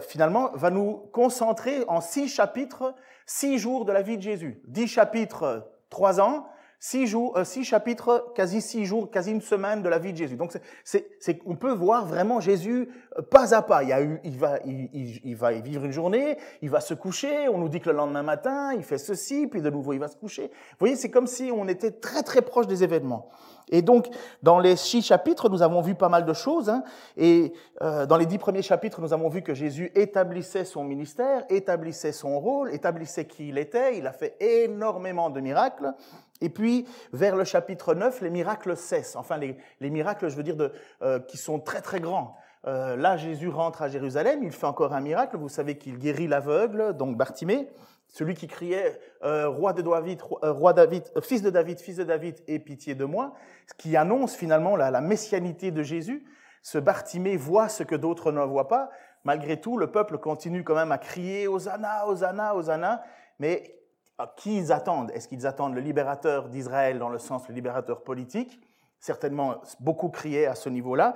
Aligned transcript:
finalement, 0.00 0.50
va 0.54 0.70
nous 0.70 1.08
concentrer 1.12 1.84
en 1.88 2.00
six 2.00 2.28
chapitres, 2.28 2.94
six 3.26 3.58
jours 3.58 3.84
de 3.84 3.90
la 3.90 4.02
vie 4.02 4.16
de 4.16 4.22
Jésus. 4.22 4.62
Dix 4.68 4.86
chapitres, 4.86 5.66
trois 5.88 6.20
ans, 6.20 6.46
six 6.80 7.06
jours, 7.06 7.36
euh, 7.36 7.44
six 7.44 7.62
chapitres, 7.62 8.32
quasi 8.34 8.62
six 8.62 8.86
jours, 8.86 9.10
quasi 9.10 9.30
une 9.30 9.42
semaine 9.42 9.82
de 9.82 9.88
la 9.88 9.98
vie 9.98 10.12
de 10.12 10.16
Jésus. 10.16 10.36
Donc, 10.36 10.58
c'est, 10.82 11.06
c'est, 11.20 11.38
on 11.44 11.54
peut 11.54 11.72
voir 11.72 12.06
vraiment 12.06 12.40
Jésus 12.40 12.88
euh, 13.18 13.22
pas 13.22 13.54
à 13.54 13.60
pas. 13.60 13.82
Il, 13.82 13.90
y 13.90 13.92
a 13.92 14.02
eu, 14.02 14.18
il, 14.24 14.38
va, 14.38 14.58
il, 14.64 14.88
il, 14.94 15.20
il, 15.24 15.36
va 15.36 15.52
vivre 15.52 15.84
une 15.84 15.92
journée, 15.92 16.38
il 16.62 16.70
va 16.70 16.80
se 16.80 16.94
coucher, 16.94 17.48
on 17.48 17.58
nous 17.58 17.68
dit 17.68 17.80
que 17.80 17.90
le 17.90 17.96
lendemain 17.96 18.22
matin, 18.22 18.72
il 18.72 18.82
fait 18.82 18.98
ceci, 18.98 19.46
puis 19.46 19.60
de 19.60 19.68
nouveau, 19.68 19.92
il 19.92 20.00
va 20.00 20.08
se 20.08 20.16
coucher. 20.16 20.44
Vous 20.44 20.76
voyez, 20.80 20.96
c'est 20.96 21.10
comme 21.10 21.26
si 21.26 21.52
on 21.54 21.68
était 21.68 21.92
très 21.92 22.22
très 22.22 22.40
proche 22.40 22.66
des 22.66 22.82
événements. 22.82 23.28
Et 23.70 23.82
donc, 23.82 24.08
dans 24.42 24.58
les 24.58 24.74
six 24.74 25.02
chapitres, 25.02 25.48
nous 25.48 25.62
avons 25.62 25.80
vu 25.80 25.94
pas 25.94 26.08
mal 26.08 26.24
de 26.24 26.32
choses. 26.32 26.68
Hein, 26.68 26.82
et 27.16 27.52
euh, 27.82 28.06
dans 28.06 28.16
les 28.16 28.26
dix 28.26 28.38
premiers 28.38 28.62
chapitres, 28.62 29.00
nous 29.00 29.12
avons 29.12 29.28
vu 29.28 29.42
que 29.42 29.54
Jésus 29.54 29.92
établissait 29.94 30.64
son 30.64 30.82
ministère, 30.82 31.44
établissait 31.48 32.12
son 32.12 32.40
rôle, 32.40 32.72
établissait 32.74 33.26
qui 33.26 33.48
il 33.48 33.58
était. 33.58 33.98
Il 33.98 34.06
a 34.06 34.12
fait 34.12 34.36
énormément 34.40 35.30
de 35.30 35.40
miracles. 35.40 35.92
Et 36.40 36.48
puis, 36.48 36.86
vers 37.12 37.36
le 37.36 37.44
chapitre 37.44 37.94
9, 37.94 38.22
les 38.22 38.30
miracles 38.30 38.76
cessent. 38.76 39.16
Enfin, 39.16 39.36
les, 39.36 39.56
les 39.80 39.90
miracles, 39.90 40.28
je 40.28 40.36
veux 40.36 40.42
dire, 40.42 40.56
de, 40.56 40.72
euh, 41.02 41.18
qui 41.20 41.36
sont 41.36 41.58
très, 41.58 41.80
très 41.80 42.00
grands. 42.00 42.36
Euh, 42.66 42.96
là, 42.96 43.16
Jésus 43.16 43.48
rentre 43.48 43.82
à 43.82 43.88
Jérusalem, 43.88 44.42
il 44.42 44.52
fait 44.52 44.66
encore 44.66 44.92
un 44.92 45.00
miracle. 45.00 45.36
Vous 45.36 45.48
savez 45.48 45.78
qu'il 45.78 45.98
guérit 45.98 46.28
l'aveugle, 46.28 46.94
donc 46.94 47.16
Bartimée, 47.16 47.68
celui 48.08 48.34
qui 48.34 48.48
criait 48.48 49.00
euh, 49.22 49.48
roi 49.48 49.72
de 49.72 49.82
David, 49.82 50.20
euh, 50.42 50.52
roi 50.52 50.72
David, 50.72 51.04
euh, 51.16 51.20
fils 51.20 51.42
de 51.42 51.50
David, 51.50 51.80
fils 51.80 51.96
de 51.96 52.04
David, 52.04 52.36
aie 52.48 52.58
pitié 52.58 52.94
de 52.94 53.04
moi, 53.04 53.34
ce 53.66 53.74
qui 53.74 53.96
annonce 53.96 54.34
finalement 54.34 54.76
la, 54.76 54.90
la 54.90 55.00
messianité 55.00 55.70
de 55.70 55.82
Jésus. 55.82 56.24
Ce 56.62 56.76
Bartimée 56.76 57.36
voit 57.36 57.68
ce 57.68 57.82
que 57.82 57.94
d'autres 57.94 58.32
ne 58.32 58.42
voient 58.42 58.68
pas. 58.68 58.90
Malgré 59.24 59.60
tout, 59.60 59.78
le 59.78 59.90
peuple 59.90 60.18
continue 60.18 60.64
quand 60.64 60.74
même 60.74 60.92
à 60.92 60.98
crier 60.98 61.46
Hosanna, 61.48 62.06
Hosanna, 62.06 62.54
Hosanna. 62.54 63.02
Mais 63.38 63.79
qui 64.26 64.56
ils 64.56 64.72
attendent 64.72 65.10
Est-ce 65.12 65.28
qu'ils 65.28 65.46
attendent 65.46 65.74
le 65.74 65.80
libérateur 65.80 66.48
d'Israël 66.48 66.98
dans 66.98 67.08
le 67.08 67.18
sens 67.18 67.48
le 67.48 67.54
libérateur 67.54 68.02
politique? 68.02 68.60
Certainement, 68.98 69.60
beaucoup 69.80 70.10
criaient 70.10 70.46
à 70.46 70.54
ce 70.54 70.68
niveau-là. 70.68 71.14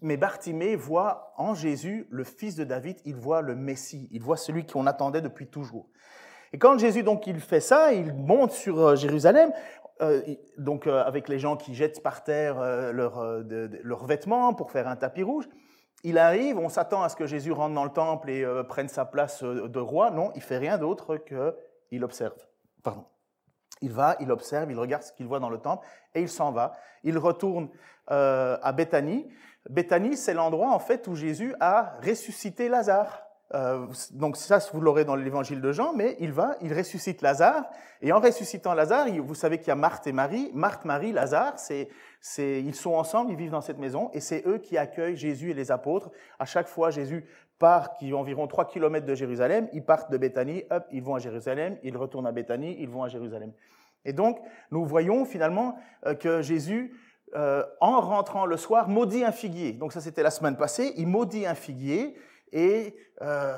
Mais 0.00 0.16
Bartimée 0.16 0.76
voit 0.76 1.32
en 1.36 1.54
Jésus 1.54 2.06
le 2.10 2.24
fils 2.24 2.54
de 2.54 2.64
David, 2.64 2.98
il 3.04 3.16
voit 3.16 3.42
le 3.42 3.56
Messie, 3.56 4.08
il 4.12 4.22
voit 4.22 4.36
celui 4.36 4.64
qu'on 4.64 4.86
attendait 4.86 5.20
depuis 5.20 5.48
toujours. 5.48 5.88
Et 6.52 6.58
quand 6.58 6.78
Jésus 6.78 7.02
donc 7.02 7.26
il 7.26 7.40
fait 7.40 7.60
ça, 7.60 7.92
il 7.92 8.14
monte 8.14 8.52
sur 8.52 8.78
euh, 8.78 8.96
Jérusalem, 8.96 9.52
euh, 10.00 10.22
donc 10.56 10.86
euh, 10.86 11.02
avec 11.02 11.28
les 11.28 11.38
gens 11.38 11.56
qui 11.56 11.74
jettent 11.74 12.02
par 12.02 12.22
terre 12.22 12.60
leurs 12.92 13.42
leur 13.82 14.06
vêtements 14.06 14.54
pour 14.54 14.70
faire 14.70 14.86
un 14.86 14.96
tapis 14.96 15.24
rouge. 15.24 15.48
Il 16.04 16.16
arrive, 16.16 16.58
on 16.58 16.68
s'attend 16.68 17.02
à 17.02 17.08
ce 17.08 17.16
que 17.16 17.26
Jésus 17.26 17.50
rentre 17.50 17.74
dans 17.74 17.84
le 17.84 17.90
temple 17.90 18.30
et 18.30 18.46
prenne 18.68 18.88
sa 18.88 19.04
place 19.04 19.42
de 19.42 19.80
roi. 19.80 20.12
Non, 20.12 20.30
il 20.36 20.42
fait 20.42 20.58
rien 20.58 20.78
d'autre 20.78 21.16
que 21.16 21.56
il 21.90 22.04
observe. 22.04 22.36
Pardon. 22.82 23.04
Il 23.80 23.92
va, 23.92 24.16
il 24.20 24.30
observe, 24.32 24.70
il 24.70 24.78
regarde 24.78 25.02
ce 25.02 25.12
qu'il 25.12 25.26
voit 25.26 25.40
dans 25.40 25.50
le 25.50 25.58
temple 25.58 25.86
et 26.14 26.20
il 26.20 26.28
s'en 26.28 26.50
va. 26.50 26.76
Il 27.04 27.16
retourne 27.18 27.68
à 28.08 28.72
Béthanie. 28.72 29.28
Béthanie, 29.68 30.16
c'est 30.16 30.34
l'endroit 30.34 30.70
en 30.70 30.78
fait 30.78 31.06
où 31.06 31.14
Jésus 31.14 31.54
a 31.60 31.96
ressuscité 32.02 32.68
Lazare. 32.68 33.28
Euh, 33.54 33.86
donc 34.10 34.36
ça, 34.36 34.58
vous 34.72 34.80
l'aurez 34.80 35.04
dans 35.04 35.16
l'évangile 35.16 35.60
de 35.60 35.72
Jean, 35.72 35.94
mais 35.94 36.16
il 36.20 36.32
va, 36.32 36.56
il 36.60 36.72
ressuscite 36.74 37.22
Lazare, 37.22 37.64
et 38.02 38.12
en 38.12 38.20
ressuscitant 38.20 38.74
Lazare, 38.74 39.08
vous 39.22 39.34
savez 39.34 39.58
qu'il 39.58 39.68
y 39.68 39.70
a 39.70 39.74
Marthe 39.74 40.06
et 40.06 40.12
Marie. 40.12 40.50
Marthe, 40.52 40.84
Marie, 40.84 41.12
Lazare, 41.12 41.58
c'est, 41.58 41.88
ils 42.38 42.74
sont 42.74 42.92
ensemble, 42.92 43.32
ils 43.32 43.38
vivent 43.38 43.50
dans 43.50 43.62
cette 43.62 43.78
maison, 43.78 44.10
et 44.12 44.20
c'est 44.20 44.46
eux 44.46 44.58
qui 44.58 44.76
accueillent 44.76 45.16
Jésus 45.16 45.50
et 45.50 45.54
les 45.54 45.70
apôtres. 45.70 46.10
À 46.38 46.44
chaque 46.44 46.68
fois, 46.68 46.90
Jésus 46.90 47.24
part, 47.58 47.94
qui 47.94 48.10
est 48.10 48.12
environ 48.12 48.46
3 48.46 48.66
kilomètres 48.66 49.06
de 49.06 49.14
Jérusalem, 49.14 49.68
ils 49.72 49.84
partent 49.84 50.10
de 50.10 50.16
Béthanie, 50.16 50.64
hop, 50.70 50.84
ils 50.90 51.02
vont 51.02 51.14
à 51.14 51.18
Jérusalem, 51.18 51.76
ils 51.82 51.96
retournent 51.96 52.26
à 52.26 52.32
Béthanie, 52.32 52.76
ils 52.78 52.88
vont 52.88 53.02
à 53.02 53.08
Jérusalem. 53.08 53.52
Et 54.04 54.12
donc, 54.12 54.40
nous 54.70 54.84
voyons 54.84 55.24
finalement 55.24 55.76
euh, 56.06 56.14
que 56.14 56.40
Jésus, 56.42 56.94
euh, 57.34 57.64
en 57.80 58.00
rentrant 58.00 58.46
le 58.46 58.56
soir, 58.56 58.88
maudit 58.88 59.24
un 59.24 59.32
figuier. 59.32 59.72
Donc 59.72 59.92
ça, 59.92 60.00
c'était 60.00 60.22
la 60.22 60.30
semaine 60.30 60.56
passée, 60.56 60.94
il 60.96 61.06
maudit 61.06 61.46
un 61.46 61.54
figuier, 61.54 62.16
et 62.52 62.96
euh, 63.20 63.54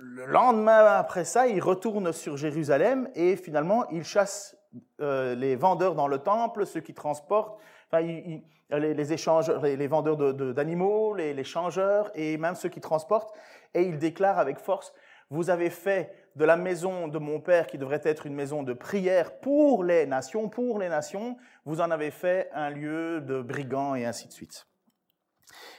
le 0.00 0.26
lendemain 0.26 0.84
après 0.84 1.24
ça, 1.24 1.46
il 1.46 1.60
retourne 1.60 2.12
sur 2.12 2.36
Jérusalem 2.36 3.08
et 3.14 3.36
finalement, 3.36 3.88
il 3.90 4.04
chasse 4.04 4.56
les 4.98 5.56
vendeurs 5.56 5.94
dans 5.94 6.08
le 6.08 6.18
temple, 6.18 6.66
ceux 6.66 6.80
qui 6.80 6.92
transportent, 6.92 7.58
enfin, 7.90 8.00
il, 8.02 8.42
les, 8.70 8.94
les, 8.94 9.04
les, 9.04 9.76
les 9.76 9.86
vendeurs 9.86 10.34
d'animaux, 10.54 11.14
les, 11.14 11.34
les 11.34 11.44
changeurs 11.44 12.10
et 12.14 12.36
même 12.36 12.54
ceux 12.54 12.68
qui 12.68 12.80
transportent. 12.80 13.34
Et 13.74 13.82
il 13.82 13.98
déclare 13.98 14.38
avec 14.38 14.58
force, 14.58 14.92
vous 15.30 15.50
avez 15.50 15.70
fait 15.70 16.12
de 16.36 16.44
la 16.44 16.56
maison 16.56 17.08
de 17.08 17.18
mon 17.18 17.40
Père, 17.40 17.66
qui 17.66 17.78
devrait 17.78 18.00
être 18.04 18.26
une 18.26 18.34
maison 18.34 18.62
de 18.62 18.72
prière 18.72 19.40
pour 19.40 19.84
les 19.84 20.06
nations, 20.06 20.48
pour 20.48 20.78
les 20.78 20.88
nations, 20.88 21.36
vous 21.64 21.80
en 21.80 21.90
avez 21.90 22.10
fait 22.10 22.48
un 22.54 22.70
lieu 22.70 23.20
de 23.20 23.42
brigands 23.42 23.94
et 23.94 24.06
ainsi 24.06 24.28
de 24.28 24.32
suite. 24.32 24.66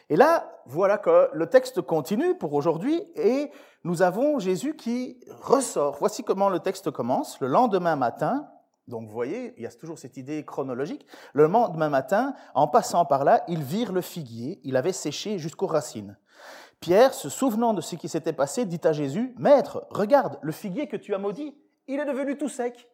Et 0.09 0.15
là, 0.15 0.61
voilà 0.65 0.97
que 0.97 1.29
le 1.33 1.47
texte 1.47 1.81
continue 1.81 2.35
pour 2.35 2.53
aujourd'hui 2.53 3.01
et 3.15 3.51
nous 3.83 4.01
avons 4.01 4.39
Jésus 4.39 4.75
qui 4.75 5.19
ressort. 5.29 5.97
Voici 5.99 6.23
comment 6.23 6.49
le 6.49 6.59
texte 6.59 6.91
commence. 6.91 7.39
Le 7.39 7.47
lendemain 7.47 7.95
matin, 7.95 8.49
donc 8.89 9.07
vous 9.07 9.13
voyez, 9.13 9.53
il 9.57 9.63
y 9.63 9.67
a 9.67 9.71
toujours 9.71 9.97
cette 9.97 10.17
idée 10.17 10.43
chronologique. 10.43 11.05
Le 11.33 11.47
lendemain 11.47 11.89
matin, 11.89 12.33
en 12.55 12.67
passant 12.67 13.05
par 13.05 13.23
là, 13.23 13.43
ils 13.47 13.63
virent 13.63 13.93
le 13.93 14.01
figuier. 14.01 14.59
Il 14.63 14.75
avait 14.75 14.93
séché 14.93 15.37
jusqu'aux 15.37 15.67
racines. 15.67 16.17
Pierre, 16.79 17.13
se 17.13 17.29
souvenant 17.29 17.73
de 17.73 17.81
ce 17.81 17.95
qui 17.95 18.09
s'était 18.09 18.33
passé, 18.33 18.65
dit 18.65 18.81
à 18.83 18.93
Jésus, 18.93 19.33
Maître, 19.37 19.85
regarde, 19.89 20.39
le 20.41 20.51
figuier 20.51 20.87
que 20.87 20.97
tu 20.97 21.13
as 21.13 21.17
maudit, 21.17 21.55
il 21.87 21.99
est 21.99 22.05
devenu 22.05 22.37
tout 22.37 22.49
sec. 22.49 22.89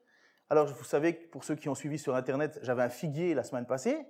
Alors, 0.49 0.67
vous 0.67 0.83
savez, 0.83 1.13
pour 1.13 1.43
ceux 1.43 1.55
qui 1.55 1.69
ont 1.69 1.75
suivi 1.75 1.97
sur 1.97 2.15
Internet, 2.15 2.59
j'avais 2.61 2.83
un 2.83 2.89
figuier 2.89 3.33
la 3.33 3.43
semaine 3.43 3.65
passée. 3.65 4.05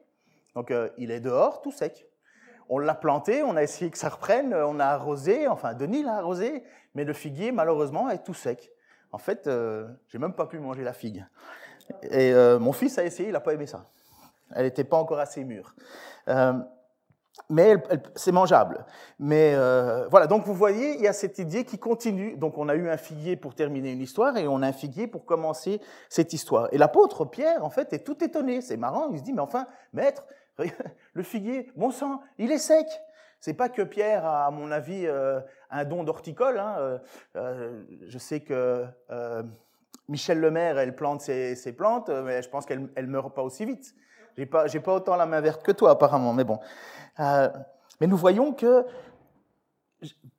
Donc, 0.54 0.72
euh, 0.72 0.90
il 0.98 1.12
est 1.12 1.20
dehors, 1.20 1.62
tout 1.62 1.72
sec. 1.72 2.08
On 2.68 2.80
l'a 2.80 2.96
planté, 2.96 3.44
on 3.44 3.56
a 3.56 3.64
essayé 3.64 3.92
que 3.92 3.98
ça 3.98 4.10
reprenne, 4.10 4.54
on 4.54 4.80
a 4.80 4.86
arrosé, 4.86 5.48
enfin 5.48 5.76
Denis 5.76 6.02
l'a 6.02 6.16
arrosé, 6.16 6.64
mais 6.96 7.04
le 7.04 7.14
figuier 7.14 7.52
malheureusement 7.52 8.10
est 8.10 8.24
tout 8.24 8.34
sec. 8.34 8.72
En 9.12 9.18
fait, 9.20 9.48
euh, 9.48 9.88
j'ai 10.08 10.18
même 10.18 10.34
pas 10.34 10.48
pu 10.48 10.58
manger 10.60 10.84
la 10.84 10.94
figue. 10.94 11.26
Et 12.04 12.34
euh, 12.34 12.60
mon 12.60 12.72
fils 12.72 12.98
a 12.98 13.04
essayé, 13.04 13.30
il 13.30 13.34
n'a 13.34 13.40
pas 13.40 13.54
aimé 13.54 13.68
ça. 13.68 13.86
Elle 14.54 14.66
n'était 14.66 14.84
pas 14.84 14.98
encore 14.98 15.20
assez 15.20 15.44
mûre. 15.44 15.76
Euh, 16.28 16.54
mais 17.50 17.76
c'est 18.16 18.32
mangeable. 18.32 18.86
Mais 19.20 19.54
euh, 19.56 20.08
voilà, 20.10 20.28
donc 20.28 20.46
vous 20.46 20.54
voyez, 20.54 20.96
il 20.96 21.02
y 21.02 21.08
a 21.08 21.14
cette 21.14 21.38
idée 21.38 21.66
qui 21.66 21.78
continue. 21.78 22.38
Donc 22.38 22.58
on 22.58 22.70
a 22.70 22.76
eu 22.76 22.90
un 22.90 22.98
figuier 22.98 23.36
pour 23.36 23.56
terminer 23.56 23.92
une 23.92 24.02
histoire 24.02 24.38
et 24.38 24.48
on 24.48 24.62
a 24.62 24.68
un 24.68 24.74
figuier 24.74 25.08
pour 25.08 25.26
commencer 25.26 25.82
cette 26.10 26.34
histoire. 26.34 26.70
Et 26.72 26.78
l'apôtre 26.78 27.26
Pierre, 27.26 27.64
en 27.64 27.70
fait, 27.70 27.92
est 27.94 28.06
tout 28.06 28.24
étonné. 28.24 28.62
C'est 28.62 28.78
marrant, 28.78 29.10
il 29.12 29.20
se 29.20 29.24
dit, 29.24 29.34
mais 29.34 29.42
enfin, 29.42 29.68
maître, 29.94 30.26
le 31.14 31.24
figuier, 31.24 31.72
bon 31.76 31.92
sang, 31.92 32.22
il 32.38 32.52
est 32.52 32.58
sec. 32.58 32.88
C'est 33.42 33.54
pas 33.54 33.70
que 33.70 33.82
Pierre 33.82 34.26
a, 34.26 34.46
à 34.46 34.52
mon 34.52 34.72
avis, 34.72 35.06
un 35.70 35.86
don 35.86 36.04
d'horticole. 36.04 36.58
Hein. 36.58 37.00
Je 37.36 38.18
sais 38.18 38.40
que 38.40 38.86
Michel 40.08 40.40
Lemaire, 40.40 40.78
elle 40.78 40.96
plante 40.96 41.22
ses, 41.22 41.74
plantes, 41.76 42.10
mais 42.10 42.42
je 42.42 42.50
pense 42.50 42.66
qu'elle 42.66 42.90
ne 42.96 43.08
meurt 43.08 43.34
pas 43.34 43.42
aussi 43.42 43.66
vite. 43.66 43.96
J'ai 44.38 44.46
pas, 44.46 44.68
pas 44.68 44.94
autant 44.94 45.16
la 45.16 45.26
main 45.26 45.42
verte 45.42 45.64
que 45.64 45.72
toi, 45.72 45.92
apparemment, 45.92 46.34
mais 46.34 46.44
bon. 46.44 46.60
Euh, 47.20 47.50
mais 48.00 48.08
nous 48.08 48.18
voyons 48.18 48.54
que 48.54 48.86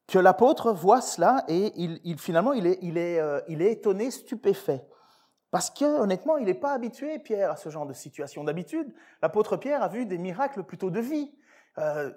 que 0.06 0.18
l'apôtre 0.20 0.72
voit 0.72 1.00
cela 1.00 1.44
et 1.48 1.72
il, 1.74 2.00
il 2.04 2.18
finalement 2.20 2.52
il 2.52 2.66
est, 2.66 2.78
il 2.80 2.96
est, 2.96 3.20
il 3.48 3.60
est 3.60 3.72
étonné, 3.72 4.12
stupéfait 4.12 4.86
Parce 5.50 5.70
que, 5.70 5.84
honnêtement, 5.84 6.36
il 6.36 6.46
n'est 6.46 6.54
pas 6.54 6.72
habitué, 6.72 7.18
Pierre, 7.18 7.50
à 7.50 7.56
ce 7.56 7.70
genre 7.70 7.86
de 7.86 7.92
situation. 7.92 8.44
D'habitude, 8.44 8.94
l'apôtre 9.20 9.56
Pierre 9.56 9.82
a 9.82 9.88
vu 9.88 10.06
des 10.06 10.18
miracles 10.18 10.62
plutôt 10.62 10.90
de 10.90 11.00
vie. 11.00 11.32
Euh, 11.78 12.10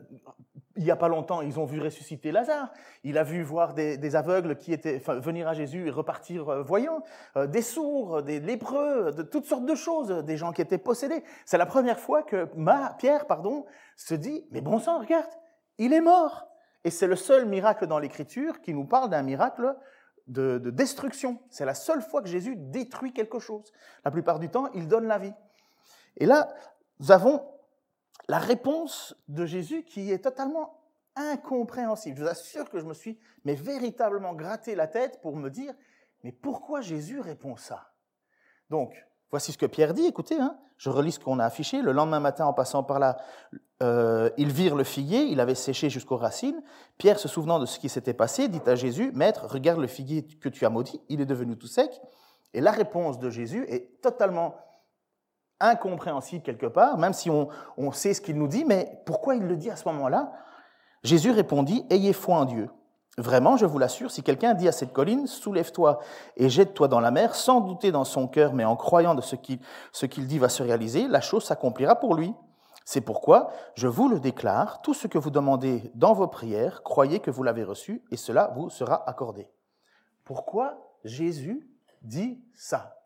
il 0.80 0.86
n'y 0.86 0.92
a 0.92 0.96
pas 0.96 1.10
longtemps, 1.10 1.42
ils 1.42 1.60
ont 1.60 1.66
vu 1.66 1.82
ressusciter 1.82 2.32
Lazare. 2.32 2.72
Il 3.04 3.18
a 3.18 3.24
vu 3.24 3.44
voir 3.44 3.74
des, 3.74 4.16
aveugles 4.16 4.56
qui 4.56 4.72
étaient 4.72 4.98
venir 4.98 5.50
à 5.50 5.54
Jésus 5.54 5.88
et 5.88 5.90
repartir 5.90 6.48
euh, 6.48 6.64
voyants, 6.64 7.04
euh, 7.36 7.48
des 7.48 7.62
sourds, 7.62 8.24
des 8.24 8.40
lépreux, 8.40 9.12
de 9.12 9.22
toutes 9.22 9.46
sortes 9.46 9.66
de 9.66 9.76
choses, 9.76 10.24
des 10.24 10.38
gens 10.38 10.54
qui 10.54 10.62
étaient 10.62 10.78
possédés. 10.78 11.22
C'est 11.46 11.58
la 11.58 11.66
première 11.66 12.00
fois 12.00 12.24
que 12.24 12.48
Pierre, 12.98 13.28
pardon, 13.28 13.66
se 13.98 14.16
dit 14.16 14.48
mais 14.52 14.62
bon 14.62 14.80
sang, 14.80 15.00
regarde, 15.00 15.30
il 15.80 15.92
est 15.92 16.00
mort. 16.00 16.48
Et 16.86 16.92
c'est 16.92 17.08
le 17.08 17.18
seul 17.18 17.46
miracle 17.46 17.86
dans 17.86 18.00
l'Écriture 18.00 18.62
qui 18.62 18.74
nous 18.74 18.86
parle 18.86 19.10
d'un 19.10 19.22
miracle 19.22 19.76
de 20.28 20.60
destruction. 20.70 21.40
C'est 21.50 21.66
la 21.66 21.74
seule 21.74 22.02
fois 22.02 22.22
que 22.22 22.30
Jésus 22.30 22.56
détruit 22.56 23.12
quelque 23.12 23.40
chose. 23.40 23.74
La 24.06 24.12
plupart 24.12 24.40
du 24.40 24.48
temps, 24.48 24.70
il 24.74 24.88
donne 24.88 25.08
la 25.08 25.18
vie. 25.18 25.34
Et 26.16 26.26
là, 26.26 26.48
nous 27.02 27.12
avons 27.12 27.44
la 28.28 28.40
réponse 28.40 29.16
de 29.28 29.46
Jésus 29.46 29.84
qui 29.84 30.12
est 30.12 30.20
totalement 30.20 30.80
incompréhensible. 31.16 32.18
Je 32.18 32.24
vous 32.24 32.30
assure 32.30 32.70
que 32.70 32.80
je 32.80 32.86
me 32.86 32.94
suis 32.94 33.20
mais 33.46 33.56
véritablement 33.56 34.34
gratté 34.34 34.76
la 34.76 34.88
tête 34.88 35.22
pour 35.22 35.36
me 35.36 35.50
dire, 35.50 35.74
mais 36.24 36.32
pourquoi 36.32 36.82
Jésus 36.82 37.20
répond 37.20 37.56
ça? 37.56 37.92
Donc, 38.70 38.94
voici 39.32 39.52
ce 39.52 39.58
que 39.58 39.66
Pierre 39.66 39.94
dit, 39.94 40.06
écoutez, 40.06 40.40
hein, 40.40 40.58
je 40.78 40.90
relis 40.90 41.14
ce 41.14 41.20
qu'on 41.20 41.40
a 41.40 41.46
affiché. 41.46 41.82
Le 41.82 41.92
lendemain 41.92 42.20
matin, 42.20 42.46
en 42.46 42.54
passant 42.54 42.84
par 42.84 43.00
là, 43.00 43.18
euh, 43.82 44.30
ils 44.38 44.52
virent 44.52 44.76
le 44.76 44.84
figuier, 44.84 45.24
il 45.24 45.40
avait 45.40 45.56
séché 45.56 45.90
jusqu'aux 45.90 46.18
racines. 46.18 46.62
Pierre, 46.98 47.20
se 47.20 47.28
souvenant 47.28 47.60
de 47.60 47.66
ce 47.66 47.80
qui 47.80 47.90
s'était 47.90 48.14
passé, 48.14 48.48
dit 48.48 48.62
à 48.66 48.76
Jésus, 48.76 49.12
Maître, 49.14 49.46
regarde 49.48 49.80
le 49.80 49.88
figuier 49.88 50.26
que 50.26 50.50
tu 50.50 50.66
as 50.66 50.70
maudit, 50.70 51.02
il 51.10 51.22
est 51.22 51.26
devenu 51.26 51.58
tout 51.58 51.68
sec. 51.68 52.00
Et 52.54 52.62
la 52.62 52.72
réponse 52.72 53.20
de 53.20 53.30
Jésus 53.30 53.66
est 53.68 54.02
totalement 54.02 54.56
incompréhensible 55.60 56.44
quelque 56.44 56.66
part, 56.66 56.98
même 56.98 57.14
si 57.14 57.30
on, 57.30 57.92
sait 57.92 58.14
ce 58.14 58.22
qu'il 58.22 58.38
nous 58.38 58.48
dit, 58.48 58.66
mais 58.66 59.02
pourquoi 59.06 59.36
il 59.36 59.44
le 59.44 59.56
dit 59.56 59.70
à 59.70 59.76
ce 59.76 59.88
moment-là? 59.90 60.32
Jésus 61.04 61.32
répondit, 61.32 61.86
Ayez 61.90 62.14
foi 62.14 62.38
en 62.38 62.46
Dieu. 62.46 62.70
Vraiment, 63.18 63.58
je 63.58 63.66
vous 63.66 63.80
l'assure, 63.80 64.12
si 64.12 64.24
quelqu'un 64.24 64.54
dit 64.54 64.68
à 64.68 64.72
cette 64.72 64.94
colline, 64.94 65.28
Soulève-toi 65.28 66.00
et 66.38 66.50
jette-toi 66.50 66.88
dans 66.88 67.02
la 67.02 67.12
mer, 67.12 67.36
sans 67.36 67.60
douter 67.60 67.92
dans 67.92 68.06
son 68.06 68.28
cœur, 68.28 68.54
mais 68.54 68.64
en 68.64 68.76
croyant 68.76 69.16
de 69.16 69.22
ce 69.22 69.36
qu'il 70.06 70.28
dit 70.28 70.40
va 70.40 70.50
se 70.50 70.64
réaliser, 70.64 71.08
la 71.08 71.22
chose 71.22 71.44
s'accomplira 71.44 71.96
pour 71.96 72.16
lui. 72.16 72.34
C'est 72.86 73.02
pourquoi, 73.02 73.52
je 73.76 73.88
vous 73.88 74.10
le 74.10 74.20
déclare, 74.20 74.82
tout 74.82 74.94
ce 74.94 75.08
que 75.08 75.20
vous 75.20 75.30
demandez 75.30 75.92
dans 75.94 76.14
vos 76.14 76.28
prières, 76.28 76.82
croyez 76.82 77.20
que 77.20 77.30
vous 77.30 77.44
l'avez 77.44 77.64
reçu, 77.64 78.04
et 78.10 78.18
cela 78.18 78.52
vous 78.56 78.70
sera 78.70 79.08
accordé. 79.08 79.48
Pourquoi 80.24 80.78
Jésus 81.04 81.70
dit 82.02 82.42
ça? 82.56 82.99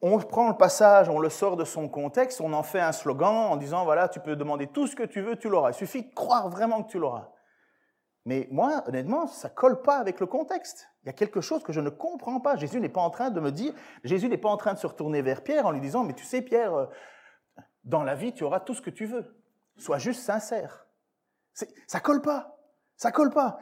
On 0.00 0.18
prend 0.18 0.48
le 0.48 0.56
passage, 0.56 1.08
on 1.08 1.18
le 1.18 1.28
sort 1.28 1.56
de 1.56 1.64
son 1.64 1.88
contexte, 1.88 2.40
on 2.40 2.52
en 2.52 2.62
fait 2.62 2.80
un 2.80 2.92
slogan 2.92 3.34
en 3.34 3.56
disant, 3.56 3.84
voilà, 3.84 4.08
tu 4.08 4.20
peux 4.20 4.36
demander 4.36 4.68
tout 4.68 4.86
ce 4.86 4.94
que 4.94 5.02
tu 5.02 5.20
veux, 5.20 5.36
tu 5.36 5.48
l'auras. 5.48 5.70
Il 5.70 5.74
suffit 5.74 6.02
de 6.02 6.14
croire 6.14 6.48
vraiment 6.48 6.82
que 6.82 6.90
tu 6.90 6.98
l'auras. 6.98 7.32
Mais 8.24 8.46
moi, 8.50 8.84
honnêtement, 8.86 9.26
ça 9.26 9.48
colle 9.48 9.82
pas 9.82 9.96
avec 9.96 10.20
le 10.20 10.26
contexte. 10.26 10.88
Il 11.02 11.06
y 11.06 11.08
a 11.08 11.14
quelque 11.14 11.40
chose 11.40 11.62
que 11.62 11.72
je 11.72 11.80
ne 11.80 11.88
comprends 11.88 12.40
pas. 12.40 12.56
Jésus 12.56 12.78
n'est 12.78 12.88
pas 12.88 13.00
en 13.00 13.10
train 13.10 13.30
de 13.30 13.40
me 13.40 13.50
dire, 13.50 13.72
Jésus 14.04 14.28
n'est 14.28 14.38
pas 14.38 14.50
en 14.50 14.56
train 14.56 14.74
de 14.74 14.78
se 14.78 14.86
retourner 14.86 15.22
vers 15.22 15.42
Pierre 15.42 15.66
en 15.66 15.70
lui 15.70 15.80
disant, 15.80 16.04
mais 16.04 16.12
tu 16.12 16.24
sais, 16.24 16.42
Pierre, 16.42 16.74
euh, 16.74 16.86
dans 17.84 18.04
la 18.04 18.14
vie, 18.14 18.32
tu 18.34 18.44
auras 18.44 18.60
tout 18.60 18.74
ce 18.74 18.82
que 18.82 18.90
tu 18.90 19.06
veux. 19.06 19.42
Sois 19.78 19.98
juste 19.98 20.22
sincère. 20.22 20.86
Ça 21.86 22.00
colle 22.00 22.20
pas. 22.20 22.57
Ça 22.98 23.12
colle 23.12 23.30
pas. 23.30 23.60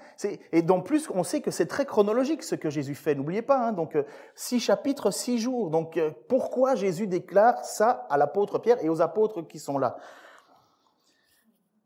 Et 0.51 0.63
donc 0.63 0.87
plus, 0.87 1.11
on 1.11 1.23
sait 1.23 1.43
que 1.43 1.51
c'est 1.51 1.67
très 1.67 1.85
chronologique 1.85 2.43
ce 2.43 2.55
que 2.55 2.71
Jésus 2.71 2.95
fait. 2.95 3.15
N'oubliez 3.15 3.43
pas. 3.43 3.69
Hein, 3.69 3.73
donc 3.73 3.95
euh, 3.95 4.05
six 4.35 4.61
chapitres, 4.61 5.11
six 5.11 5.39
jours. 5.39 5.69
Donc 5.69 5.99
euh, 5.99 6.11
pourquoi 6.31 6.75
Jésus 6.75 7.07
déclare 7.07 7.63
ça 7.63 8.07
à 8.09 8.17
l'apôtre 8.17 8.59
Pierre 8.59 8.83
et 8.83 8.89
aux 8.89 9.03
apôtres 9.03 9.43
qui 9.43 9.59
sont 9.59 9.77
là? 9.77 9.99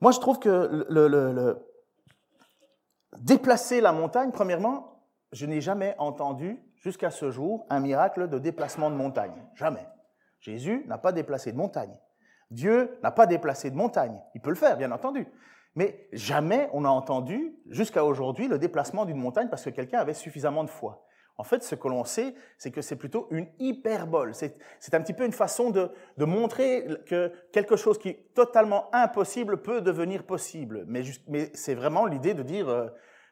Moi, 0.01 0.13
je 0.13 0.21
trouve 0.21 0.39
que 0.39 0.87
le, 0.89 1.59
déplacer 3.19 3.81
la 3.81 3.91
montagne, 3.91 4.31
premièrement, 4.31 5.03
je 5.33 5.45
n'ai 5.45 5.61
jamais 5.61 5.97
entendu 5.99 6.63
jusqu'à 6.77 7.11
ce 7.11 7.33
jour 7.33 7.67
un 7.69 7.81
miracle 7.81 8.29
de 8.29 8.39
déplacement 8.39 8.91
de 8.91 8.97
montagne. 8.97 9.45
Jamais. 9.57 9.89
Jésus 10.39 10.85
n'a 10.87 10.99
pas 10.99 11.11
déplacé 11.11 11.51
de 11.51 11.57
montagne. 11.57 11.99
Dieu 12.53 12.97
n'a 13.03 13.11
pas 13.11 13.27
déplacé 13.27 13.73
de 13.73 13.77
montagne. 13.77 14.17
Il 14.37 14.41
peut 14.41 14.51
le 14.51 14.57
faire, 14.57 14.77
bien 14.77 14.93
entendu. 14.93 15.27
Mais 15.77 16.09
jamais 16.13 16.69
on 16.73 16.85
a 16.85 16.89
entendu, 16.89 17.55
jusqu'à 17.69 18.05
aujourd'hui, 18.05 18.49
le 18.49 18.59
déplacement 18.59 19.05
d'une 19.05 19.19
montagne 19.19 19.49
parce 19.49 19.65
que 19.65 19.71
quelqu'un 19.71 19.99
avait 19.99 20.15
suffisamment 20.15 20.65
de 20.65 20.71
foi. 20.71 21.07
En 21.41 21.43
fait, 21.43 21.63
ce 21.63 21.75
que 21.75 21.89
l'on 21.89 22.05
sait, 22.05 22.35
c'est 22.59 22.71
que 22.71 22.83
c'est 22.83 22.97
plutôt 22.97 23.27
une 23.31 23.47
hyperbole. 23.59 24.35
C'est 24.35 24.95
un 24.95 25.01
petit 25.01 25.15
peu 25.15 25.25
une 25.25 25.33
façon 25.33 25.71
de, 25.71 25.91
montrer 26.19 26.87
que 27.07 27.33
quelque 27.51 27.77
chose 27.77 27.99
qui 27.99 28.11
est 28.11 28.35
totalement 28.35 28.95
impossible 28.95 29.63
peut 29.63 29.81
devenir 29.81 30.25
possible. 30.25 30.85
Mais, 30.87 31.03
c'est 31.55 31.75
vraiment 31.75 32.05
l'idée 32.05 32.35
de 32.35 32.43
dire, 32.43 32.69
euh, 32.69 32.89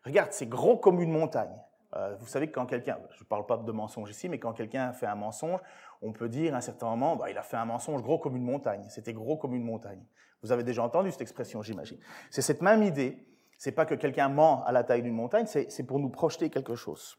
regarde, 0.07 0.33
c'est 0.33 0.49
gros 0.49 0.79
comme 0.79 1.03
une 1.03 1.13
montagne. 1.13 1.55
Euh, 1.97 2.17
vous 2.19 2.27
savez 2.27 2.47
que 2.47 2.53
quand 2.53 2.65
quelqu'un, 2.65 2.99
je 3.11 3.25
ne 3.25 3.29
parle 3.29 3.45
pas 3.45 3.59
de 3.59 3.73
mensonge 3.73 4.09
ici, 4.11 4.31
mais 4.31 4.39
quand 4.39 4.55
quelqu'un 4.55 4.95
fait 4.95 5.07
un 5.07 5.15
mensonge, 5.15 5.61
on 6.01 6.13
peut 6.13 6.31
dire 6.31 6.55
à 6.55 6.59
un 6.59 6.63
certain 6.63 6.87
moment, 6.87 7.15
bah, 7.17 7.31
il 7.31 7.37
a 7.37 7.43
fait 7.43 7.59
un 7.59 7.67
mensonge 7.67 8.03
gros 8.03 8.19
comme 8.19 8.37
une 8.37 8.45
montagne. 8.45 8.87
C'était 8.89 9.13
gros 9.13 9.37
comme 9.37 9.55
une 9.55 9.65
montagne. 9.65 10.03
Vous 10.43 10.53
avez 10.53 10.63
déjà 10.63 10.83
entendu 10.83 11.11
cette 11.11 11.21
expression, 11.21 11.63
j'imagine. 11.63 11.99
C'est 12.31 12.43
cette 12.43 12.63
même 12.63 12.83
idée. 12.83 13.25
C'est 13.59 13.73
pas 13.73 13.87
que 13.87 13.95
quelqu'un 13.95 14.29
ment 14.29 14.65
à 14.65 14.73
la 14.73 14.85
taille 14.85 15.03
d'une 15.03 15.15
montagne, 15.15 15.47
c'est 15.47 15.83
pour 15.83 15.99
nous 15.99 16.11
projeter 16.11 16.49
quelque 16.49 16.77
chose. 16.77 17.19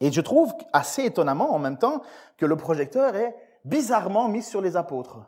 Et 0.00 0.12
je 0.12 0.20
trouve 0.20 0.52
assez 0.72 1.04
étonnamment 1.04 1.52
en 1.52 1.58
même 1.58 1.76
temps 1.76 2.02
que 2.38 2.46
le 2.46 2.56
projecteur 2.56 3.16
est 3.16 3.34
bizarrement 3.64 4.28
mis 4.28 4.42
sur 4.42 4.60
les 4.60 4.76
apôtres. 4.76 5.18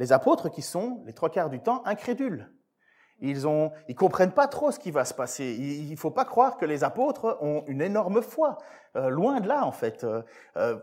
Les 0.00 0.12
apôtres 0.12 0.50
qui 0.50 0.62
sont, 0.62 1.02
les 1.06 1.12
trois 1.12 1.30
quarts 1.30 1.48
du 1.48 1.60
temps, 1.60 1.82
incrédules. 1.84 2.52
Ils 3.20 3.44
ils 3.88 3.96
comprennent 3.96 4.32
pas 4.32 4.46
trop 4.46 4.70
ce 4.70 4.78
qui 4.78 4.92
va 4.92 5.04
se 5.04 5.14
passer. 5.14 5.56
Il, 5.58 5.90
ne 5.90 5.96
faut 5.96 6.10
pas 6.10 6.24
croire 6.24 6.56
que 6.56 6.64
les 6.64 6.84
apôtres 6.84 7.38
ont 7.40 7.64
une 7.66 7.82
énorme 7.82 8.22
foi. 8.22 8.58
Euh, 8.96 9.08
loin 9.08 9.40
de 9.40 9.48
là, 9.48 9.64
en 9.64 9.72
fait. 9.72 10.04
Euh, 10.04 10.22
euh 10.56 10.78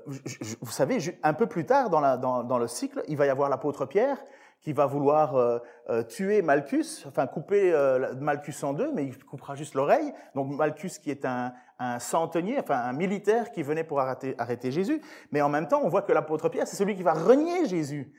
vous 0.59 0.71
savez, 0.71 0.97
un 1.23 1.33
peu 1.33 1.47
plus 1.47 1.65
tard 1.65 1.89
dans, 1.89 2.57
le 2.57 2.67
cycle, 2.67 3.03
il 3.07 3.15
va 3.15 3.25
y 3.25 3.29
avoir 3.29 3.49
l'apôtre 3.49 3.85
Pierre 3.85 4.17
qui 4.65 4.73
va 4.73 4.87
vouloir 4.87 5.35
euh, 5.35 5.59
euh, 5.91 6.01
tuer 6.01 6.41
Malchus, 6.41 7.05
enfin 7.07 7.27
couper 7.27 7.71
euh, 7.71 8.15
Malchus 8.15 8.63
en 8.63 8.73
deux, 8.73 8.91
mais 8.91 9.05
il 9.05 9.23
coupera 9.23 9.53
juste 9.53 9.75
l'oreille. 9.75 10.11
Donc 10.33 10.49
Malchus 10.49 10.93
qui 11.03 11.11
est 11.11 11.23
un, 11.23 11.53
centenier, 11.99 12.57
enfin 12.57 12.79
un 12.79 12.93
militaire 12.93 13.51
qui 13.51 13.61
venait 13.61 13.83
pour 13.83 13.99
arrêter, 13.99 14.33
arrêter 14.39 14.71
Jésus. 14.71 15.03
Mais 15.31 15.43
en 15.43 15.49
même 15.49 15.67
temps, 15.67 15.81
on 15.83 15.87
voit 15.87 16.01
que 16.01 16.11
l'apôtre 16.11 16.49
Pierre, 16.49 16.67
c'est 16.67 16.77
celui 16.77 16.95
qui 16.95 17.03
va 17.03 17.13
renier 17.13 17.67
Jésus. 17.67 18.11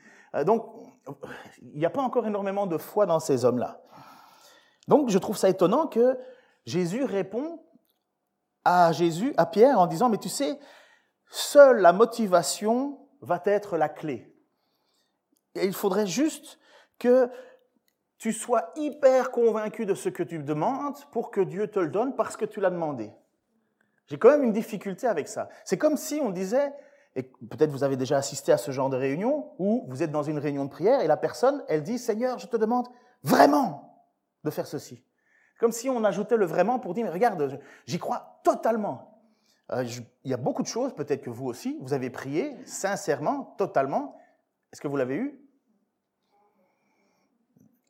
donc 0.45 0.63
il 1.61 1.77
n'y 1.77 1.85
a 1.85 1.89
pas 1.89 2.01
encore 2.01 2.25
énormément 2.25 2.65
de 2.65 2.77
foi 2.77 3.05
dans 3.05 3.19
ces 3.19 3.43
hommes-là. 3.43 3.81
Donc 4.87 5.09
je 5.09 5.17
trouve 5.17 5.35
ça 5.35 5.49
étonnant 5.49 5.87
que 5.87 6.17
Jésus 6.65 7.03
répond 7.03 7.59
à 8.63 8.93
Jésus, 8.93 9.33
à 9.35 9.45
Pierre, 9.45 9.79
en 9.79 9.87
disant, 9.87 10.07
mais 10.07 10.17
tu 10.17 10.29
sais, 10.29 10.59
seule 11.29 11.79
la 11.79 11.91
motivation 11.91 12.99
va 13.21 13.41
être 13.45 13.75
la 13.75 13.89
clé 13.89 14.36
il 15.65 15.73
faudrait 15.73 16.07
juste 16.07 16.59
que 16.99 17.29
tu 18.17 18.33
sois 18.33 18.71
hyper 18.75 19.31
convaincu 19.31 19.85
de 19.85 19.93
ce 19.93 20.09
que 20.09 20.23
tu 20.23 20.39
demandes 20.39 20.97
pour 21.11 21.31
que 21.31 21.41
Dieu 21.41 21.67
te 21.67 21.79
le 21.79 21.89
donne 21.89 22.15
parce 22.15 22.35
que 22.35 22.45
tu 22.45 22.59
l'as 22.59 22.71
demandé. 22.71 23.11
J'ai 24.07 24.17
quand 24.17 24.29
même 24.29 24.43
une 24.43 24.53
difficulté 24.53 25.07
avec 25.07 25.27
ça. 25.27 25.49
C'est 25.65 25.77
comme 25.77 25.97
si 25.97 26.19
on 26.23 26.31
disait, 26.31 26.73
et 27.15 27.23
peut-être 27.23 27.71
vous 27.71 27.83
avez 27.83 27.97
déjà 27.97 28.17
assisté 28.17 28.51
à 28.51 28.57
ce 28.57 28.71
genre 28.71 28.89
de 28.89 28.97
réunion, 28.97 29.51
où 29.59 29.85
vous 29.87 30.01
êtes 30.01 30.11
dans 30.11 30.23
une 30.23 30.39
réunion 30.39 30.65
de 30.65 30.69
prière 30.69 31.01
et 31.01 31.07
la 31.07 31.17
personne, 31.17 31.63
elle 31.67 31.83
dit, 31.83 31.99
Seigneur, 31.99 32.39
je 32.39 32.47
te 32.47 32.57
demande 32.57 32.87
vraiment 33.23 34.05
de 34.43 34.49
faire 34.49 34.67
ceci. 34.67 35.03
Comme 35.59 35.71
si 35.71 35.89
on 35.89 36.03
ajoutait 36.03 36.37
le 36.37 36.45
vraiment 36.45 36.79
pour 36.79 36.93
dire, 36.93 37.05
mais 37.05 37.11
regarde, 37.11 37.59
j'y 37.85 37.99
crois 37.99 38.39
totalement. 38.43 39.21
Euh, 39.71 39.83
il 40.23 40.31
y 40.31 40.33
a 40.33 40.37
beaucoup 40.37 40.61
de 40.61 40.67
choses, 40.67 40.93
peut-être 40.93 41.21
que 41.21 41.29
vous 41.29 41.47
aussi, 41.47 41.77
vous 41.81 41.93
avez 41.93 42.09
prié 42.09 42.55
sincèrement, 42.65 43.55
totalement. 43.57 44.15
Est-ce 44.71 44.79
que 44.79 44.87
vous 44.87 44.95
l'avez 44.97 45.15
eu? 45.15 45.46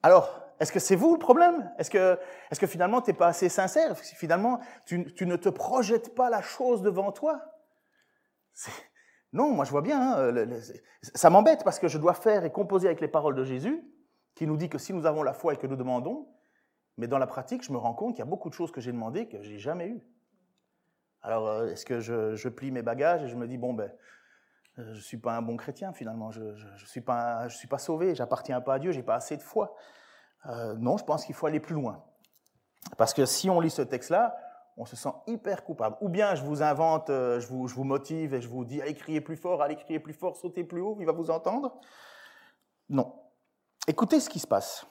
Alors, 0.04 0.48
est-ce 0.60 0.72
que 0.72 0.80
c'est 0.80 0.96
vous 0.96 1.14
le 1.14 1.20
problème? 1.20 1.72
Est-ce 1.78 1.90
que, 1.90 2.20
est 2.52 2.60
que 2.60 2.68
finalement, 2.68 3.02
tu 3.02 3.12
n'es 3.12 3.18
pas 3.18 3.28
assez 3.28 3.50
sincère? 3.50 3.98
Finalement, 3.98 4.60
tu, 4.86 5.06
ne 5.26 5.36
te 5.36 5.50
projettes 5.50 6.16
pas 6.16 6.30
la 6.30 6.42
chose 6.42 6.82
devant 6.82 7.12
toi 7.12 7.42
Non, 9.34 9.52
moi 9.52 9.66
je 9.66 9.72
vois 9.72 9.82
bien. 9.82 10.18
Hein, 10.18 10.48
ça 11.02 11.30
m'embête 11.30 11.64
parce 11.64 11.80
que 11.80 11.88
je 11.88 11.98
dois 11.98 12.14
faire 12.14 12.44
et 12.44 12.52
composer 12.52 12.88
avec 12.88 13.02
les 13.02 13.08
paroles 13.08 13.36
de 13.36 13.44
Jésus, 13.44 13.84
qui 14.36 14.48
nous 14.48 14.58
dit 14.58 14.70
que 14.70 14.78
si 14.78 14.94
nous 14.94 15.06
avons 15.06 15.22
la 15.22 15.34
foi 15.34 15.54
et 15.54 15.58
que 15.58 15.68
nous 15.68 15.76
demandons, 15.76 16.28
mais 16.98 17.08
dans 17.08 17.20
la 17.20 17.28
pratique, 17.28 17.64
je 17.64 17.72
me 17.72 17.78
rends 17.78 17.94
compte 17.94 18.16
qu'il 18.16 18.20
y 18.20 18.28
a 18.28 18.30
beaucoup 18.30 18.50
de 18.50 18.56
choses 18.56 18.72
que 18.72 18.82
j'ai 18.82 18.92
demandées 18.92 19.28
que 19.28 19.42
j'ai 19.44 19.60
jamais 19.60 19.88
eues. 19.88 20.02
Alors, 21.22 21.48
euh, 21.48 21.68
est-ce 21.68 21.86
que 21.86 22.00
je, 22.00 22.36
je, 22.36 22.50
plie 22.50 22.72
mes 22.72 22.82
bagages 22.82 23.24
et 23.24 23.28
je 23.28 23.36
me 23.36 23.48
dis, 23.48 23.58
bon, 23.58 23.74
ben, 23.74 23.92
je 24.78 24.90
ne 24.92 24.96
suis 24.96 25.18
pas 25.18 25.36
un 25.36 25.42
bon 25.42 25.58
chrétien 25.58 25.92
finalement, 25.92 26.32
je 26.32 26.42
ne 26.42 26.78
suis, 26.86 27.02
pas, 27.02 27.48
je 27.48 27.58
suis 27.58 27.68
pas 27.68 27.78
j'appartiens 28.14 28.62
pas 28.62 28.76
à 28.76 28.80
Dieu, 28.80 28.92
j'ai 28.92 29.04
pas 29.04 29.16
assez 29.16 29.36
de 29.38 29.42
foi. 29.42 29.76
Euh, 30.46 30.76
non, 30.76 30.98
je 30.98 31.04
pense 31.04 31.26
qu'il 31.26 31.36
faut 31.36 31.48
aller 31.48 31.60
plus 31.60 31.76
loin. 31.76 32.04
Parce 32.98 33.14
que 33.14 33.26
si 33.26 33.50
on 33.50 33.60
lit 33.60 33.70
ce 33.70 33.82
texte-là, 33.82 34.38
on 34.78 34.86
se 34.86 34.96
sent 34.96 35.10
hyper 35.26 35.64
coupable. 35.64 35.98
Ou 36.02 36.10
bien 36.10 36.36
je 36.36 36.44
vous 36.44 36.62
invente, 36.62 37.10
euh, 37.10 37.40
je 37.40 37.48
vous, 37.48 37.68
je 37.68 37.74
vous 37.74 37.84
motive 37.84 38.34
et 38.34 38.42
je 38.42 38.48
vous 38.48 38.64
dis 38.64 38.82
allez 38.82 38.94
crier 38.94 39.20
plus 39.20 39.36
fort, 39.36 39.62
allez 39.62 39.76
crier 39.76 40.00
plus 40.00 40.14
fort, 40.14 40.38
sautez 40.38 40.64
plus 40.64 40.82
haut, 40.82 40.96
il 41.00 41.06
va 41.06 41.12
vous 41.12 41.32
entendre. 41.32 41.80
Non. 42.90 43.16
Écoutez 43.88 44.20
ce 44.20 44.30
qui 44.30 44.40
se 44.40 44.48
passe. 44.48 44.86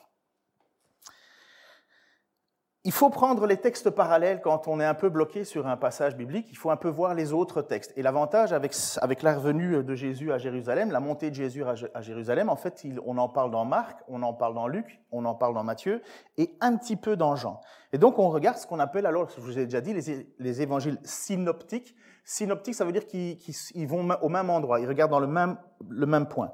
Il 2.87 2.93
faut 2.93 3.09
prendre 3.09 3.45
les 3.47 3.57
textes 3.57 3.89
parallèles 3.89 4.39
quand 4.39 4.69
on 4.69 4.79
est 4.79 4.85
un 4.85 4.93
peu 4.93 5.09
bloqué 5.09 5.43
sur 5.43 5.67
un 5.67 5.75
passage 5.75 6.15
biblique, 6.15 6.47
il 6.51 6.55
faut 6.55 6.69
un 6.69 6.77
peu 6.77 6.87
voir 6.87 7.15
les 7.15 7.33
autres 7.33 7.61
textes. 7.61 7.91
Et 7.97 8.01
l'avantage 8.01 8.53
avec, 8.53 8.73
avec 9.01 9.23
la 9.23 9.35
revenue 9.35 9.83
de 9.83 9.93
Jésus 9.93 10.31
à 10.31 10.37
Jérusalem, 10.37 10.91
la 10.91 11.01
montée 11.01 11.29
de 11.29 11.35
Jésus 11.35 11.65
à 11.65 12.01
Jérusalem, 12.01 12.47
en 12.47 12.55
fait, 12.55 12.87
on 13.05 13.17
en 13.17 13.27
parle 13.27 13.51
dans 13.51 13.65
Marc, 13.65 13.99
on 14.07 14.23
en 14.23 14.31
parle 14.33 14.55
dans 14.55 14.69
Luc, 14.69 15.01
on 15.11 15.25
en 15.25 15.35
parle 15.35 15.53
dans 15.53 15.65
Matthieu 15.65 16.01
et 16.37 16.55
un 16.61 16.77
petit 16.77 16.95
peu 16.95 17.17
dans 17.17 17.35
Jean. 17.35 17.59
Et 17.91 17.97
donc 17.97 18.19
on 18.19 18.29
regarde 18.29 18.57
ce 18.57 18.65
qu'on 18.65 18.79
appelle, 18.79 19.05
alors, 19.05 19.29
je 19.35 19.41
vous 19.41 19.59
ai 19.59 19.65
déjà 19.65 19.81
dit, 19.81 19.93
les, 19.93 20.25
les 20.39 20.61
évangiles 20.61 20.97
synoptiques. 21.03 21.93
Synoptiques, 22.23 22.75
ça 22.75 22.85
veut 22.85 22.93
dire 22.93 23.05
qu'ils 23.05 23.87
vont 23.89 24.07
au 24.21 24.29
même 24.29 24.49
endroit, 24.49 24.79
ils 24.79 24.87
regardent 24.87 25.11
dans 25.11 25.19
le 25.19 25.27
même, 25.27 25.57
le 25.89 26.05
même 26.05 26.29
point. 26.29 26.53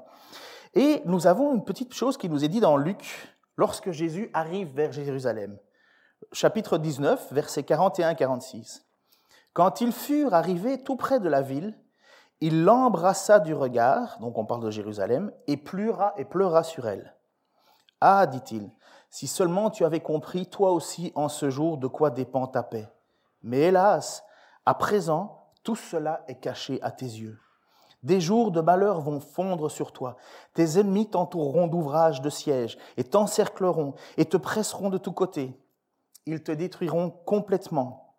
Et 0.74 1.00
nous 1.04 1.28
avons 1.28 1.54
une 1.54 1.62
petite 1.62 1.94
chose 1.94 2.16
qui 2.16 2.28
nous 2.28 2.44
est 2.44 2.48
dit 2.48 2.58
dans 2.58 2.76
Luc 2.76 3.06
lorsque 3.56 3.92
Jésus 3.92 4.30
arrive 4.32 4.74
vers 4.74 4.90
Jérusalem 4.90 5.56
chapitre 6.34 6.78
19, 6.78 7.32
versets 7.32 7.62
41-46. 7.62 8.82
Quand 9.52 9.80
ils 9.80 9.92
furent 9.92 10.34
arrivés 10.34 10.82
tout 10.82 10.96
près 10.96 11.20
de 11.20 11.28
la 11.28 11.42
ville, 11.42 11.78
il 12.40 12.64
l'embrassa 12.64 13.38
du 13.38 13.54
regard, 13.54 14.18
donc 14.18 14.36
on 14.36 14.44
parle 14.44 14.64
de 14.64 14.70
Jérusalem, 14.70 15.30
et 15.46 15.56
pleura 15.56 16.12
et 16.16 16.24
pleura 16.24 16.64
sur 16.64 16.88
elle. 16.88 17.14
Ah, 18.00 18.26
dit-il, 18.26 18.68
si 19.10 19.28
seulement 19.28 19.70
tu 19.70 19.84
avais 19.84 20.00
compris 20.00 20.46
toi 20.46 20.72
aussi 20.72 21.12
en 21.14 21.28
ce 21.28 21.50
jour 21.50 21.78
de 21.78 21.86
quoi 21.86 22.10
dépend 22.10 22.48
ta 22.48 22.64
paix. 22.64 22.90
Mais 23.44 23.60
hélas, 23.60 24.24
à 24.66 24.74
présent, 24.74 25.52
tout 25.62 25.76
cela 25.76 26.24
est 26.26 26.40
caché 26.40 26.82
à 26.82 26.90
tes 26.90 27.06
yeux. 27.06 27.38
Des 28.02 28.20
jours 28.20 28.50
de 28.50 28.60
malheur 28.60 29.00
vont 29.00 29.20
fondre 29.20 29.70
sur 29.70 29.92
toi. 29.92 30.16
Tes 30.52 30.80
ennemis 30.80 31.08
t'entoureront 31.08 31.68
d'ouvrages 31.68 32.20
de 32.20 32.28
siège 32.28 32.76
et 32.96 33.04
t'encercleront 33.04 33.94
et 34.16 34.24
te 34.24 34.36
presseront 34.36 34.90
de 34.90 34.98
tous 34.98 35.12
côtés 35.12 35.58
ils 36.26 36.42
te 36.42 36.52
détruiront 36.52 37.10
complètement, 37.10 38.16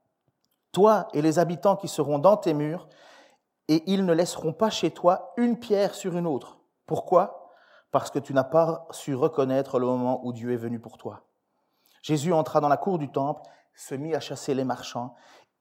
toi 0.71 1.07
et 1.13 1.21
les 1.21 1.39
habitants 1.39 1.75
qui 1.75 1.88
seront 1.88 2.19
dans 2.19 2.38
tes 2.38 2.53
murs, 2.53 2.88
et 3.67 3.83
ils 3.88 4.05
ne 4.05 4.13
laisseront 4.13 4.53
pas 4.53 4.69
chez 4.69 4.91
toi 4.91 5.33
une 5.38 5.57
pierre 5.57 5.95
sur 5.95 6.17
une 6.17 6.27
autre. 6.27 6.59
Pourquoi? 6.85 7.51
Parce 7.91 8.12
que 8.12 8.19
tu 8.19 8.33
n'as 8.33 8.43
pas 8.43 8.88
su 8.91 9.15
reconnaître 9.15 9.79
le 9.79 9.88
moment 9.88 10.25
où 10.25 10.33
Dieu 10.33 10.51
est 10.51 10.57
venu 10.57 10.79
pour 10.79 10.97
toi. 10.97 11.25
Jésus 12.01 12.33
entra 12.33 12.59
dans 12.59 12.69
la 12.69 12.77
cour 12.77 13.00
du 13.00 13.12
temple, 13.12 13.41
se 13.74 13.95
mit 13.95 14.13
à 14.13 14.19
chasser 14.19 14.53
les 14.53 14.63
marchands, 14.63 15.15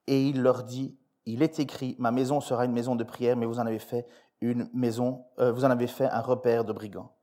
et 0.06 0.28
il 0.28 0.42
leur 0.42 0.64
dit, 0.64 0.98
il 1.24 1.42
est 1.42 1.58
écrit, 1.58 1.96
ma 1.98 2.10
maison 2.10 2.40
sera 2.40 2.66
une 2.66 2.72
maison 2.72 2.96
de 2.96 3.04
prière, 3.04 3.36
mais 3.36 3.46
vous 3.46 3.60
en 3.60 3.66
avez 3.66 3.78
fait 3.78 4.06
une 4.40 4.68
maison, 4.74 5.24
euh, 5.38 5.52
vous 5.52 5.64
en 5.64 5.70
avez 5.70 5.86
fait 5.86 6.06
un 6.06 6.20
repère 6.20 6.64
de 6.64 6.72
brigands. 6.72 7.14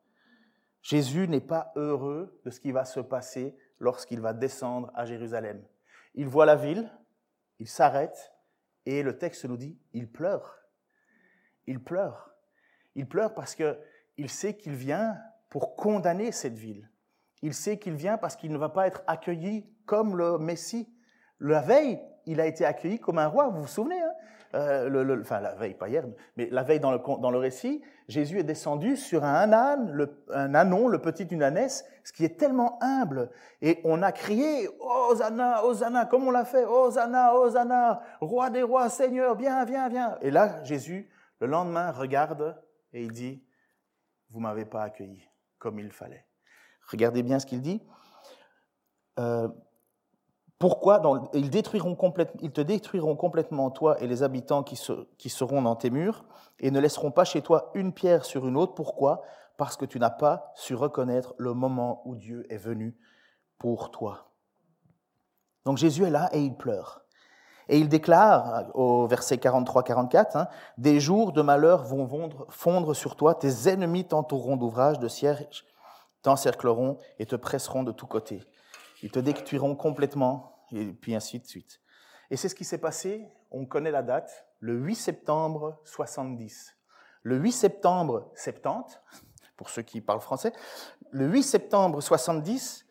Jésus 0.81 1.27
n'est 1.27 1.41
pas 1.41 1.71
heureux 1.75 2.41
de 2.43 2.49
ce 2.49 2.59
qui 2.59 2.71
va 2.71 2.85
se 2.85 2.99
passer 2.99 3.55
lorsqu'il 3.81 4.21
va 4.21 4.31
descendre 4.31 4.91
à 4.95 5.05
Jérusalem. 5.05 5.61
Il 6.13 6.27
voit 6.27 6.45
la 6.45 6.55
ville, 6.55 6.89
il 7.59 7.67
s'arrête 7.67 8.31
et 8.85 9.03
le 9.03 9.17
texte 9.17 9.45
nous 9.45 9.57
dit, 9.57 9.77
il 9.93 10.09
pleure. 10.09 10.59
Il 11.67 11.83
pleure. 11.83 12.31
Il 12.95 13.07
pleure 13.07 13.33
parce 13.33 13.55
qu'il 13.55 14.29
sait 14.29 14.55
qu'il 14.55 14.73
vient 14.73 15.17
pour 15.49 15.75
condamner 15.75 16.31
cette 16.31 16.57
ville. 16.57 16.89
Il 17.41 17.53
sait 17.53 17.79
qu'il 17.79 17.95
vient 17.95 18.17
parce 18.17 18.35
qu'il 18.35 18.51
ne 18.51 18.57
va 18.57 18.69
pas 18.69 18.87
être 18.87 19.03
accueilli 19.07 19.67
comme 19.85 20.15
le 20.15 20.37
Messie. 20.37 20.87
La 21.39 21.61
veille, 21.61 21.99
il 22.25 22.39
a 22.39 22.45
été 22.45 22.65
accueilli 22.65 22.99
comme 22.99 23.17
un 23.17 23.27
roi, 23.27 23.49
vous 23.49 23.61
vous 23.61 23.67
souvenez 23.67 23.99
hein? 23.99 24.10
Euh, 24.53 25.21
enfin 25.21 25.39
la 25.39 25.55
veille, 25.55 25.73
pas 25.73 25.89
hier, 25.89 26.03
mais 26.35 26.49
la 26.49 26.63
veille 26.63 26.79
dans 26.79 26.91
le, 26.91 26.99
dans 27.19 27.31
le 27.31 27.37
récit, 27.37 27.81
Jésus 28.07 28.39
est 28.39 28.43
descendu 28.43 28.97
sur 28.97 29.23
un 29.23 29.53
âne, 29.53 29.91
le, 29.91 30.23
un 30.33 30.53
ânon, 30.55 30.87
le 30.87 30.99
petit 30.99 31.25
d'une 31.25 31.43
ânesse, 31.43 31.85
ce 32.03 32.11
qui 32.11 32.25
est 32.25 32.37
tellement 32.39 32.77
humble. 32.81 33.29
Et 33.61 33.79
on 33.83 34.01
a 34.01 34.11
crié, 34.11 34.67
Hosanna, 34.79 35.63
Hosanna, 35.63 36.05
comme 36.05 36.27
on 36.27 36.31
l'a 36.31 36.45
fait, 36.45 36.65
Hosanna, 36.65 37.33
Hosanna, 37.35 38.01
roi 38.19 38.49
des 38.49 38.63
rois, 38.63 38.89
Seigneur, 38.89 39.35
viens, 39.35 39.63
viens, 39.65 39.87
viens. 39.87 40.17
Et 40.21 40.31
là, 40.31 40.63
Jésus, 40.63 41.09
le 41.39 41.47
lendemain, 41.47 41.91
regarde 41.91 42.61
et 42.93 43.03
il 43.03 43.11
dit, 43.11 43.43
vous 44.29 44.39
m'avez 44.39 44.65
pas 44.65 44.83
accueilli 44.83 45.23
comme 45.57 45.79
il 45.79 45.91
fallait. 45.91 46.25
Regardez 46.89 47.23
bien 47.23 47.39
ce 47.39 47.45
qu'il 47.45 47.61
dit. 47.61 47.81
Euh, 49.19 49.47
pourquoi 50.61 51.01
ils, 51.33 51.49
détruiront 51.49 51.95
te 51.95 52.61
détruiront 52.61 53.15
complètement, 53.15 53.71
toi 53.71 53.99
et 53.99 54.05
les 54.05 54.21
habitants 54.21 54.61
qui, 54.61 54.75
seront 55.29 55.63
dans 55.63 55.75
tes 55.75 55.89
murs, 55.89 56.23
et 56.59 56.69
ne 56.69 56.79
laisseront 56.79 57.09
pas 57.09 57.23
chez 57.23 57.41
toi 57.41 57.71
une 57.73 57.91
pierre 57.91 58.25
sur 58.25 58.47
une 58.47 58.55
autre. 58.55 58.75
Pourquoi? 58.75 59.23
Parce 59.57 59.75
que 59.75 59.85
tu 59.85 59.97
n'as 59.97 60.11
pas 60.11 60.51
su 60.53 60.75
reconnaître 60.75 61.33
le 61.39 61.55
moment 61.55 62.03
où 62.05 62.15
Dieu 62.15 62.45
est 62.51 62.57
venu 62.57 62.95
pour 63.57 63.89
toi. 63.89 64.29
Donc 65.65 65.77
Jésus 65.77 66.03
est 66.03 66.11
là 66.11 66.29
et 66.31 66.39
il 66.39 66.55
pleure. 66.55 67.01
Et 67.67 67.79
il 67.79 67.89
déclare 67.89 68.65
au 68.75 69.07
verset 69.07 69.37
43-44, 69.37 70.37
hein, 70.37 70.47
Des 70.77 70.99
jours 70.99 71.31
de 71.31 71.41
malheur 71.41 71.81
vont 71.81 72.07
fondre 72.49 72.95
sur 72.95 73.15
toi, 73.15 73.33
tes 73.33 73.67
ennemis 73.67 74.05
t'entoureront 74.05 74.57
d'ouvrages, 74.57 74.99
de 74.99 75.07
cierges, 75.07 75.65
t'encercleront 76.21 76.99
et 77.17 77.25
te 77.25 77.35
presseront 77.35 77.81
de 77.81 77.91
tous 77.91 78.05
côtés. 78.05 78.43
Ils 79.03 79.11
te 79.11 79.19
détruiront 79.19 79.75
complètement 79.75 80.65
et 80.71 80.85
puis 80.85 81.15
ainsi 81.15 81.39
de 81.39 81.45
suite. 81.45 81.81
Et 82.29 82.37
c'est 82.37 82.49
ce 82.49 82.55
qui 82.55 82.63
s'est 82.63 82.77
passé, 82.77 83.27
on 83.51 83.65
connaît 83.65 83.91
la 83.91 84.03
date, 84.03 84.47
le 84.59 84.77
8 84.77 84.95
septembre 84.95 85.79
70. 85.83 86.75
Le 87.23 87.37
8 87.37 87.51
septembre 87.51 88.31
70, 88.35 88.99
pour 89.57 89.69
ceux 89.69 89.81
qui 89.81 90.01
parlent 90.01 90.21
français, 90.21 90.53
le 91.11 91.27
8 91.27 91.43
septembre 91.43 92.01
70, 92.01 92.85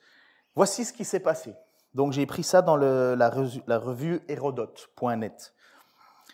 voici 0.54 0.84
ce 0.84 0.92
qui 0.92 1.04
s'est 1.04 1.20
passé. 1.20 1.54
Donc 1.94 2.12
j'ai 2.12 2.26
pris 2.26 2.42
ça 2.42 2.62
dans 2.62 2.76
la, 2.76 3.16
la 3.16 3.78
revue 3.78 4.20
Hérodote.net. 4.28 5.54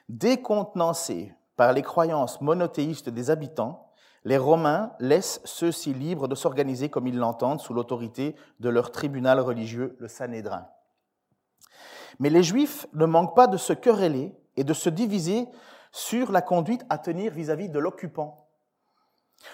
Décontenancés 0.09 1.33
par 1.57 1.73
les 1.73 1.83
croyances 1.83 2.41
monothéistes 2.41 3.09
des 3.09 3.31
habitants, 3.31 3.86
les 4.27 4.39
Romains 4.39 4.91
laissent 4.99 5.41
ceux-ci 5.45 5.95
libres 5.95 6.27
de 6.27 6.35
s'organiser 6.35 6.89
comme 6.89 7.07
ils 7.07 7.17
l'entendent 7.17 7.61
sous 7.61 7.73
l'autorité 7.73 8.35
de 8.59 8.69
leur 8.69 8.91
tribunal 8.91 9.39
religieux, 9.39 9.97
le 10.01 10.09
Sanhédrin. 10.09 10.67
Mais 12.19 12.29
les 12.29 12.43
Juifs 12.43 12.89
ne 12.93 13.07
manquent 13.07 13.37
pas 13.37 13.47
de 13.47 13.57
se 13.57 13.73
quereller 13.73 14.37
et 14.57 14.65
de 14.65 14.73
se 14.73 14.91
diviser 14.91 15.47
sur 15.93 16.33
la 16.33 16.43
conduite 16.43 16.85
à 16.91 16.99
tenir 16.99 17.33
vis-à-vis 17.33 17.69
de 17.69 17.79
l'occupant. 17.79 18.49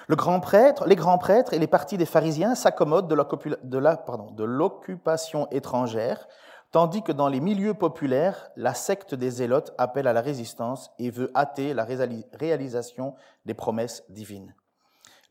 Le 0.06 0.16
grand 0.16 0.40
prêtre, 0.40 0.86
les 0.86 0.96
grands 0.96 1.18
prêtres 1.18 1.52
et 1.52 1.58
les 1.58 1.66
partis 1.66 1.98
des 1.98 2.06
pharisiens 2.06 2.54
s'accommodent 2.54 3.08
de 3.08 4.44
l'occupation 4.44 5.50
étrangère, 5.50 6.26
tandis 6.70 7.02
que 7.02 7.12
dans 7.12 7.28
les 7.28 7.40
milieux 7.40 7.74
populaires, 7.74 8.50
la 8.56 8.72
secte 8.72 9.14
des 9.14 9.30
zélotes 9.30 9.74
appelle 9.76 10.06
à 10.06 10.14
la 10.14 10.22
résistance 10.22 10.90
et 10.98 11.10
veut 11.10 11.30
hâter 11.36 11.74
la 11.74 11.84
réalisation 11.84 13.16
des 13.44 13.52
promesses 13.52 14.02
divines. 14.08 14.54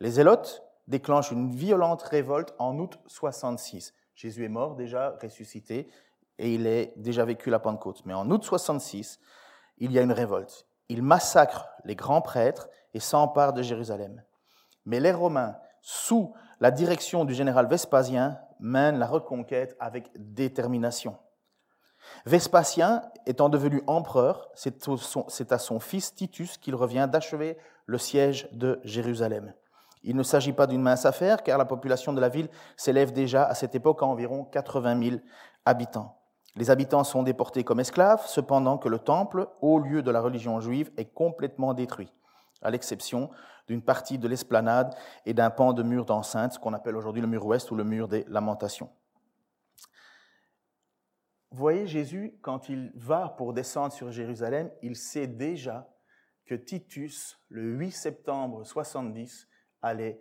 Les 0.02 0.10
zélotes 0.10 0.64
déclenchent 0.88 1.30
une 1.30 1.52
violente 1.52 2.02
révolte 2.02 2.56
en 2.58 2.76
août 2.80 2.98
66. 3.06 3.94
Jésus 4.16 4.44
est 4.44 4.50
mort 4.50 4.74
déjà, 4.74 5.16
ressuscité, 5.22 5.88
et 6.40 6.56
il 6.56 6.66
est 6.66 6.92
déjà 6.98 7.24
vécu 7.24 7.52
la 7.52 7.60
Pentecôte. 7.60 8.02
Mais 8.06 8.16
en 8.16 8.28
août 8.32 8.44
66, 8.44 9.20
il 9.78 9.92
y 9.92 10.00
a 10.00 10.02
une 10.02 10.12
révolte. 10.12 10.66
Il 10.90 11.04
massacre 11.04 11.70
les 11.86 11.96
grands 11.96 12.24
prêtres 12.24 12.68
et 12.96 13.00
s'empare 13.00 13.54
de 13.54 13.62
Jérusalem. 13.62 14.24
Mais 14.86 15.00
les 15.00 15.12
Romains, 15.12 15.56
sous 15.82 16.34
la 16.62 16.72
direction 16.72 17.24
du 17.24 17.36
général 17.36 17.68
Vespasien, 17.68 18.40
mènent 18.60 18.98
la 18.98 19.06
reconquête 19.06 19.78
avec 19.80 20.10
détermination. 20.16 21.16
Vespasien 22.26 23.04
étant 23.28 23.50
devenu 23.50 23.84
empereur, 23.86 24.50
c'est 24.56 25.52
à 25.52 25.60
son 25.60 25.80
fils 25.80 26.16
Titus 26.16 26.58
qu'il 26.58 26.74
revient 26.74 27.08
d'achever 27.08 27.56
le 27.86 28.00
siège 28.00 28.50
de 28.52 28.82
Jérusalem. 28.84 29.54
Il 30.04 30.16
ne 30.16 30.24
s'agit 30.24 30.54
pas 30.54 30.68
d'une 30.68 30.82
mince 30.82 31.06
affaire, 31.06 31.44
car 31.44 31.58
la 31.58 31.66
population 31.66 32.14
de 32.14 32.20
la 32.20 32.30
ville 32.30 32.50
s'élève 32.76 33.12
déjà 33.12 33.46
à 33.46 33.54
cette 33.54 33.76
époque 33.76 34.02
à 34.02 34.06
environ 34.06 34.46
80 34.46 35.10
000 35.10 35.22
habitants. 35.66 36.18
Les 36.56 36.70
habitants 36.70 37.04
sont 37.04 37.24
déportés 37.24 37.64
comme 37.64 37.80
esclaves, 37.80 38.26
cependant 38.26 38.78
que 38.78 38.90
le 38.90 39.00
temple, 39.00 39.48
au 39.62 39.80
lieu 39.80 40.02
de 40.02 40.12
la 40.12 40.20
religion 40.20 40.60
juive, 40.60 40.92
est 40.98 41.14
complètement 41.14 41.74
détruit, 41.74 42.12
à 42.62 42.72
l'exception 42.72 43.30
d'une 43.68 43.82
partie 43.82 44.18
de 44.18 44.28
l'esplanade 44.28 44.94
et 45.26 45.34
d'un 45.34 45.50
pan 45.50 45.72
de 45.72 45.84
mur 45.84 46.06
d'enceinte, 46.06 46.54
ce 46.54 46.60
qu'on 46.60 46.74
appelle 46.74 46.98
aujourd'hui 46.98 47.22
le 47.22 47.28
mur 47.28 47.46
ouest 47.46 47.72
ou 47.72 47.76
le 47.76 47.84
mur 47.84 48.08
des 48.08 48.26
lamentations. 48.28 48.90
Vous 51.52 51.60
voyez, 51.60 51.86
Jésus, 51.86 52.38
quand 52.42 52.70
il 52.70 52.92
va 52.96 53.30
pour 53.38 53.54
descendre 53.54 53.94
sur 53.94 54.12
Jérusalem, 54.12 54.72
il 54.82 54.96
sait 54.96 55.28
déjà 55.28 55.90
que 56.46 56.56
Titus, 56.56 57.40
le 57.50 57.64
8 57.78 57.92
septembre 57.92 58.66
70, 58.66 59.48
allait 59.82 60.20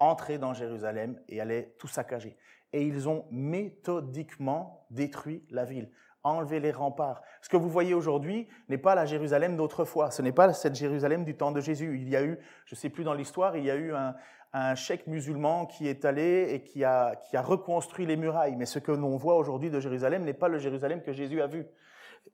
entrer 0.00 0.38
dans 0.38 0.54
Jérusalem 0.54 1.20
et 1.28 1.40
allait 1.40 1.74
tout 1.78 1.88
saccager 1.88 2.36
et 2.72 2.82
ils 2.82 3.08
ont 3.08 3.26
méthodiquement 3.30 4.86
détruit 4.90 5.44
la 5.50 5.64
ville. 5.64 5.90
enlever 6.24 6.60
les 6.60 6.70
remparts. 6.70 7.20
Ce 7.40 7.48
que 7.48 7.56
vous 7.56 7.68
voyez 7.68 7.94
aujourd'hui 7.94 8.46
n'est 8.68 8.78
pas 8.78 8.94
la 8.94 9.06
Jérusalem 9.06 9.56
d'autrefois, 9.56 10.12
ce 10.12 10.22
n'est 10.22 10.30
pas 10.30 10.52
cette 10.52 10.76
Jérusalem 10.76 11.24
du 11.24 11.36
temps 11.36 11.50
de 11.50 11.60
Jésus. 11.60 11.98
Il 12.00 12.08
y 12.08 12.14
a 12.14 12.22
eu, 12.22 12.38
je 12.64 12.76
ne 12.76 12.78
sais 12.78 12.90
plus 12.90 13.02
dans 13.02 13.12
l'histoire, 13.12 13.56
il 13.56 13.64
y 13.64 13.72
a 13.72 13.74
eu 13.74 13.92
un, 13.92 14.14
un 14.52 14.76
cheikh 14.76 15.08
musulman 15.08 15.66
qui 15.66 15.88
est 15.88 16.04
allé 16.04 16.46
et 16.50 16.62
qui 16.62 16.84
a, 16.84 17.16
qui 17.16 17.36
a 17.36 17.42
reconstruit 17.42 18.06
les 18.06 18.16
murailles. 18.16 18.54
Mais 18.54 18.66
ce 18.66 18.78
que 18.78 18.92
l'on 18.92 19.16
voit 19.16 19.34
aujourd'hui 19.34 19.68
de 19.68 19.80
Jérusalem 19.80 20.22
n'est 20.22 20.32
pas 20.32 20.46
le 20.46 20.58
Jérusalem 20.58 21.02
que 21.02 21.12
Jésus 21.12 21.42
a 21.42 21.48
vu. 21.48 21.66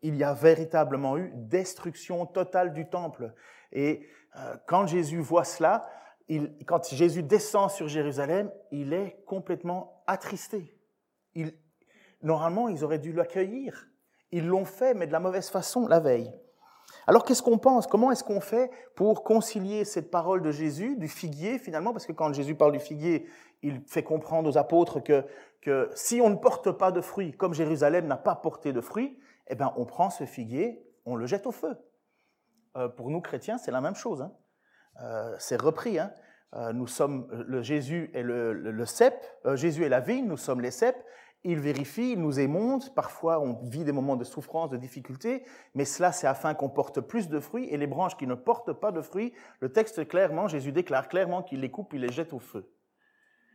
Il 0.03 0.17
y 0.17 0.23
a 0.23 0.35
véritablement 0.35 1.17
eu 1.17 1.33
destruction 1.35 2.27
totale 2.27 2.75
du 2.75 2.91
temple. 2.91 3.33
Et 3.73 4.07
euh, 4.37 4.55
quand 4.67 4.87
Jésus 4.87 5.21
voit 5.21 5.45
cela, 5.45 5.89
quand 6.67 6.89
Jésus 6.89 7.23
descend 7.23 7.71
sur 7.71 7.89
Jérusalem, 7.89 8.51
il 8.71 8.93
est 8.93 9.23
complètement 9.25 10.03
attristé. 10.07 10.75
Il, 11.35 11.55
normalement, 12.23 12.69
ils 12.69 12.85
auraient 12.85 12.99
dû 12.99 13.13
l'accueillir. 13.13 13.89
Ils 14.31 14.47
l'ont 14.47 14.67
fait, 14.67 14.95
mais 14.95 15.07
de 15.07 15.13
la 15.13 15.21
mauvaise 15.21 15.49
façon, 15.49 15.87
la 15.87 16.01
veille. 16.01 16.33
Alors 17.07 17.25
qu'est-ce 17.25 17.43
qu'on 17.43 17.59
pense? 17.59 17.87
Comment 17.87 18.11
est-ce 18.11 18.25
qu'on 18.25 18.41
fait 18.41 18.71
pour 18.95 19.25
concilier 19.25 19.85
cette 19.85 20.11
parole 20.11 20.43
de 20.43 20.51
Jésus, 20.51 20.97
du 20.97 21.09
figuier 21.09 21.59
finalement? 21.59 21.93
Parce 21.93 22.07
que 22.07 22.13
quand 22.13 22.33
Jésus 22.33 22.55
parle 22.55 22.73
du 22.73 22.81
figuier, 22.81 23.27
il 23.63 23.83
fait 23.87 24.03
comprendre 24.03 24.49
aux 24.51 24.59
apôtres 24.59 25.01
que, 25.01 25.25
que 25.63 25.91
si 25.95 26.21
on 26.21 26.31
ne 26.31 26.37
porte 26.37 26.71
pas 26.73 26.93
de 26.93 27.01
fruits, 27.01 27.33
comme 27.33 27.55
Jérusalem 27.55 28.07
n'a 28.07 28.17
pas 28.17 28.35
porté 28.35 28.73
de 28.73 28.81
fruits, 28.81 29.19
eh 29.49 29.55
bien 29.55 29.73
on 29.77 29.87
prend 29.87 30.11
ce 30.11 30.25
figuier, 30.25 30.83
on 31.07 31.17
le 31.17 31.27
jette 31.27 31.47
au 31.47 31.53
feu. 31.53 31.77
Euh, 32.77 32.89
pour 32.89 33.11
nous 33.11 33.21
chrétiens, 33.21 33.59
c'est 33.59 33.71
la 33.71 33.81
même 33.81 33.95
chose. 33.95 34.23
Hein. 34.23 34.33
Euh, 35.01 35.35
c'est 35.39 35.61
repris. 35.61 35.99
Hein. 35.99 36.13
Euh, 36.55 36.73
nous 36.73 36.87
sommes, 36.87 37.29
le 37.47 37.63
Jésus 37.63 38.11
est 38.15 38.23
le, 38.23 38.53
le, 38.53 38.87
cep, 38.87 39.15
Jésus 39.55 39.85
est 39.85 39.89
la 39.89 40.01
vigne, 40.01 40.27
nous 40.27 40.39
sommes 40.39 40.63
les 40.63 40.71
ceps, 40.71 40.99
il 41.45 41.61
vérifie, 41.61 42.13
il 42.13 42.21
nous 42.21 42.41
émonte, 42.41 42.95
parfois 42.95 43.39
on 43.39 43.53
vit 43.65 43.85
des 43.85 43.93
moments 43.93 44.17
de 44.17 44.25
souffrance, 44.25 44.71
de 44.71 44.77
difficulté, 44.77 45.45
mais 45.75 45.85
cela 45.85 46.11
c'est 46.11 46.27
afin 46.27 46.55
qu'on 46.55 46.71
porte 46.71 47.01
plus 47.01 47.29
de 47.29 47.39
fruits, 47.39 47.69
et 47.71 47.77
les 47.77 47.87
branches 47.87 48.17
qui 48.17 48.27
ne 48.27 48.35
portent 48.35 48.73
pas 48.73 48.93
de 48.93 49.03
fruits, 49.03 49.35
le 49.61 49.71
texte 49.71 50.09
clairement, 50.09 50.49
Jésus 50.49 50.73
déclare 50.73 51.09
clairement 51.09 51.43
qu'il 51.43 51.61
les 51.61 51.71
coupe, 51.71 51.93
il 51.93 52.01
les 52.01 52.13
jette 52.13 52.33
au 52.33 52.39
feu. 52.39 52.67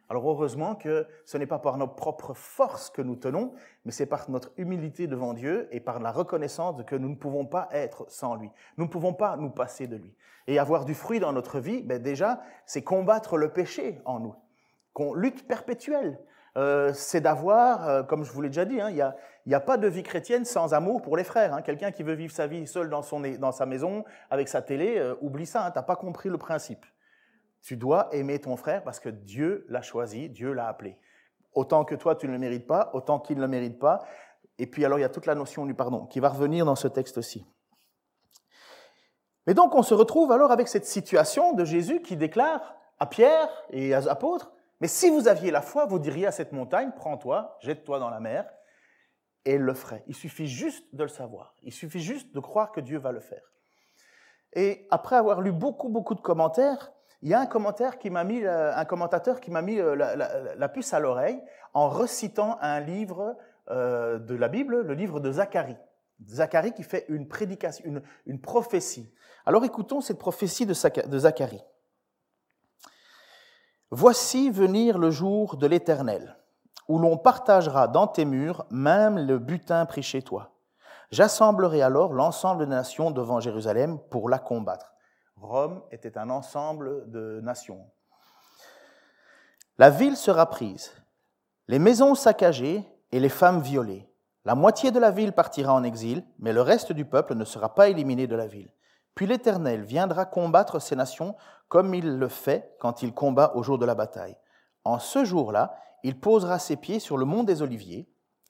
Alors 0.10 0.30
heureusement 0.30 0.76
que 0.76 1.08
ce 1.26 1.38
n'est 1.38 1.48
pas 1.48 1.60
par 1.60 1.78
nos 1.78 1.88
propres 1.88 2.34
forces 2.34 2.90
que 2.90 3.02
nous 3.02 3.16
tenons, 3.16 3.54
mais 3.86 3.92
c'est 3.92 4.06
par 4.06 4.30
notre 4.30 4.52
humilité 4.58 5.08
devant 5.08 5.34
Dieu 5.34 5.68
et 5.72 5.80
par 5.80 6.00
la 6.00 6.12
reconnaissance 6.12 6.84
que 6.86 6.96
nous 6.96 7.10
ne 7.10 7.16
pouvons 7.16 7.46
pas 7.46 7.70
être 7.72 8.06
sans 8.10 8.36
lui. 8.36 8.52
Nous 8.78 8.86
ne 8.86 8.90
pouvons 8.90 9.14
pas 9.14 9.38
nous 9.38 9.50
passer 9.50 9.88
de 9.88 9.96
lui. 9.96 10.14
Et 10.48 10.60
avoir 10.60 10.86
du 10.86 10.94
fruit 10.94 11.20
dans 11.20 11.32
notre 11.32 11.60
vie, 11.60 11.82
ben 11.82 12.02
déjà, 12.02 12.42
c'est 12.66 12.84
combattre 12.84 13.38
le 13.38 13.54
péché 13.54 14.02
en 14.06 14.20
nous. 14.20 14.36
Qu'on 14.94 15.14
lutte 15.14 15.48
perpétuelle. 15.48 16.20
Euh, 16.56 16.94
c'est 16.94 17.22
d'avoir, 17.22 17.88
euh, 17.88 18.04
comme 18.04 18.24
je 18.24 18.32
vous 18.32 18.42
l'ai 18.42 18.50
déjà 18.50 18.66
dit, 18.66 18.80
hein, 18.80 18.90
il 18.92 19.14
n'y 19.48 19.56
a, 19.56 19.60
pas 19.60 19.78
de 19.78 19.88
vie 19.88 20.04
chrétienne 20.04 20.46
sans 20.46 20.74
amour 20.74 21.02
pour 21.02 21.18
les 21.18 21.24
frères. 21.24 21.54
Hein. 21.54 21.62
Quelqu'un 21.64 21.92
qui 21.92 22.04
veut 22.04 22.14
vivre 22.14 22.34
sa 22.34 22.46
vie 22.46 22.68
seul 22.68 22.90
dans, 22.90 23.02
son, 23.02 23.22
dans 23.40 23.52
sa 23.52 23.66
maison, 23.66 24.04
avec 24.30 24.48
sa 24.48 24.62
télé, 24.62 24.98
euh, 25.00 25.16
oublie 25.22 25.48
ça, 25.48 25.66
hein, 25.66 25.72
tu 25.72 25.80
n'as 25.80 25.84
pas 25.84 25.96
compris 25.96 26.30
le 26.30 26.38
principe. 26.38 26.86
Tu 27.64 27.78
dois 27.78 28.14
aimer 28.14 28.40
ton 28.40 28.58
frère 28.58 28.84
parce 28.84 29.00
que 29.00 29.10
Dieu 29.10 29.66
l'a 29.70 29.82
choisi, 29.82 30.30
Dieu 30.30 30.52
l'a 30.52 30.68
appelé. 30.68 31.00
Autant 31.54 31.86
que 31.86 31.96
toi, 31.96 32.16
tu 32.16 32.28
ne 32.28 32.34
le 32.34 32.40
mérites 32.40 32.68
pas, 32.68 32.92
autant 32.94 33.20
qu'il 33.20 33.38
ne 33.38 33.42
le 33.42 33.48
mérite 33.48 33.80
pas. 33.80 34.00
Et 34.58 34.68
puis 34.68 34.84
alors, 34.84 35.00
il 35.00 35.02
y 35.02 35.06
a 35.06 35.10
toute 35.10 35.26
la 35.26 35.36
notion 35.36 35.66
du 35.66 35.74
pardon 35.74 36.06
qui 36.06 36.20
va 36.20 36.30
revenir 36.30 36.66
dans 36.66 36.76
ce 36.76 36.90
texte-ci. 36.90 37.46
Mais 39.48 39.54
donc, 39.54 39.76
on 39.76 39.82
se 39.82 39.94
retrouve 39.94 40.32
alors 40.32 40.52
avec 40.52 40.68
cette 40.68 40.86
situation 40.86 41.54
de 41.54 41.64
Jésus 41.64 42.02
qui 42.02 42.18
déclare 42.18 42.76
à 43.00 43.06
Pierre 43.06 43.50
et 43.70 43.96
aux 43.96 44.08
apôtres, 44.10 44.52
mais 44.82 44.88
si 44.88 45.10
vous 45.10 45.30
aviez 45.30 45.52
la 45.52 45.62
foi, 45.62 45.86
vous 45.86 46.00
diriez 46.00 46.28
à 46.28 46.32
cette 46.32 46.52
montagne, 46.52 46.92
prends-toi, 46.96 47.58
jette-toi 47.62 48.00
dans 48.00 48.10
la 48.10 48.20
mer, 48.20 48.46
et 49.46 49.54
elle 49.54 49.62
le 49.62 49.74
ferait. 49.74 50.04
Il 50.08 50.16
suffit 50.16 50.48
juste 50.48 50.84
de 50.94 51.04
le 51.04 51.10
savoir. 51.10 51.56
Il 51.64 51.72
suffit 51.72 52.02
juste 52.02 52.34
de 52.34 52.40
croire 52.40 52.72
que 52.72 52.82
Dieu 52.82 52.98
va 52.98 53.12
le 53.12 53.22
faire. 53.22 53.52
Et 54.54 54.88
après 54.92 55.16
avoir 55.16 55.42
lu 55.42 55.52
beaucoup, 55.52 55.90
beaucoup 55.90 56.16
de 56.16 56.22
commentaires, 56.22 56.92
il 57.24 57.30
y 57.30 57.34
a 57.34 57.40
euh, 57.40 57.44
un 57.44 57.46
commentateur 57.46 59.40
qui 59.40 59.50
m'a 59.50 59.62
mis 59.62 59.80
euh, 59.80 59.96
la, 59.96 60.70
puce 60.70 60.94
à 60.94 61.00
l'oreille 61.00 61.42
en 61.74 61.88
recitant 61.88 62.58
un 62.62 62.82
livre 62.82 63.38
euh, 63.72 64.20
de 64.20 64.36
la 64.36 64.50
Bible, 64.50 64.82
le 64.82 64.94
livre 64.94 65.22
de 65.22 65.32
Zacharie. 65.32 65.78
Zacharie 66.28 66.74
qui 66.74 66.84
fait 66.84 67.06
une 67.08 67.28
prédication, 67.28 68.02
une 68.26 68.42
prophétie. 68.42 69.12
Alors 69.46 69.64
écoutons 69.64 70.02
cette 70.02 70.20
prophétie 70.20 70.66
de 70.66 70.74
Zacharie. 70.74 71.64
Voici 73.90 74.52
venir 74.52 74.98
le 74.98 75.10
jour 75.10 75.56
de 75.56 75.66
l'Éternel, 75.66 76.38
où 76.90 77.00
l'on 77.00 77.18
partagera 77.18 77.88
dans 77.88 78.08
tes 78.08 78.26
murs 78.26 78.66
même 78.70 79.18
le 79.18 79.40
butin 79.40 79.86
pris 79.86 80.04
chez 80.04 80.22
toi. 80.22 80.52
J'assemblerai 81.12 81.82
alors 81.82 82.12
l'ensemble 82.12 82.66
des 82.66 82.70
nations 82.70 83.12
devant 83.12 83.40
Jérusalem 83.40 84.00
pour 84.10 84.30
la 84.30 84.40
combattre. 84.40 84.93
Rome 85.44 85.82
était 85.92 86.18
un 86.18 86.30
ensemble 86.30 87.12
de 87.12 87.42
nations. 87.42 87.86
La 89.78 89.90
ville 89.90 90.16
sera 90.16 90.50
prise, 90.50 90.94
les 91.68 91.80
maisons 91.80 92.16
saccagées 92.16 92.84
et 93.12 93.20
les 93.20 93.30
femmes 93.30 93.62
violées. 93.62 94.10
La 94.46 94.56
moitié 94.56 94.92
de 94.92 95.00
la 95.00 95.12
ville 95.12 95.34
partira 95.34 95.74
en 95.74 95.84
exil, 95.84 96.26
mais 96.40 96.54
le 96.54 96.62
reste 96.62 96.92
du 96.92 97.06
peuple 97.06 97.36
ne 97.36 97.46
sera 97.46 97.76
pas 97.76 97.90
éliminé 97.90 98.28
de 98.28 98.36
la 98.36 98.48
ville. 98.48 98.72
Puis 99.16 99.28
l'Éternel 99.28 99.84
viendra 99.84 100.26
combattre 100.26 100.80
ces 100.80 100.96
nations 100.96 101.36
comme 101.68 101.94
il 101.94 102.18
le 102.18 102.28
fait 102.28 102.76
quand 102.80 103.04
il 103.04 103.14
combat 103.14 103.54
au 103.56 103.64
jour 103.64 103.78
de 103.78 103.86
la 103.86 103.96
bataille. 103.96 104.38
En 104.84 105.00
ce 105.00 105.24
jour-là, 105.24 105.78
il 106.04 106.20
posera 106.20 106.60
ses 106.60 106.76
pieds 106.76 107.00
sur 107.00 107.18
le 107.18 107.26
mont 107.26 107.44
des 107.44 107.62
Oliviers, 107.62 108.10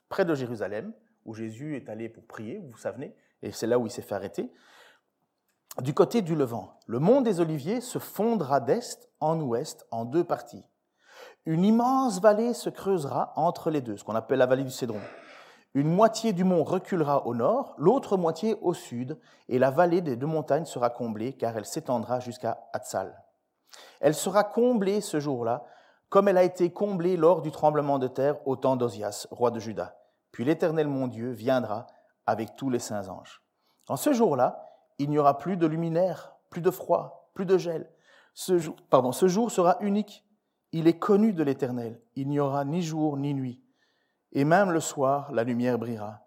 près 0.10 0.26
de 0.26 0.36
Jérusalem, 0.36 0.94
où 1.26 1.34
Jésus 1.34 1.76
est 1.76 1.90
allé 1.90 2.10
pour 2.10 2.26
prier, 2.26 2.60
vous 2.60 2.78
savez, 2.78 3.16
et 3.42 3.52
c'est 3.52 3.68
là 3.68 3.78
où 3.78 3.86
il 3.86 3.92
s'est 3.92 4.02
fait 4.02 4.16
arrêter, 4.16 4.52
du 5.82 5.94
côté 5.94 6.22
du 6.22 6.36
Levant. 6.36 6.78
Le 6.86 7.00
mont 7.00 7.22
des 7.22 7.40
Oliviers 7.40 7.82
se 7.82 7.98
fondra 7.98 8.60
d'est 8.60 9.10
en 9.20 9.40
ouest 9.40 9.88
en 9.92 10.06
deux 10.06 10.24
parties. 10.24 10.64
Une 11.46 11.66
immense 11.66 12.22
vallée 12.22 12.54
se 12.54 12.70
creusera 12.70 13.34
entre 13.36 13.70
les 13.70 13.82
deux, 13.82 13.98
ce 13.98 14.04
qu'on 14.04 14.16
appelle 14.16 14.40
la 14.40 14.46
vallée 14.46 14.64
du 14.64 14.72
Cédron. 14.72 15.02
Une 15.74 15.90
moitié 15.90 16.34
du 16.34 16.44
mont 16.44 16.64
reculera 16.64 17.26
au 17.26 17.34
nord, 17.34 17.74
l'autre 17.78 18.18
moitié 18.18 18.56
au 18.62 18.74
sud, 18.76 19.18
et 19.50 19.58
la 19.58 19.72
vallée 19.72 20.02
des 20.02 20.16
deux 20.16 20.28
montagnes 20.28 20.66
sera 20.66 20.92
comblée, 20.92 21.34
car 21.34 21.58
elle 21.58 21.66
s'étendra 21.66 22.20
jusqu'à 22.20 22.64
Hatzal. 22.74 23.24
Elle 24.00 24.14
sera 24.14 24.44
comblée 24.44 25.02
ce 25.02 25.20
jour-là, 25.20 25.66
comme 26.10 26.28
elle 26.28 26.38
a 26.38 26.44
été 26.44 26.72
comblée 26.72 27.18
lors 27.18 27.42
du 27.42 27.50
tremblement 27.50 27.98
de 27.98 28.08
terre 28.08 28.36
au 28.46 28.56
temps 28.56 28.76
d'Ozias, 28.76 29.28
roi 29.32 29.50
de 29.50 29.60
Juda. 29.60 29.98
Puis 30.32 30.46
l'Éternel 30.46 30.88
mon 30.88 31.08
Dieu 31.08 31.32
viendra 31.32 31.88
avec 32.28 32.56
tous 32.56 32.70
les 32.70 32.80
saints 32.80 33.10
anges. 33.10 33.42
En 33.88 33.96
ce 33.96 34.14
jour-là, 34.14 34.73
il 35.04 35.10
n'y 35.10 35.20
aura 35.20 35.38
plus 35.38 35.58
de 35.58 35.68
luminaire, 35.68 36.36
plus 36.50 36.62
de 36.62 36.72
froid, 36.72 37.30
plus 37.34 37.46
de 37.46 37.58
gel. 37.58 37.90
Ce 38.34 38.58
jour, 38.58 38.76
pardon, 38.90 39.12
ce 39.12 39.28
jour 39.28 39.52
sera 39.52 39.78
unique. 39.82 40.26
Il 40.72 40.88
est 40.88 40.98
connu 40.98 41.34
de 41.34 41.44
l'Éternel. 41.44 42.02
Il 42.16 42.30
n'y 42.30 42.40
aura 42.40 42.66
ni 42.66 42.82
jour 42.82 43.18
ni 43.18 43.34
nuit 43.34 43.64
et 44.34 44.44
même 44.44 44.72
le 44.72 44.80
soir, 44.80 45.32
la 45.32 45.44
lumière 45.44 45.80
brillera. 45.80 46.20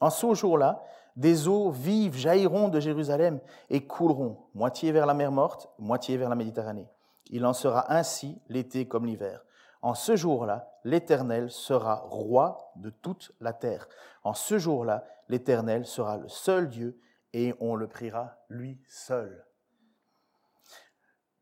En 0.00 0.10
ce 0.10 0.34
jour-là, 0.34 0.82
des 1.16 1.48
eaux 1.48 1.70
vives 1.70 2.16
jailliront 2.16 2.68
de 2.68 2.80
Jérusalem 2.80 3.40
et 3.70 3.86
couleront, 3.86 4.38
moitié 4.54 4.92
vers 4.92 5.06
la 5.06 5.14
mer 5.14 5.32
morte, 5.32 5.70
moitié 5.78 6.16
vers 6.16 6.28
la 6.28 6.34
Méditerranée. 6.34 6.88
Il 7.30 7.46
en 7.46 7.52
sera 7.52 7.92
ainsi 7.92 8.40
l'été 8.48 8.86
comme 8.86 9.06
l'hiver. 9.06 9.44
En 9.80 9.94
ce 9.94 10.16
jour-là, 10.16 10.68
l'Éternel 10.84 11.50
sera 11.50 11.96
roi 12.08 12.72
de 12.76 12.90
toute 12.90 13.32
la 13.40 13.52
terre. 13.52 13.88
En 14.24 14.34
ce 14.34 14.58
jour-là, 14.58 15.04
l'Éternel 15.28 15.86
sera 15.86 16.18
le 16.18 16.28
seul 16.28 16.68
Dieu 16.68 17.00
et 17.34 17.52
on 17.58 17.74
le 17.74 17.88
priera 17.88 18.38
lui 18.48 18.80
seul. 18.88 19.44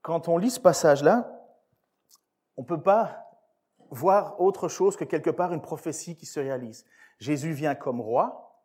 Quand 0.00 0.26
on 0.26 0.38
lit 0.38 0.50
ce 0.50 0.58
passage-là, 0.58 1.30
on 2.56 2.62
ne 2.62 2.66
peut 2.66 2.82
pas 2.82 3.28
voir 3.90 4.40
autre 4.40 4.68
chose 4.68 4.96
que 4.96 5.04
quelque 5.04 5.30
part 5.30 5.52
une 5.52 5.60
prophétie 5.60 6.16
qui 6.16 6.26
se 6.26 6.40
réalise. 6.40 6.86
Jésus 7.20 7.52
vient 7.52 7.74
comme 7.74 8.00
roi, 8.00 8.64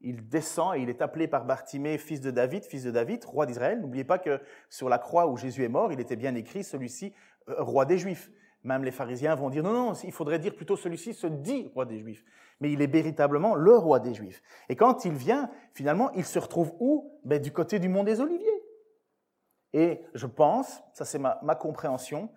il 0.00 0.28
descend 0.28 0.76
et 0.76 0.80
il 0.80 0.88
est 0.88 1.02
appelé 1.02 1.26
par 1.26 1.44
Bartimée, 1.44 1.98
fils 1.98 2.20
de 2.20 2.30
David, 2.30 2.64
fils 2.64 2.84
de 2.84 2.92
David, 2.92 3.24
roi 3.24 3.44
d'Israël. 3.44 3.80
N'oubliez 3.80 4.04
pas 4.04 4.18
que 4.18 4.40
sur 4.70 4.88
la 4.88 4.98
croix 4.98 5.26
où 5.26 5.36
Jésus 5.36 5.64
est 5.64 5.68
mort, 5.68 5.92
il 5.92 5.98
était 5.98 6.16
bien 6.16 6.36
écrit 6.36 6.62
celui-ci, 6.62 7.12
euh, 7.48 7.62
roi 7.62 7.84
des 7.84 7.98
Juifs. 7.98 8.30
Même 8.64 8.84
les 8.84 8.90
pharisiens 8.90 9.34
vont 9.34 9.50
dire 9.50 9.62
non, 9.62 9.72
non, 9.72 9.92
il 9.94 10.12
faudrait 10.12 10.38
dire 10.38 10.54
plutôt 10.54 10.76
celui-ci 10.76 11.14
se 11.14 11.26
dit 11.26 11.70
roi 11.74 11.84
des 11.84 11.98
Juifs. 11.98 12.24
Mais 12.60 12.72
il 12.72 12.82
est 12.82 12.90
véritablement 12.92 13.54
le 13.54 13.76
roi 13.76 14.00
des 14.00 14.14
Juifs. 14.14 14.42
Et 14.68 14.76
quand 14.76 15.04
il 15.04 15.12
vient, 15.12 15.50
finalement, 15.74 16.10
il 16.12 16.24
se 16.24 16.38
retrouve 16.38 16.74
où? 16.80 17.20
Ben, 17.24 17.40
Du 17.40 17.52
côté 17.52 17.78
du 17.78 17.88
mont 17.88 18.04
des 18.04 18.20
Oliviers. 18.20 18.62
Et 19.72 20.00
je 20.14 20.26
pense, 20.26 20.82
ça 20.92 21.04
c'est 21.04 21.18
ma, 21.18 21.38
ma 21.42 21.54
compréhension, 21.54 22.30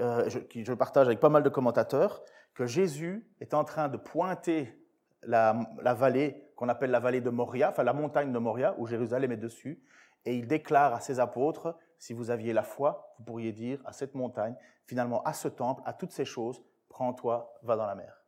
euh, 0.00 0.28
je, 0.28 0.40
je 0.54 0.72
partage 0.74 1.06
avec 1.06 1.20
pas 1.20 1.28
mal 1.28 1.42
de 1.42 1.48
commentateurs, 1.48 2.22
que 2.54 2.66
Jésus 2.66 3.26
est 3.40 3.54
en 3.54 3.64
train 3.64 3.88
de 3.88 3.96
pointer 3.96 4.76
la, 5.22 5.54
vallée 5.94 6.48
qu'on 6.56 6.68
appelle 6.68 6.90
la 6.90 7.00
vallée 7.00 7.20
de 7.20 7.30
Moria, 7.30 7.70
enfin 7.70 7.82
la 7.82 7.92
montagne 7.92 8.32
de 8.32 8.38
Moria, 8.38 8.74
où 8.78 8.86
Jérusalem 8.86 9.32
est 9.32 9.36
dessus, 9.36 9.82
et 10.24 10.36
il 10.36 10.46
déclare 10.46 10.94
à 10.94 11.00
ses 11.00 11.20
apôtres, 11.20 11.76
si 12.02 12.14
vous 12.14 12.30
aviez 12.30 12.52
la 12.52 12.64
foi, 12.64 13.14
vous 13.16 13.24
pourriez 13.24 13.52
dire 13.52 13.80
à 13.84 13.92
cette 13.92 14.16
montagne, 14.16 14.56
finalement 14.86 15.22
à 15.22 15.32
ce 15.32 15.46
temple, 15.46 15.82
à 15.86 15.92
toutes 15.92 16.10
ces 16.10 16.24
choses, 16.24 16.60
prends-toi, 16.88 17.54
va 17.62 17.76
dans 17.76 17.86
la 17.86 17.94
mer 17.94 18.24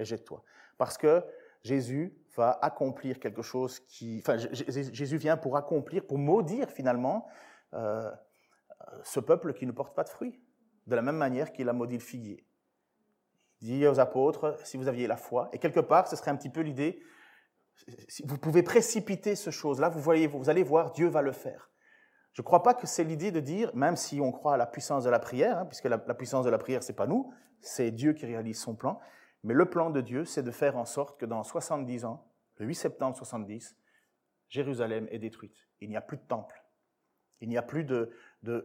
et 0.00 0.04
jette-toi. 0.04 0.42
Parce 0.76 0.98
que 0.98 1.24
Jésus 1.62 2.18
va 2.34 2.58
accomplir 2.60 3.20
quelque 3.20 3.42
chose 3.42 3.78
qui... 3.78 4.18
Enfin, 4.18 4.38
Jésus 4.38 5.18
vient 5.18 5.36
pour 5.36 5.56
accomplir, 5.56 6.04
pour 6.04 6.18
maudire 6.18 6.68
finalement 6.68 7.28
euh, 7.74 8.10
ce 9.04 9.20
peuple 9.20 9.54
qui 9.54 9.66
ne 9.66 9.72
porte 9.72 9.94
pas 9.94 10.02
de 10.02 10.08
fruits, 10.08 10.42
de 10.88 10.96
la 10.96 11.02
même 11.02 11.16
manière 11.16 11.52
qu'il 11.52 11.68
a 11.68 11.72
maudit 11.72 11.98
le 11.98 12.02
figuier. 12.02 12.44
Il 13.60 13.68
dit 13.68 13.86
aux 13.86 14.00
apôtres, 14.00 14.58
si 14.64 14.76
vous 14.76 14.88
aviez 14.88 15.06
la 15.06 15.16
foi, 15.16 15.48
et 15.52 15.60
quelque 15.60 15.78
part, 15.78 16.08
ce 16.08 16.16
serait 16.16 16.32
un 16.32 16.36
petit 16.36 16.50
peu 16.50 16.62
l'idée, 16.62 17.00
vous 18.24 18.38
pouvez 18.38 18.64
précipiter 18.64 19.36
ce 19.36 19.50
chose-là, 19.50 19.90
vous, 19.90 20.00
voyez, 20.00 20.26
vous 20.26 20.50
allez 20.50 20.64
voir, 20.64 20.90
Dieu 20.90 21.06
va 21.06 21.22
le 21.22 21.30
faire. 21.30 21.71
Je 22.32 22.40
ne 22.40 22.44
crois 22.44 22.62
pas 22.62 22.74
que 22.74 22.86
c'est 22.86 23.04
l'idée 23.04 23.30
de 23.30 23.40
dire, 23.40 23.70
même 23.74 23.96
si 23.96 24.20
on 24.20 24.32
croit 24.32 24.54
à 24.54 24.56
la 24.56 24.66
puissance 24.66 25.04
de 25.04 25.10
la 25.10 25.18
prière, 25.18 25.58
hein, 25.58 25.66
puisque 25.66 25.84
la, 25.84 25.98
puissance 25.98 26.44
de 26.44 26.50
la 26.50 26.58
prière, 26.58 26.82
c'est 26.82 26.96
pas 26.96 27.06
nous, 27.06 27.32
c'est 27.60 27.90
Dieu 27.90 28.14
qui 28.14 28.24
réalise 28.24 28.58
son 28.58 28.74
plan, 28.74 29.00
mais 29.44 29.54
le 29.54 29.68
plan 29.68 29.90
de 29.90 30.00
Dieu, 30.00 30.24
c'est 30.24 30.42
de 30.42 30.50
faire 30.50 30.76
en 30.76 30.84
sorte 30.84 31.20
que 31.20 31.26
dans 31.26 31.42
70 31.42 32.04
ans, 32.04 32.26
le 32.56 32.66
8 32.66 32.74
septembre 32.74 33.16
70, 33.16 33.76
Jérusalem 34.48 35.08
est 35.10 35.18
détruite. 35.18 35.66
Il 35.80 35.88
n'y 35.88 35.96
a 35.96 36.00
plus 36.00 36.16
de 36.16 36.22
temple. 36.22 36.62
Il 37.40 37.48
n'y 37.48 37.58
a 37.58 37.62
plus 37.62 37.84
de, 37.84 38.12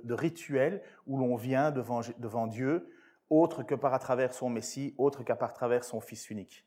rituel 0.10 0.84
où 1.08 1.18
l'on 1.18 1.36
vient 1.36 1.72
devant, 1.72 2.48
Dieu, 2.48 2.94
autre 3.30 3.64
que 3.64 3.74
par 3.74 3.94
à 3.94 4.00
travers 4.00 4.34
son 4.34 4.50
Messie, 4.50 4.94
autre 4.98 5.24
qu'à 5.24 5.36
par 5.36 5.54
travers 5.54 5.84
son 5.84 6.00
Fils 6.00 6.30
unique. 6.30 6.67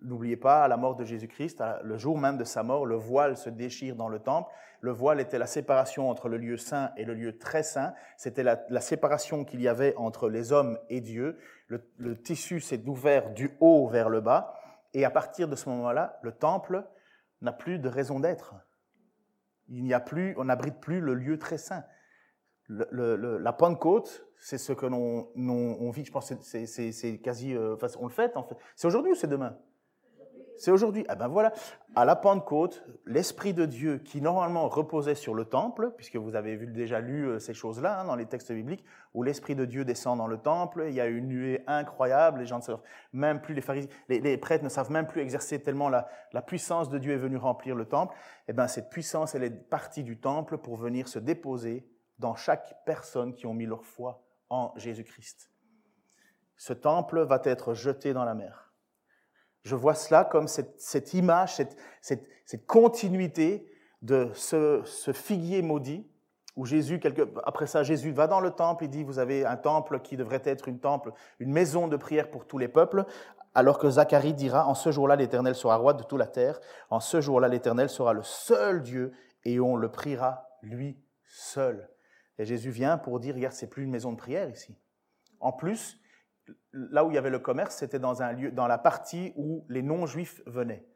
N'oubliez 0.00 0.36
pas, 0.36 0.64
à 0.64 0.68
la 0.68 0.76
mort 0.76 0.96
de 0.96 1.04
Jésus-Christ, 1.04 1.62
le 1.82 1.98
jour 1.98 2.18
même 2.18 2.38
de 2.38 2.44
sa 2.44 2.62
mort, 2.62 2.86
le 2.86 2.96
voile 2.96 3.36
se 3.36 3.50
déchire 3.50 3.94
dans 3.94 4.08
le 4.08 4.20
temple. 4.20 4.50
Le 4.80 4.90
voile 4.90 5.20
était 5.20 5.38
la 5.38 5.46
séparation 5.46 6.08
entre 6.08 6.28
le 6.28 6.38
lieu 6.38 6.56
saint 6.56 6.92
et 6.96 7.04
le 7.04 7.14
lieu 7.14 7.38
très 7.38 7.62
saint. 7.62 7.94
C'était 8.16 8.42
la, 8.42 8.80
séparation 8.80 9.44
qu'il 9.44 9.60
y 9.60 9.68
avait 9.68 9.94
entre 9.96 10.28
les 10.28 10.50
hommes 10.50 10.78
et 10.88 11.00
Dieu. 11.00 11.38
Le, 11.68 12.20
tissu 12.20 12.60
s'est 12.60 12.82
ouvert 12.88 13.30
du 13.30 13.56
haut 13.60 13.86
vers 13.86 14.08
le 14.08 14.20
bas. 14.20 14.54
Et 14.94 15.04
à 15.04 15.10
partir 15.10 15.46
de 15.46 15.56
ce 15.56 15.68
moment-là, 15.68 16.18
le 16.22 16.32
temple 16.32 16.84
n'a 17.42 17.52
plus 17.52 17.78
de 17.78 17.88
raison 17.88 18.18
d'être. 18.18 18.54
Il 19.68 19.84
n'y 19.84 19.94
a 19.94 20.00
plus, 20.00 20.34
on 20.38 20.44
n'abrite 20.44 20.80
plus 20.80 21.00
le 21.00 21.14
lieu 21.14 21.38
très 21.38 21.58
saint. 21.58 21.84
la 22.68 23.52
Pentecôte, 23.52 24.26
c'est 24.38 24.58
ce 24.58 24.72
que 24.72 24.86
l'on 24.86 25.90
vit. 25.90 26.04
Je 26.04 26.10
pense 26.10 26.32
c'est 26.40 27.20
quasi, 27.22 27.54
euh, 27.54 27.76
on 28.00 28.06
le 28.06 28.12
fait 28.12 28.36
en 28.36 28.42
fait. 28.42 28.56
C'est 28.74 28.88
aujourd'hui 28.88 29.12
ou 29.12 29.14
c'est 29.14 29.28
demain? 29.28 29.56
C'est 30.58 30.70
aujourd'hui. 30.70 31.04
Eh 31.10 31.16
ben 31.16 31.28
voilà, 31.28 31.52
à 31.94 32.04
la 32.04 32.16
Pentecôte, 32.16 32.84
l'Esprit 33.06 33.54
de 33.54 33.66
Dieu 33.66 33.98
qui 33.98 34.20
normalement 34.20 34.68
reposait 34.68 35.14
sur 35.14 35.34
le 35.34 35.44
temple, 35.44 35.92
puisque 35.96 36.16
vous 36.16 36.34
avez 36.36 36.56
déjà 36.56 37.00
lu 37.00 37.28
euh, 37.28 37.38
ces 37.38 37.54
choses-là 37.54 38.00
hein, 38.00 38.04
dans 38.04 38.16
les 38.16 38.26
textes 38.26 38.52
bibliques, 38.52 38.84
où 39.14 39.22
l'Esprit 39.22 39.54
de 39.54 39.64
Dieu 39.64 39.84
descend 39.84 40.18
dans 40.18 40.26
le 40.26 40.38
temple, 40.38 40.84
il 40.88 40.94
y 40.94 41.00
a 41.00 41.06
une 41.06 41.28
nuée 41.28 41.62
incroyable, 41.66 42.40
les 42.40 42.46
gens 42.46 42.58
ne 42.58 42.62
savent 42.62 42.80
même 43.12 43.40
plus, 43.40 43.54
les, 43.54 43.60
pharisiens, 43.60 43.90
les, 44.08 44.38
prêtres 44.38 44.64
ne 44.64 44.68
savent 44.68 44.90
même 44.90 45.06
plus 45.06 45.20
exercer 45.20 45.60
tellement 45.62 45.88
la, 45.88 46.08
la, 46.32 46.42
puissance 46.42 46.88
de 46.88 46.98
Dieu 46.98 47.12
est 47.12 47.18
venue 47.18 47.36
remplir 47.36 47.74
le 47.74 47.84
temple. 47.84 48.16
Eh 48.48 48.52
bien 48.52 48.68
cette 48.68 48.88
puissance, 48.90 49.34
elle 49.34 49.44
est 49.44 49.50
partie 49.50 50.02
du 50.02 50.18
temple 50.18 50.58
pour 50.58 50.76
venir 50.76 51.08
se 51.08 51.18
déposer 51.18 51.86
dans 52.18 52.34
chaque 52.34 52.84
personne 52.84 53.34
qui 53.34 53.46
ont 53.46 53.54
mis 53.54 53.66
leur 53.66 53.84
foi 53.84 54.24
en 54.48 54.72
Jésus-Christ. 54.76 55.50
Ce 56.56 56.72
temple 56.72 57.22
va 57.22 57.40
être 57.44 57.74
jeté 57.74 58.12
dans 58.12 58.24
la 58.24 58.34
mer. 58.34 58.71
Je 59.62 59.76
vois 59.76 59.94
cela 59.94 60.24
comme 60.24 60.48
cette, 60.48 61.14
image, 61.14 61.60
cette, 62.00 62.66
continuité 62.66 63.66
de 64.02 64.30
ce, 64.34 64.82
figuier 65.12 65.62
maudit, 65.62 66.06
où 66.56 66.66
Jésus, 66.66 67.00
après 67.44 67.66
ça, 67.66 67.82
Jésus 67.82 68.10
va 68.10 68.26
dans 68.26 68.40
le 68.40 68.50
temple, 68.50 68.84
il 68.84 68.90
dit, 68.90 69.04
vous 69.04 69.18
avez 69.18 69.46
un 69.46 69.56
temple 69.56 70.00
qui 70.00 70.16
devrait 70.16 70.42
être 70.44 70.68
une 70.68 70.80
temple, 70.80 71.12
une 71.38 71.50
maison 71.50 71.88
de 71.88 71.96
prière 71.96 72.30
pour 72.30 72.46
tous 72.46 72.58
les 72.58 72.68
peuples, 72.68 73.04
alors 73.54 73.78
que 73.78 73.88
Zacharie 73.88 74.34
dira, 74.34 74.66
en 74.66 74.74
ce 74.74 74.90
jour-là, 74.90 75.16
l'Éternel 75.16 75.54
sera 75.54 75.76
roi 75.76 75.94
de 75.94 76.02
toute 76.02 76.18
la 76.18 76.26
terre, 76.26 76.60
en 76.90 77.00
ce 77.00 77.20
jour-là, 77.20 77.48
l'Éternel 77.48 77.88
sera 77.88 78.12
le 78.12 78.22
seul 78.22 78.82
Dieu, 78.82 79.12
et 79.44 79.60
on 79.60 79.76
le 79.76 79.90
priera 79.90 80.48
lui 80.62 80.98
seul. 81.24 81.88
Et 82.38 82.44
Jésus 82.44 82.70
vient 82.70 82.98
pour 82.98 83.20
dire, 83.20 83.34
regarde, 83.34 83.54
c'est 83.54 83.68
plus 83.68 83.84
une 83.84 83.90
maison 83.90 84.12
de 84.12 84.16
prière 84.16 84.48
ici. 84.50 84.76
En 85.40 85.52
plus, 85.52 85.98
là 86.72 87.04
où 87.04 87.10
il 87.10 87.14
y 87.14 87.18
avait 87.18 87.30
le 87.30 87.38
commerce, 87.38 87.76
c'était 87.76 87.98
dans, 87.98 88.22
un 88.22 88.32
lieu, 88.32 88.50
dans 88.50 88.66
la 88.66 88.78
partie 88.78 89.32
où 89.36 89.64
les 89.68 89.82
non-juifs 89.82 90.42
venaient. 90.46 90.86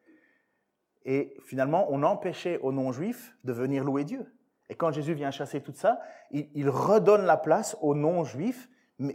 Et 1.04 1.36
finalement, 1.44 1.86
on 1.90 2.02
empêchait 2.02 2.58
aux 2.58 2.72
non-juifs 2.72 3.36
de 3.44 3.52
venir 3.52 3.84
louer 3.84 4.04
Dieu. 4.04 4.26
Et 4.68 4.74
quand 4.74 4.90
Jésus 4.90 5.14
vient 5.14 5.30
chasser 5.30 5.60
tout 5.60 5.72
ça, 5.72 6.00
il 6.32 6.68
redonne 6.68 7.24
la 7.24 7.36
place 7.36 7.76
aux 7.80 7.94
non-juifs 7.94 8.68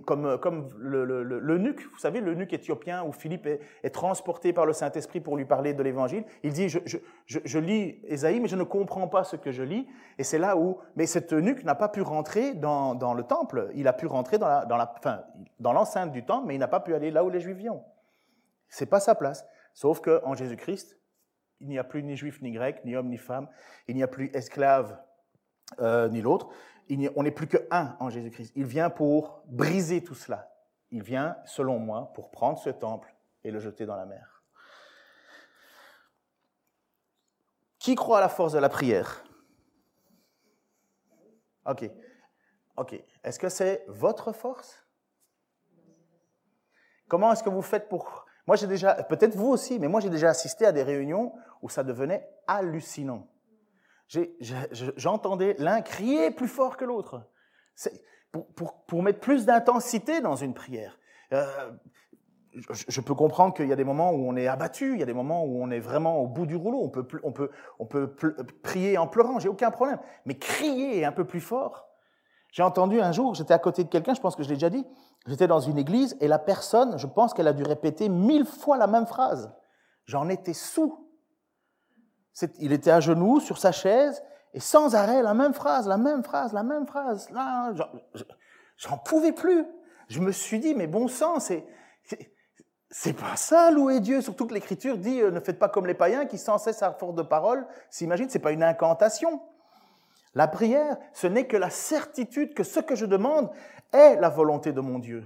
comme, 0.05 0.25
euh, 0.25 0.37
comme 0.37 0.69
le, 0.77 1.57
nuque, 1.57 1.81
vous 1.91 1.97
savez, 1.97 2.19
le 2.19 2.35
nuque 2.35 2.53
éthiopien 2.53 3.03
où 3.03 3.11
Philippe 3.11 3.47
est, 3.47 3.89
transporté 3.89 4.53
par 4.53 4.65
le 4.65 4.73
Saint-Esprit 4.73 5.19
pour 5.21 5.37
lui 5.37 5.45
parler 5.45 5.73
de 5.73 5.81
l'Évangile. 5.81 6.23
Il 6.43 6.53
dit, 6.53 6.69
je, 6.69 7.59
lis 7.59 7.99
Ésaïe, 8.03 8.39
mais 8.39 8.47
je 8.47 8.55
ne 8.55 8.63
comprends 8.63 9.07
pas 9.07 9.23
ce 9.23 9.35
que 9.35 9.51
je 9.51 9.63
lis. 9.63 9.87
Et 10.19 10.23
c'est 10.23 10.37
là 10.37 10.55
où, 10.55 10.77
mais 10.95 11.07
cet 11.07 11.33
eunuque 11.33 11.63
n'a 11.63 11.75
pas 11.75 11.89
pu 11.89 12.01
rentrer 12.01 12.53
dans, 12.53 13.13
le 13.13 13.23
temple. 13.23 13.71
Il 13.73 13.87
a 13.87 13.93
pu 13.93 14.05
rentrer 14.05 14.37
dans 14.37 15.73
l'enceinte 15.73 16.11
du 16.11 16.23
temple, 16.25 16.45
mais 16.47 16.55
il 16.55 16.59
n'a 16.59 16.67
pas 16.67 16.79
pu 16.79 16.93
aller 16.93 17.09
là 17.09 17.23
où 17.23 17.29
les 17.29 17.39
Juifs 17.39 17.57
viennent. 17.57 17.81
C'est 18.69 18.85
pas 18.85 18.99
sa 18.99 19.15
place. 19.15 19.45
Sauf 19.73 19.99
que 19.99 20.21
en 20.23 20.35
Jésus-Christ, 20.35 20.97
il 21.59 21.69
n'y 21.69 21.79
a 21.79 21.83
plus 21.83 22.03
ni 22.03 22.15
juif 22.15 22.41
ni 22.41 22.51
grec, 22.51 22.81
ni 22.85 22.95
homme 22.95 23.09
ni 23.09 23.17
femme. 23.17 23.47
Il 23.87 23.95
n'y 23.95 24.03
a 24.03 24.07
plus 24.07 24.31
esclave 24.33 24.97
euh, 25.79 26.09
ni 26.09 26.21
l'autre 26.21 26.49
on 27.15 27.23
n'est 27.23 27.31
plus 27.31 27.47
que 27.47 27.67
un 27.71 27.95
en 27.99 28.09
Jésus-Christ. 28.09 28.53
Il 28.55 28.65
vient 28.65 28.89
pour 28.89 29.43
briser 29.47 30.03
tout 30.03 30.15
cela. 30.15 30.51
Il 30.89 31.03
vient, 31.03 31.37
selon 31.45 31.79
moi, 31.79 32.11
pour 32.13 32.31
prendre 32.31 32.59
ce 32.59 32.69
temple 32.69 33.15
et 33.43 33.51
le 33.51 33.59
jeter 33.59 33.85
dans 33.85 33.95
la 33.95 34.05
mer. 34.05 34.43
Qui 37.79 37.95
croit 37.95 38.17
à 38.19 38.21
la 38.21 38.29
force 38.29 38.53
de 38.53 38.59
la 38.59 38.69
prière? 38.69 39.23
Ok. 41.65 41.89
Ok. 42.77 43.01
Est-ce 43.23 43.39
que 43.39 43.49
c'est 43.49 43.85
votre 43.87 44.33
force? 44.33 44.85
Comment 47.07 47.31
est-ce 47.31 47.43
que 47.43 47.49
vous 47.49 47.61
faites 47.61 47.89
pour... 47.89 48.25
Moi, 48.47 48.55
j'ai 48.55 48.67
déjà, 48.67 48.95
peut-être 49.03 49.35
vous 49.35 49.49
aussi, 49.49 49.79
mais 49.79 49.87
moi, 49.87 50.01
j'ai 50.01 50.09
déjà 50.09 50.29
assisté 50.29 50.65
à 50.65 50.71
des 50.71 50.83
réunions 50.83 51.33
où 51.61 51.69
ça 51.69 51.83
devenait 51.83 52.29
hallucinant 52.47 53.27
j'entendais 54.97 55.55
l'un 55.59 55.81
crier 55.81 56.31
plus 56.31 56.47
fort 56.47 56.77
que 56.77 56.85
l'autre. 56.85 57.21
Pour, 58.31 58.73
pour, 58.85 59.03
mettre 59.03 59.19
plus 59.19 59.45
d'intensité 59.45 60.21
dans 60.21 60.37
une 60.37 60.53
prière. 60.53 60.97
Euh, 61.33 61.45
je, 62.87 63.01
peux 63.01 63.13
comprendre 63.13 63.53
qu'il 63.53 63.67
y 63.67 63.73
a 63.73 63.75
des 63.75 63.83
moments 63.83 64.11
où 64.11 64.27
on 64.27 64.35
est 64.35 64.47
abattu, 64.47 64.93
il 64.93 64.99
y 64.99 65.03
a 65.03 65.05
des 65.05 65.13
moments 65.13 65.43
où 65.43 65.61
on 65.61 65.69
est 65.69 65.79
vraiment 65.79 66.19
au 66.19 66.27
bout 66.27 66.45
du 66.45 66.55
rouleau, 66.55 66.79
on 66.81 66.89
peut, 66.89 67.05
on 67.23 67.31
peut, 67.31 67.49
on 67.79 67.85
peut 67.85 68.13
prier 68.63 68.97
en 68.97 69.07
pleurant, 69.07 69.39
j'ai 69.39 69.49
aucun 69.49 69.71
problème. 69.71 69.99
Mais 70.25 70.37
crier 70.37 71.05
un 71.05 71.11
peu 71.11 71.25
plus 71.25 71.41
fort. 71.41 71.87
J'ai 72.51 72.63
entendu 72.63 72.99
un 72.99 73.13
jour, 73.13 73.33
j'étais 73.35 73.53
à 73.53 73.59
côté 73.59 73.83
de 73.83 73.89
quelqu'un, 73.89 74.13
je 74.13 74.19
pense 74.19 74.35
que 74.35 74.43
je 74.43 74.49
l'ai 74.49 74.55
déjà 74.55 74.69
dit, 74.69 74.85
j'étais 75.25 75.47
dans 75.47 75.61
une 75.61 75.77
église 75.77 76.17
et 76.19 76.27
la 76.27 76.39
personne, 76.39 76.97
je 76.97 77.07
pense 77.07 77.33
qu'elle 77.33 77.47
a 77.47 77.53
dû 77.53 77.63
répéter 77.63 78.09
mille 78.09 78.45
fois 78.45 78.77
la 78.77 78.87
même 78.87 79.07
phrase. 79.07 79.53
J'en 80.05 80.27
étais 80.27 80.53
sous. 80.53 81.10
Il 82.59 82.71
était 82.71 82.91
à 82.91 82.99
genoux 82.99 83.39
sur 83.39 83.57
sa 83.57 83.71
chaise 83.71 84.23
et 84.53 84.59
sans 84.59 84.95
arrêt, 84.95 85.21
la 85.21 85.33
même 85.33 85.53
phrase, 85.53 85.87
la 85.87 85.97
même 85.97 86.23
phrase, 86.23 86.53
la 86.53 86.63
même 86.63 86.87
phrase. 86.87 87.29
Là, 87.31 87.73
j'en 88.77 88.97
pouvais 88.97 89.31
plus. 89.31 89.65
Je 90.07 90.19
me 90.19 90.31
suis 90.31 90.59
dit, 90.59 90.75
mais 90.75 90.87
bon 90.87 91.07
sang, 91.07 91.39
c'est, 91.39 91.65
c'est 92.89 93.13
pas 93.13 93.37
ça, 93.37 93.71
louer 93.71 94.01
Dieu. 94.01 94.21
Surtout 94.21 94.45
que 94.45 94.53
l'Écriture 94.53 94.97
dit, 94.97 95.21
euh, 95.21 95.31
ne 95.31 95.39
faites 95.39 95.57
pas 95.57 95.69
comme 95.69 95.87
les 95.87 95.93
païens 95.93 96.25
qui 96.25 96.37
sans 96.37 96.57
cesse 96.57 96.83
à 96.83 96.91
force 96.91 97.15
de 97.15 97.21
parole 97.21 97.65
s'imaginent, 97.89 98.29
c'est 98.29 98.39
pas 98.39 98.51
une 98.51 98.63
incantation. 98.63 99.41
La 100.33 100.47
prière, 100.47 100.97
ce 101.13 101.27
n'est 101.27 101.47
que 101.47 101.57
la 101.57 101.69
certitude 101.69 102.53
que 102.53 102.63
ce 102.63 102.79
que 102.79 102.95
je 102.95 103.05
demande 103.05 103.49
est 103.93 104.15
la 104.17 104.29
volonté 104.29 104.73
de 104.73 104.81
mon 104.81 104.99
Dieu. 104.99 105.25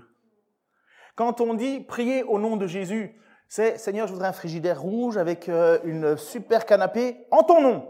Quand 1.16 1.42
on 1.42 1.54
dit 1.54 1.80
prier 1.80 2.24
au 2.24 2.40
nom 2.40 2.58
de 2.58 2.68
Jésus, 2.68 3.20
c'est 3.48 3.78
Seigneur, 3.78 4.08
je 4.08 4.14
voudrais 4.14 4.28
un 4.28 4.34
frigidaire 4.34 4.82
rouge 4.82 5.18
avec 5.18 5.50
euh, 5.50 5.80
une 5.84 6.18
super 6.18 6.66
canapé 6.66 7.28
en 7.32 7.44
ton 7.44 7.62
nom. 7.62 7.88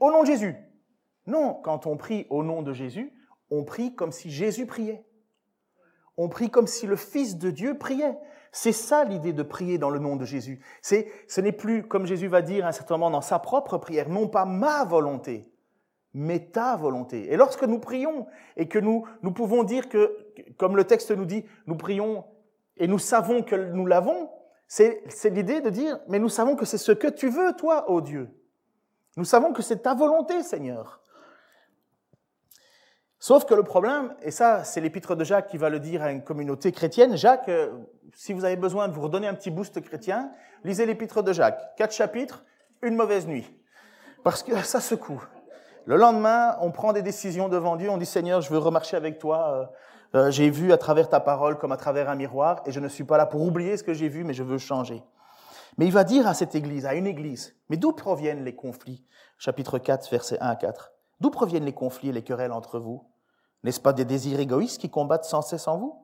Au 0.00 0.10
nom 0.10 0.22
de 0.22 0.26
Jésus. 0.26 0.56
Non, 1.26 1.54
quand 1.54 1.86
on 1.86 1.96
prie 1.96 2.26
au 2.30 2.42
nom 2.42 2.62
de 2.62 2.72
Jésus, 2.72 3.12
on 3.50 3.64
prie 3.64 3.94
comme 3.94 4.12
si 4.12 4.30
Jésus 4.30 4.66
priait. 4.66 5.04
On 6.16 6.28
prie 6.28 6.50
comme 6.50 6.66
si 6.66 6.86
le 6.86 6.96
Fils 6.96 7.36
de 7.36 7.50
Dieu 7.50 7.76
priait. 7.76 8.18
C'est 8.52 8.72
ça 8.72 9.04
l'idée 9.04 9.32
de 9.32 9.42
prier 9.42 9.76
dans 9.76 9.90
le 9.90 9.98
nom 9.98 10.16
de 10.16 10.24
Jésus. 10.24 10.64
C'est, 10.80 11.08
ce 11.28 11.40
n'est 11.40 11.52
plus, 11.52 11.86
comme 11.86 12.06
Jésus 12.06 12.28
va 12.28 12.40
dire 12.40 12.64
à 12.64 12.68
un 12.68 12.72
certain 12.72 12.94
moment 12.94 13.10
dans 13.10 13.20
sa 13.20 13.38
propre 13.38 13.76
prière, 13.76 14.08
non 14.08 14.28
pas 14.28 14.46
ma 14.46 14.84
volonté, 14.84 15.52
mais 16.14 16.40
ta 16.40 16.76
volonté. 16.76 17.30
Et 17.30 17.36
lorsque 17.36 17.64
nous 17.64 17.78
prions 17.78 18.26
et 18.56 18.66
que 18.66 18.78
nous, 18.78 19.06
nous 19.22 19.32
pouvons 19.32 19.62
dire 19.62 19.90
que, 19.90 20.16
comme 20.56 20.76
le 20.76 20.84
texte 20.84 21.10
nous 21.10 21.26
dit, 21.26 21.44
nous 21.66 21.76
prions 21.76 22.24
et 22.76 22.86
nous 22.86 22.98
savons 22.98 23.42
que 23.42 23.56
nous 23.56 23.86
l'avons, 23.86 24.30
c'est 24.68 25.30
l'idée 25.30 25.60
de 25.60 25.70
dire, 25.70 25.98
mais 26.08 26.18
nous 26.18 26.28
savons 26.28 26.56
que 26.56 26.64
c'est 26.64 26.78
ce 26.78 26.92
que 26.92 27.06
tu 27.06 27.28
veux, 27.28 27.54
toi, 27.54 27.90
ô 27.90 28.00
Dieu. 28.00 28.28
Nous 29.16 29.24
savons 29.24 29.52
que 29.52 29.62
c'est 29.62 29.78
ta 29.78 29.94
volonté, 29.94 30.42
Seigneur. 30.42 31.00
Sauf 33.18 33.46
que 33.46 33.54
le 33.54 33.62
problème, 33.62 34.14
et 34.22 34.30
ça 34.30 34.62
c'est 34.62 34.80
l'épître 34.80 35.16
de 35.16 35.24
Jacques 35.24 35.48
qui 35.48 35.56
va 35.56 35.70
le 35.70 35.80
dire 35.80 36.02
à 36.02 36.12
une 36.12 36.22
communauté 36.22 36.70
chrétienne, 36.70 37.16
Jacques, 37.16 37.48
euh, 37.48 37.72
si 38.14 38.32
vous 38.32 38.44
avez 38.44 38.56
besoin 38.56 38.88
de 38.88 38.92
vous 38.92 39.00
redonner 39.00 39.26
un 39.26 39.34
petit 39.34 39.50
boost 39.50 39.80
chrétien, 39.80 40.30
lisez 40.64 40.84
l'épître 40.84 41.22
de 41.22 41.32
Jacques. 41.32 41.74
Quatre 41.76 41.94
chapitres, 41.94 42.44
une 42.82 42.94
mauvaise 42.94 43.26
nuit. 43.26 43.50
Parce 44.22 44.42
que 44.42 44.62
ça 44.62 44.80
secoue. 44.80 45.24
Le 45.86 45.96
lendemain, 45.96 46.56
on 46.60 46.70
prend 46.70 46.92
des 46.92 47.02
décisions 47.02 47.48
devant 47.48 47.76
Dieu, 47.76 47.88
on 47.88 47.96
dit 47.96 48.06
Seigneur, 48.06 48.42
je 48.42 48.50
veux 48.50 48.58
remarcher 48.58 48.96
avec 48.96 49.18
toi. 49.18 49.72
Euh, 50.14 50.30
j'ai 50.30 50.50
vu 50.50 50.72
à 50.72 50.78
travers 50.78 51.08
ta 51.08 51.20
parole 51.20 51.58
comme 51.58 51.72
à 51.72 51.76
travers 51.76 52.08
un 52.08 52.14
miroir, 52.14 52.62
et 52.66 52.72
je 52.72 52.80
ne 52.80 52.88
suis 52.88 53.04
pas 53.04 53.16
là 53.16 53.26
pour 53.26 53.42
oublier 53.42 53.76
ce 53.76 53.82
que 53.82 53.94
j'ai 53.94 54.08
vu, 54.08 54.24
mais 54.24 54.34
je 54.34 54.42
veux 54.42 54.58
changer. 54.58 55.02
Mais 55.78 55.86
il 55.86 55.92
va 55.92 56.04
dire 56.04 56.26
à 56.26 56.34
cette 56.34 56.54
église, 56.54 56.86
à 56.86 56.94
une 56.94 57.06
église, 57.06 57.54
mais 57.68 57.76
d'où 57.76 57.92
proviennent 57.92 58.44
les 58.44 58.54
conflits? 58.54 59.04
Chapitre 59.38 59.78
4, 59.78 60.10
versets 60.10 60.38
1 60.40 60.48
à 60.48 60.56
4. 60.56 60.92
D'où 61.20 61.30
proviennent 61.30 61.64
les 61.64 61.72
conflits 61.72 62.08
et 62.08 62.12
les 62.12 62.22
querelles 62.22 62.52
entre 62.52 62.78
vous? 62.78 63.04
N'est-ce 63.62 63.80
pas 63.80 63.92
des 63.92 64.04
désirs 64.04 64.40
égoïstes 64.40 64.80
qui 64.80 64.90
combattent 64.90 65.24
sans 65.24 65.42
cesse 65.42 65.68
en 65.68 65.76
vous? 65.76 65.98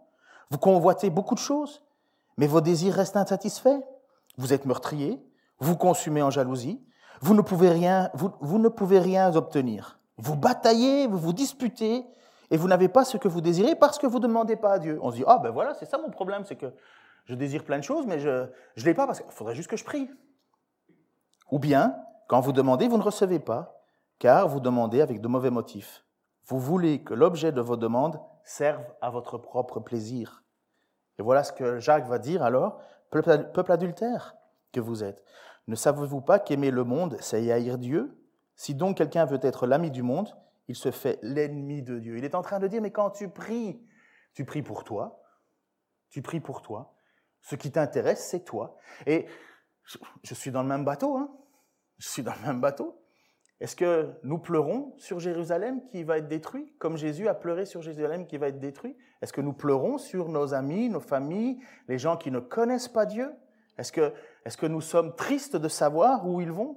Vous 0.51 0.59
convoitez 0.59 1.11
beaucoup 1.11 1.35
de 1.35 1.41
choses, 1.41 1.83
mais 2.37 2.47
vos 2.47 2.61
désirs 2.61 2.95
restent 2.95 3.17
insatisfaits. 3.17 3.81
Vous 4.37 4.53
êtes 4.53 4.67
meurtrier, 4.67 5.23
vous 5.61 5.77
consumez 5.77 6.23
en 6.23 6.31
jalousie, 6.31 6.83
vous 7.21 7.35
ne 7.35 7.41
pouvez 7.41 7.71
rien, 7.71 8.11
vous, 8.15 8.59
ne 8.59 8.69
pouvez 8.69 8.99
rien 8.99 9.35
obtenir. 9.37 10.01
Vous 10.17 10.37
bataillez, 10.37 11.07
vous 11.07 11.19
vous 11.19 11.33
disputez, 11.33 12.05
et 12.53 12.59
vous 12.59 12.69
n'avez 12.69 12.89
pas 12.89 13.07
ce 13.07 13.17
que 13.17 13.29
vous 13.29 13.41
désirez 13.41 13.75
parce 13.75 13.99
que 13.99 14.07
vous 14.07 14.19
ne 14.19 14.25
demandez 14.29 14.57
pas 14.57 14.75
à 14.75 14.79
Dieu. 14.79 14.99
On 15.01 15.11
se 15.11 15.17
dit, 15.17 15.25
ah 15.27 15.39
ben 15.39 15.51
voilà, 15.51 15.73
c'est 15.73 15.87
ça 15.87 15.97
mon 15.97 16.11
problème, 16.11 16.45
c'est 16.45 16.57
que 16.57 16.67
je 17.25 17.35
désire 17.35 17.65
plein 17.65 17.79
de 17.79 17.83
choses, 17.83 18.07
mais 18.07 18.19
je 18.19 18.29
ne 18.29 18.85
l'ai 18.85 18.93
pas 18.93 19.07
parce 19.07 19.21
qu'il 19.21 19.31
faudrait 19.31 19.55
juste 19.55 19.71
que 19.71 19.77
je 19.79 19.85
prie. 19.85 20.11
Ou 21.51 21.59
bien, 21.59 21.97
quand 22.29 22.41
vous 22.41 22.53
demandez, 22.53 22.89
vous 22.89 22.99
ne 22.99 23.03
recevez 23.03 23.39
pas, 23.39 23.83
car 24.19 24.49
vous 24.49 24.61
demandez 24.61 25.01
avec 25.01 25.23
de 25.23 25.29
mauvais 25.29 25.49
motifs. 25.49 26.05
Vous 26.45 26.59
voulez 26.59 27.03
que 27.03 27.15
l'objet 27.15 27.53
de 27.53 27.63
vos 27.63 27.79
demandes 27.79 28.21
serve 28.45 28.85
à 29.01 29.09
votre 29.09 29.39
propre 29.39 29.81
plaisir. 29.81 30.45
Et 31.19 31.23
voilà 31.23 31.45
ce 31.45 31.53
que 31.53 31.79
Jacques 31.79 32.07
va 32.07 32.19
dire 32.19 32.43
alors, 32.43 32.81
peuple 33.11 33.73
adultère 33.73 34.37
que 34.73 34.81
vous 34.81 35.03
êtes. 35.03 35.25
Ne 35.69 35.75
savez-vous 35.75 36.21
pas 36.21 36.39
qu'aimer 36.39 36.71
le 36.71 36.85
monde, 36.85 37.17
c'est 37.21 37.51
haïr 37.51 37.79
Dieu? 37.79 38.15
Si 38.57 38.75
donc 38.75 38.99
quelqu'un 38.99 39.25
veut 39.25 39.41
être 39.41 39.67
l'ami 39.67 39.91
du 39.91 40.03
monde, 40.03 40.37
il 40.69 40.77
se 40.77 40.91
fait 40.91 41.19
l'ennemi 41.23 41.83
de 41.83 41.99
Dieu. 41.99 42.19
Il 42.19 42.25
est 42.25 42.35
en 42.35 42.43
train 42.43 42.59
de 42.59 42.69
dire, 42.69 42.81
mais 42.81 42.93
quand 42.93 43.11
tu 43.11 43.29
pries, 43.29 43.81
tu 44.35 44.45
pries 44.45 44.63
pour 44.63 44.85
toi, 44.85 45.23
tu 46.11 46.23
pries 46.23 46.41
pour 46.41 46.63
toi. 46.63 46.95
Ce 47.41 47.57
qui 47.57 47.73
t'intéresse, 47.73 48.29
c'est 48.31 48.45
toi. 48.45 48.77
Et 49.07 49.27
je 50.23 50.35
suis 50.35 50.51
dans 50.51 50.63
le 50.63 50.69
même 50.69 50.85
bateau, 50.85 51.17
hein 51.17 51.31
je 51.99 52.09
suis 52.09 52.23
dans 52.23 52.35
le 52.35 52.47
même 52.47 52.61
bateau. 52.61 52.99
Est-ce 53.61 53.77
que 53.77 54.13
nous 54.25 54.39
pleurons 54.39 54.93
sur 54.99 55.21
Jérusalem 55.21 55.87
qui 55.87 56.03
va 56.03 56.19
être 56.19 56.27
détruit, 56.27 56.75
comme 56.81 56.97
Jésus 56.97 57.29
a 57.29 57.35
pleuré 57.35 57.65
sur 57.65 57.81
Jérusalem 57.81 58.27
qui 58.27 58.37
va 58.37 58.49
être 58.49 58.59
détruit? 58.59 58.97
Est-ce 59.21 59.33
que 59.33 59.41
nous 59.41 59.53
pleurons 59.53 59.99
sur 59.99 60.29
nos 60.29 60.53
amis, 60.53 60.89
nos 60.89 60.99
familles, 60.99 61.61
les 61.87 61.97
gens 61.97 62.17
qui 62.17 62.33
ne 62.33 62.41
connaissent 62.41 62.89
pas 62.89 63.07
Dieu? 63.07 63.33
Est-ce 63.79 63.93
que, 63.93 64.13
est 64.45 64.57
que 64.57 64.67
nous 64.67 64.81
sommes 64.81 65.15
tristes 65.15 65.55
de 65.55 65.69
savoir 65.69 66.27
où 66.27 66.41
ils 66.41 66.51
vont? 66.51 66.77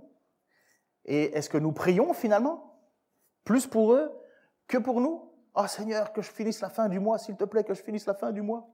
Et 1.06 1.36
est-ce 1.36 1.50
que 1.50 1.58
nous 1.58 1.72
prions 1.72 2.14
finalement? 2.14 2.75
Plus 3.46 3.68
pour 3.68 3.94
eux 3.94 4.12
que 4.68 4.78
pour 4.78 5.00
nous 5.00 5.32
Oh 5.58 5.68
Seigneur, 5.68 6.12
que 6.12 6.22
je 6.22 6.30
finisse 6.30 6.60
la 6.60 6.70
fin 6.70 6.90
du 6.90 7.00
mois, 7.00 7.18
s'il 7.18 7.38
te 7.38 7.46
plaît, 7.46 7.64
que 7.64 7.74
je 7.74 7.82
finisse 7.82 8.06
la 8.06 8.14
fin 8.14 8.34
du 8.34 8.42
mois. 8.42 8.68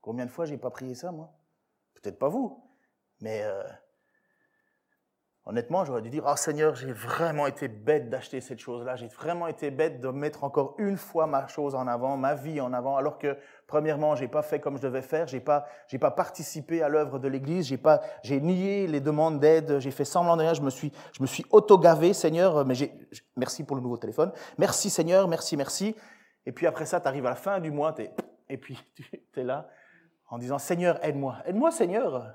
Combien 0.00 0.24
de 0.24 0.30
fois 0.30 0.46
j'ai 0.46 0.56
pas 0.56 0.70
prié 0.70 0.94
ça, 0.94 1.12
moi? 1.12 1.30
Peut-être 1.92 2.18
pas 2.18 2.28
vous, 2.28 2.64
mais 3.20 3.42
euh, 3.42 3.62
Honnêtement, 5.48 5.84
j'aurais 5.84 6.02
dû 6.02 6.10
dire, 6.10 6.24
oh 6.26 6.34
Seigneur, 6.34 6.74
j'ai 6.74 6.90
vraiment 6.90 7.46
été 7.46 7.68
bête 7.68 8.10
d'acheter 8.10 8.40
cette 8.40 8.58
chose-là, 8.58 8.96
j'ai 8.96 9.06
vraiment 9.06 9.46
été 9.46 9.70
bête 9.70 10.00
de 10.00 10.08
mettre 10.08 10.42
encore 10.42 10.74
une 10.78 10.96
fois 10.96 11.28
ma 11.28 11.46
chose 11.46 11.76
en 11.76 11.86
avant, 11.86 12.16
ma 12.16 12.34
vie 12.34 12.60
en 12.60 12.72
avant, 12.72 12.96
alors 12.96 13.16
que, 13.16 13.38
premièrement, 13.68 14.16
j'ai 14.16 14.26
pas 14.26 14.42
fait 14.42 14.58
comme 14.58 14.76
je 14.76 14.82
devais 14.82 15.02
faire, 15.02 15.28
j'ai 15.28 15.38
pas, 15.38 15.66
j'ai 15.86 16.00
pas 16.00 16.10
participé 16.10 16.82
à 16.82 16.88
l'œuvre 16.88 17.20
de 17.20 17.28
l'Église, 17.28 17.68
j'ai 17.68 17.76
pas, 17.76 18.00
j'ai 18.24 18.40
nié 18.40 18.88
les 18.88 18.98
demandes 18.98 19.38
d'aide, 19.38 19.78
j'ai 19.78 19.92
fait 19.92 20.04
semblant 20.04 20.36
de 20.36 20.42
rien, 20.42 20.52
je 20.52 20.62
me 20.62 20.70
suis, 20.70 20.90
je 21.12 21.22
me 21.22 21.28
suis 21.28 21.46
auto-gavé, 21.50 22.12
Seigneur, 22.12 22.64
mais 22.64 22.74
j'ai, 22.74 22.92
merci 23.36 23.62
pour 23.62 23.76
le 23.76 23.82
nouveau 23.82 23.98
téléphone, 23.98 24.32
merci 24.58 24.90
Seigneur, 24.90 25.28
merci, 25.28 25.56
merci. 25.56 25.94
Et 26.44 26.50
puis 26.50 26.66
après 26.66 26.86
ça, 26.86 27.00
tu 27.00 27.06
arrives 27.06 27.26
à 27.26 27.30
la 27.30 27.36
fin 27.36 27.60
du 27.60 27.70
mois, 27.70 27.94
et 28.48 28.56
puis 28.56 28.76
tu 29.32 29.40
es 29.40 29.44
là 29.44 29.68
en 30.28 30.38
disant, 30.38 30.58
Seigneur, 30.58 30.98
aide-moi, 31.04 31.36
aide-moi 31.46 31.70
Seigneur. 31.70 32.34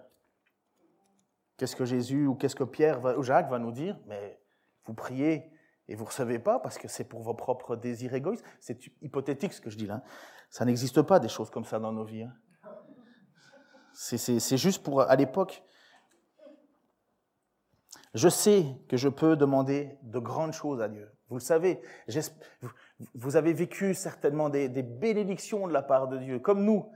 Qu'est-ce 1.61 1.75
que 1.75 1.85
Jésus 1.85 2.25
ou 2.25 2.33
qu'est-ce 2.33 2.55
que 2.55 2.63
Pierre 2.63 3.19
ou 3.19 3.21
Jacques 3.21 3.51
va 3.51 3.59
nous 3.59 3.71
dire? 3.71 3.95
Mais 4.07 4.41
vous 4.85 4.95
priez 4.95 5.53
et 5.87 5.93
vous 5.93 6.05
ne 6.05 6.09
recevez 6.09 6.39
pas 6.39 6.57
parce 6.57 6.79
que 6.79 6.87
c'est 6.87 7.03
pour 7.03 7.21
vos 7.21 7.35
propres 7.35 7.75
désirs 7.75 8.15
égoïstes. 8.15 8.43
C'est 8.59 8.79
hypothétique 9.03 9.53
ce 9.53 9.61
que 9.61 9.69
je 9.69 9.77
dis 9.77 9.85
là. 9.85 10.01
Ça 10.49 10.65
n'existe 10.65 11.03
pas 11.03 11.19
des 11.19 11.27
choses 11.27 11.51
comme 11.51 11.63
ça 11.63 11.77
dans 11.77 11.91
nos 11.91 12.03
vies. 12.03 12.23
Hein. 12.23 12.33
C'est 13.93 14.57
juste 14.57 14.81
pour, 14.81 15.01
à 15.01 15.15
l'époque, 15.15 15.63
je 18.15 18.27
sais 18.27 18.65
que 18.89 18.97
je 18.97 19.07
peux 19.07 19.35
demander 19.35 19.99
de 20.01 20.17
grandes 20.17 20.53
choses 20.53 20.81
à 20.81 20.89
Dieu. 20.89 21.11
Vous 21.29 21.35
le 21.35 21.41
savez, 21.41 21.79
vous 23.13 23.35
avez 23.35 23.53
vécu 23.53 23.93
certainement 23.93 24.49
des 24.49 24.67
bénédictions 24.81 25.67
de 25.67 25.73
la 25.73 25.83
part 25.83 26.07
de 26.07 26.17
Dieu, 26.17 26.39
comme 26.39 26.63
nous. 26.63 26.91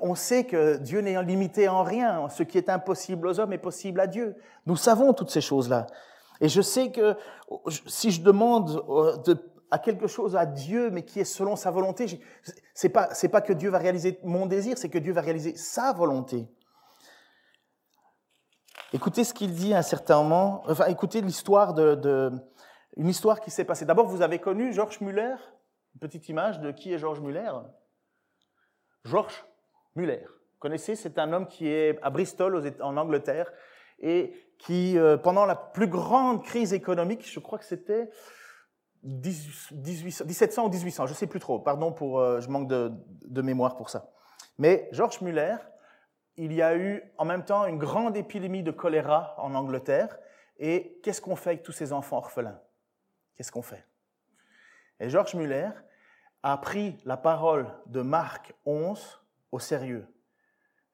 On 0.00 0.14
sait 0.14 0.44
que 0.44 0.76
Dieu 0.76 1.00
n'est 1.00 1.22
limité 1.22 1.68
en 1.68 1.82
rien. 1.82 2.28
Ce 2.28 2.42
qui 2.42 2.58
est 2.58 2.68
impossible 2.68 3.26
aux 3.26 3.40
hommes 3.40 3.52
est 3.52 3.58
possible 3.58 4.00
à 4.00 4.06
Dieu. 4.06 4.36
Nous 4.66 4.76
savons 4.76 5.14
toutes 5.14 5.30
ces 5.30 5.40
choses-là. 5.40 5.86
Et 6.40 6.48
je 6.48 6.60
sais 6.60 6.90
que 6.90 7.16
si 7.86 8.10
je 8.10 8.22
demande 8.22 8.84
euh, 8.88 9.34
à 9.70 9.78
quelque 9.78 10.06
chose 10.06 10.36
à 10.36 10.46
Dieu, 10.46 10.90
mais 10.90 11.04
qui 11.04 11.20
est 11.20 11.24
selon 11.24 11.56
sa 11.56 11.70
volonté, 11.70 12.20
c'est 12.74 12.88
pas 12.90 13.08
pas 13.30 13.40
que 13.40 13.52
Dieu 13.52 13.70
va 13.70 13.78
réaliser 13.78 14.18
mon 14.22 14.46
désir, 14.46 14.78
c'est 14.78 14.88
que 14.88 14.98
Dieu 14.98 15.12
va 15.12 15.20
réaliser 15.20 15.56
sa 15.56 15.92
volonté. 15.92 16.46
Écoutez 18.92 19.24
ce 19.24 19.34
qu'il 19.34 19.52
dit 19.52 19.74
à 19.74 19.78
un 19.78 19.82
certain 19.82 20.22
moment. 20.22 20.62
Enfin, 20.66 20.86
écoutez 20.86 21.20
l'histoire 21.20 21.74
de, 21.74 22.32
une 22.96 23.08
histoire 23.08 23.40
qui 23.40 23.50
s'est 23.50 23.64
passée. 23.64 23.84
D'abord, 23.84 24.06
vous 24.06 24.22
avez 24.22 24.38
connu 24.38 24.72
Georges 24.72 25.00
Muller. 25.00 25.34
Une 25.94 26.00
petite 26.00 26.28
image 26.28 26.60
de 26.60 26.70
qui 26.70 26.92
est 26.92 26.98
Georges 26.98 27.20
Muller. 27.20 27.50
Georges 29.04 29.44
Muller. 29.98 30.24
Vous 30.24 30.60
connaissez, 30.60 30.96
c'est 30.96 31.18
un 31.18 31.32
homme 31.32 31.46
qui 31.46 31.68
est 31.68 31.98
à 32.02 32.10
Bristol, 32.10 32.72
en 32.80 32.96
Angleterre, 32.96 33.52
et 34.00 34.32
qui, 34.58 34.96
euh, 34.98 35.16
pendant 35.16 35.44
la 35.44 35.56
plus 35.56 35.88
grande 35.88 36.42
crise 36.44 36.72
économique, 36.72 37.28
je 37.30 37.40
crois 37.40 37.58
que 37.58 37.64
c'était 37.64 38.10
1700 39.02 40.66
ou 40.66 40.68
1800, 40.68 41.06
je 41.06 41.12
ne 41.12 41.16
sais 41.16 41.26
plus 41.26 41.40
trop, 41.40 41.58
pardon 41.58 41.94
euh, 42.00 42.40
je 42.40 42.48
manque 42.48 42.68
de, 42.68 42.92
de 43.26 43.42
mémoire 43.42 43.76
pour 43.76 43.90
ça. 43.90 44.10
Mais 44.58 44.88
George 44.92 45.20
Muller, 45.20 45.56
il 46.36 46.52
y 46.52 46.62
a 46.62 46.76
eu 46.76 47.02
en 47.18 47.24
même 47.24 47.44
temps 47.44 47.66
une 47.66 47.78
grande 47.78 48.16
épidémie 48.16 48.62
de 48.62 48.70
choléra 48.70 49.34
en 49.38 49.54
Angleterre, 49.54 50.18
et 50.58 51.00
qu'est-ce 51.02 51.20
qu'on 51.20 51.36
fait 51.36 51.50
avec 51.50 51.62
tous 51.62 51.72
ces 51.72 51.92
enfants 51.92 52.18
orphelins? 52.18 52.60
Qu'est-ce 53.36 53.52
qu'on 53.52 53.62
fait? 53.62 53.84
Et 55.00 55.08
George 55.08 55.34
Muller 55.34 55.70
a 56.42 56.56
pris 56.58 56.96
la 57.04 57.16
parole 57.16 57.68
de 57.86 58.02
Marc 58.02 58.54
11 58.64 59.17
au 59.52 59.58
sérieux. 59.58 60.06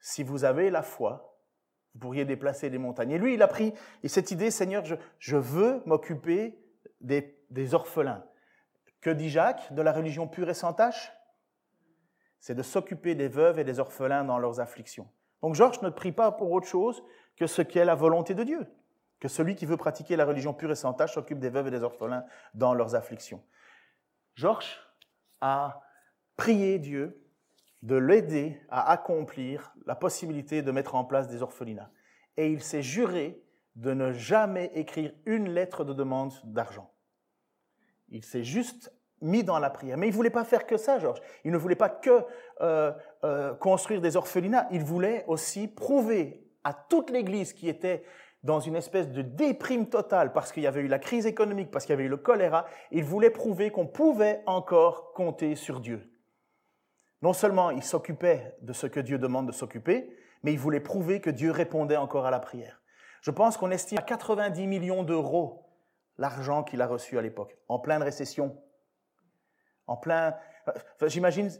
Si 0.01 0.23
vous 0.23 0.45
avez 0.45 0.71
la 0.71 0.83
foi, 0.83 1.39
vous 1.95 2.01
pourriez 2.01 2.25
déplacer 2.25 2.71
des 2.71 2.79
montagnes. 2.79 3.13
Et 3.13 3.19
lui, 3.19 3.35
il 3.35 3.43
a 3.43 3.49
pris 3.49 3.73
cette 4.05 4.31
idée, 4.31 4.51
Seigneur, 4.51 4.85
je, 5.19 5.37
veux 5.37 5.83
m'occuper 5.87 6.59
des, 7.01 7.75
orphelins. 7.75 8.25
Que 9.01 9.11
dit 9.11 9.31
Jacques 9.31 9.73
de 9.73 9.83
la 9.83 9.93
religion 9.93 10.27
pure 10.27 10.51
et 10.51 10.55
sans 10.55 10.73
tache? 10.73 11.13
C'est 12.41 12.55
de 12.55 12.63
s'occuper 12.63 13.15
des 13.15 13.29
veuves 13.29 13.59
et 13.59 13.65
des 13.65 13.79
orphelins 13.79 14.25
dans 14.25 14.39
leurs 14.39 14.61
afflictions. 14.61 15.09
Donc 15.41 15.55
Georges 15.55 15.81
ne 15.83 15.91
prie 15.91 16.13
pas 16.13 16.33
pour 16.33 16.51
autre 16.53 16.67
chose 16.67 17.03
que 17.37 17.47
ce 17.47 17.63
qui 17.63 17.79
est 17.79 17.85
la 17.85 17.95
volonté 17.95 18.35
de 18.35 18.45
Dieu, 18.45 18.67
que 19.21 19.29
celui 19.29 19.55
qui 19.55 19.67
veut 19.67 19.77
pratiquer 19.77 20.17
la 20.17 20.25
religion 20.25 20.53
pure 20.53 20.71
et 20.71 20.75
sans 20.75 20.93
tache 20.93 21.15
s'occupe 21.15 21.39
des 21.39 21.51
veuves 21.51 21.69
et 21.69 21.71
des 21.71 21.83
orphelins 21.83 22.25
dans 22.55 22.75
leurs 22.75 22.95
afflictions. 22.95 23.43
Georges 24.35 24.79
a 25.41 25.83
prié 26.37 26.79
Dieu 26.79 27.24
de 27.85 27.97
l'aider 27.97 28.59
à 28.71 28.91
accomplir 28.91 29.75
la 29.87 29.95
possibilité 29.95 30.63
de 30.63 30.71
mettre 30.71 30.95
en 30.95 31.05
place 31.05 31.29
des 31.29 31.43
orphelinats. 31.43 31.91
Et 32.39 32.51
il 32.51 32.63
s'est 32.63 32.83
juré 32.83 33.43
de 33.77 33.93
ne 33.93 34.11
jamais 34.11 34.71
écrire 34.75 35.13
une 35.27 35.51
lettre 35.51 35.85
de 35.85 35.93
demande 35.93 36.33
d'argent. 36.45 36.91
Il 38.09 38.25
s'est 38.25 38.43
juste 38.43 38.91
mis 39.21 39.45
dans 39.45 39.59
la 39.59 39.69
prière. 39.69 39.99
Mais 39.99 40.07
il 40.07 40.11
ne 40.11 40.17
voulait 40.17 40.31
pas 40.31 40.45
faire 40.45 40.67
que 40.67 40.79
ça, 40.79 40.99
Georges. 40.99 41.21
Il 41.45 41.53
ne 41.53 41.59
voulait 41.59 41.77
pas 41.77 41.91
que 41.91 42.25
euh, 42.63 42.93
euh, 43.23 43.55
construire 43.55 44.01
des 44.01 44.17
orphelinats. 44.17 44.67
Il 44.71 44.83
voulait 44.83 45.25
aussi 45.27 45.69
prouver 45.69 46.43
à 46.65 46.73
toute 46.73 47.11
l'Église 47.11 47.53
qui 47.53 47.69
était 47.69 48.03
dans 48.43 48.61
une 48.61 48.77
espèce 48.77 49.11
de 49.11 49.21
déprime 49.21 49.89
totale 49.91 50.33
parce 50.33 50.53
qu'il 50.53 50.63
y 50.63 50.67
avait 50.67 50.81
eu 50.81 50.89
la 50.89 50.99
crise 50.99 51.27
économique, 51.27 51.71
parce 51.71 51.85
qu'il 51.85 51.93
y 51.93 51.99
avait 51.99 52.05
eu 52.05 52.09
le 52.09 52.17
choléra, 52.17 52.67
il 52.91 53.05
voulait 53.05 53.31
prouver 53.31 53.71
qu'on 53.71 53.87
pouvait 53.87 54.43
encore 54.47 55.13
compter 55.13 55.55
sur 55.55 55.81
Dieu. 55.81 56.14
Non 57.25 57.33
seulement 57.33 57.71
il 57.71 57.83
s'occupait 57.83 58.55
de 58.61 58.75
ce 58.75 58.87
que 58.87 59.01
Dieu 59.01 59.17
demande 59.17 59.47
de 59.47 59.53
s'occuper, 59.53 60.15
mais 60.43 60.53
il 60.53 60.59
voulait 60.59 60.79
prouver 60.79 61.23
que 61.23 61.31
Dieu 61.31 61.53
répondait 61.53 61.97
encore 61.97 62.27
à 62.27 62.31
la 62.31 62.39
prière. 62.39 62.83
Je 63.23 63.31
pense 63.31 63.57
qu'on 63.57 63.71
estime 63.71 63.97
à 63.97 64.03
90 64.03 64.67
millions 64.67 65.03
d'euros 65.05 65.67
l'argent 66.19 66.63
qu'il 66.63 66.83
a 66.83 66.87
reçu 66.87 67.19
à 67.19 67.23
l'époque, 67.23 67.57
en 67.69 67.79
pleine 67.79 68.03
récession. 68.03 68.63
En 69.87 69.97
plein. 69.97 70.37
J'imagine, 71.07 71.51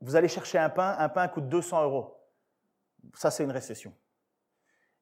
vous 0.00 0.16
allez 0.16 0.28
chercher 0.28 0.56
un 0.56 0.70
pain, 0.70 0.96
un 0.98 1.10
pain 1.10 1.28
coûte 1.28 1.50
200 1.50 1.84
euros. 1.84 2.16
Ça, 3.12 3.30
c'est 3.30 3.44
une 3.44 3.50
récession. 3.50 3.94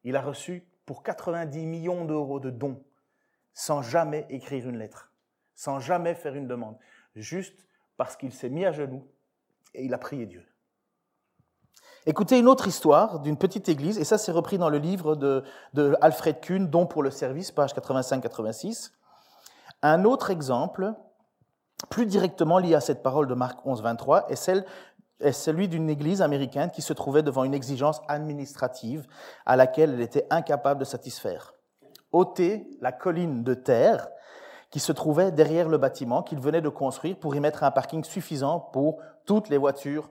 Il 0.02 0.16
a 0.16 0.22
reçu 0.22 0.66
pour 0.86 1.04
90 1.04 1.66
millions 1.66 2.04
d'euros 2.04 2.40
de 2.40 2.50
dons 2.50 2.84
sans 3.52 3.82
jamais 3.82 4.26
écrire 4.28 4.68
une 4.68 4.78
lettre, 4.78 5.12
sans 5.54 5.78
jamais 5.78 6.16
faire 6.16 6.34
une 6.34 6.48
demande, 6.48 6.76
juste 7.14 7.64
parce 7.96 8.16
qu'il 8.16 8.32
s'est 8.32 8.50
mis 8.50 8.66
à 8.66 8.72
genoux 8.72 9.08
et 9.74 9.84
il 9.84 9.94
a 9.94 9.98
prié 9.98 10.26
Dieu. 10.26 10.44
Écoutez 12.06 12.38
une 12.38 12.48
autre 12.48 12.66
histoire 12.66 13.20
d'une 13.20 13.36
petite 13.36 13.68
église, 13.68 13.98
et 13.98 14.04
ça 14.04 14.16
c'est 14.16 14.32
repris 14.32 14.56
dans 14.56 14.70
le 14.70 14.78
livre 14.78 15.14
de, 15.14 15.44
Alfred 16.00 16.40
Kuhn, 16.40 16.66
Don 16.66 16.86
pour 16.86 17.02
le 17.02 17.10
service, 17.10 17.50
page 17.50 17.74
85-86. 17.74 18.92
Un 19.82 20.04
autre 20.04 20.30
exemple, 20.30 20.94
plus 21.90 22.06
directement 22.06 22.58
lié 22.58 22.74
à 22.74 22.80
cette 22.80 23.02
parole 23.02 23.26
de 23.26 23.34
Marc 23.34 23.64
11, 23.66 23.82
23, 23.82 24.30
est, 24.30 24.50
est 25.20 25.32
celui 25.32 25.68
d'une 25.68 25.90
église 25.90 26.22
américaine 26.22 26.70
qui 26.70 26.82
se 26.82 26.92
trouvait 26.94 27.22
devant 27.22 27.44
une 27.44 27.54
exigence 27.54 28.00
administrative 28.08 29.06
à 29.44 29.56
laquelle 29.56 29.92
elle 29.92 30.00
était 30.00 30.26
incapable 30.30 30.80
de 30.80 30.86
satisfaire. 30.86 31.52
ôter 32.10 32.70
la 32.80 32.90
colline 32.90 33.44
de 33.44 33.52
terre 33.52 34.08
qui 34.70 34.80
se 34.80 34.92
trouvait 34.92 35.32
derrière 35.32 35.68
le 35.68 35.78
bâtiment 35.78 36.22
qu'il 36.22 36.40
venait 36.40 36.60
de 36.60 36.68
construire 36.68 37.16
pour 37.16 37.34
y 37.34 37.40
mettre 37.40 37.64
un 37.64 37.70
parking 37.70 38.04
suffisant 38.04 38.60
pour 38.60 38.98
toutes 39.24 39.48
les 39.48 39.56
voitures 39.56 40.10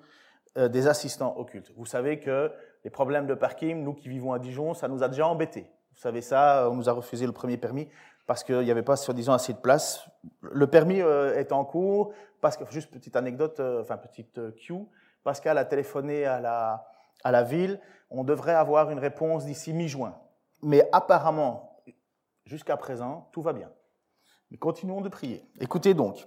euh, 0.57 0.67
des 0.67 0.87
assistants 0.87 1.35
occultes. 1.37 1.71
Vous 1.75 1.85
savez 1.85 2.19
que 2.19 2.51
les 2.83 2.89
problèmes 2.89 3.27
de 3.27 3.33
parking, 3.33 3.83
nous 3.83 3.93
qui 3.93 4.09
vivons 4.09 4.33
à 4.33 4.39
Dijon, 4.39 4.73
ça 4.73 4.87
nous 4.87 5.03
a 5.03 5.09
déjà 5.09 5.27
embêtés. 5.27 5.69
Vous 5.93 6.01
savez 6.01 6.21
ça, 6.21 6.67
on 6.71 6.75
nous 6.75 6.89
a 6.89 6.91
refusé 6.91 7.25
le 7.25 7.31
premier 7.31 7.57
permis 7.57 7.87
parce 8.25 8.43
qu'il 8.43 8.59
n'y 8.59 8.71
avait 8.71 8.83
pas, 8.83 8.97
soi-disant, 8.97 9.33
assez 9.33 9.53
de 9.53 9.59
place. 9.59 10.07
Le 10.41 10.67
permis 10.67 11.01
euh, 11.01 11.37
est 11.37 11.51
en 11.51 11.63
cours, 11.63 12.13
parce 12.41 12.59
juste 12.71 12.91
petite 12.91 13.15
anecdote, 13.15 13.59
euh, 13.59 13.81
enfin 13.81 13.97
petite 13.97 14.55
cue, 14.55 14.85
Pascal 15.23 15.57
a 15.57 15.65
téléphoné 15.65 16.25
à 16.25 16.39
la, 16.39 16.87
à 17.23 17.31
la 17.31 17.43
ville, 17.43 17.79
on 18.09 18.23
devrait 18.23 18.53
avoir 18.53 18.91
une 18.91 18.99
réponse 18.99 19.45
d'ici 19.45 19.73
mi-juin. 19.73 20.15
Mais 20.61 20.87
apparemment, 20.91 21.81
jusqu'à 22.45 22.77
présent, 22.77 23.29
tout 23.31 23.41
va 23.41 23.53
bien. 23.53 23.69
Mais 24.51 24.57
continuons 24.57 25.01
de 25.01 25.09
prier. 25.09 25.43
Écoutez 25.59 25.93
donc. 25.93 26.25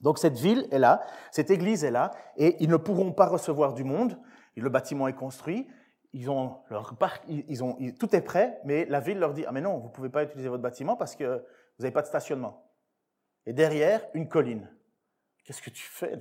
Donc 0.00 0.18
cette 0.18 0.38
ville 0.38 0.68
est 0.70 0.78
là, 0.78 1.06
cette 1.30 1.50
église 1.50 1.84
est 1.84 1.90
là, 1.90 2.10
et 2.36 2.56
ils 2.62 2.68
ne 2.68 2.76
pourront 2.76 3.12
pas 3.12 3.26
recevoir 3.26 3.72
du 3.72 3.84
monde. 3.84 4.18
Le 4.56 4.68
bâtiment 4.68 5.08
est 5.08 5.14
construit, 5.14 5.68
ils 6.12 6.30
ont 6.30 6.58
leur 6.70 6.96
parc, 6.96 7.24
tout 7.98 8.16
est 8.16 8.20
prêt, 8.20 8.60
mais 8.64 8.86
la 8.86 9.00
ville 9.00 9.18
leur 9.18 9.34
dit 9.34 9.44
ah 9.46 9.52
mais 9.52 9.60
non, 9.60 9.78
vous 9.78 9.88
pouvez 9.88 10.08
pas 10.08 10.22
utiliser 10.22 10.48
votre 10.48 10.62
bâtiment 10.62 10.96
parce 10.96 11.14
que 11.14 11.24
vous 11.78 11.82
n'avez 11.82 11.92
pas 11.92 12.02
de 12.02 12.06
stationnement. 12.06 12.62
Et 13.44 13.52
derrière 13.52 14.00
une 14.14 14.28
colline. 14.28 14.68
Qu'est-ce 15.44 15.62
que 15.62 15.70
tu 15.70 15.82
fais 15.82 16.18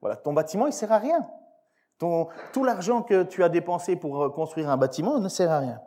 Voilà, 0.00 0.16
ton 0.16 0.32
bâtiment 0.32 0.66
il 0.66 0.72
sert 0.72 0.92
à 0.92 0.98
rien. 0.98 1.20
Ton, 1.98 2.28
tout 2.52 2.64
l'argent 2.64 3.02
que 3.02 3.24
tu 3.24 3.44
as 3.44 3.48
dépensé 3.48 3.96
pour 3.96 4.22
euh, 4.22 4.30
construire 4.30 4.70
un 4.70 4.76
bâtiment 4.76 5.20
ne 5.20 5.28
sert 5.28 5.50
à 5.50 5.60
rien. 5.60 5.80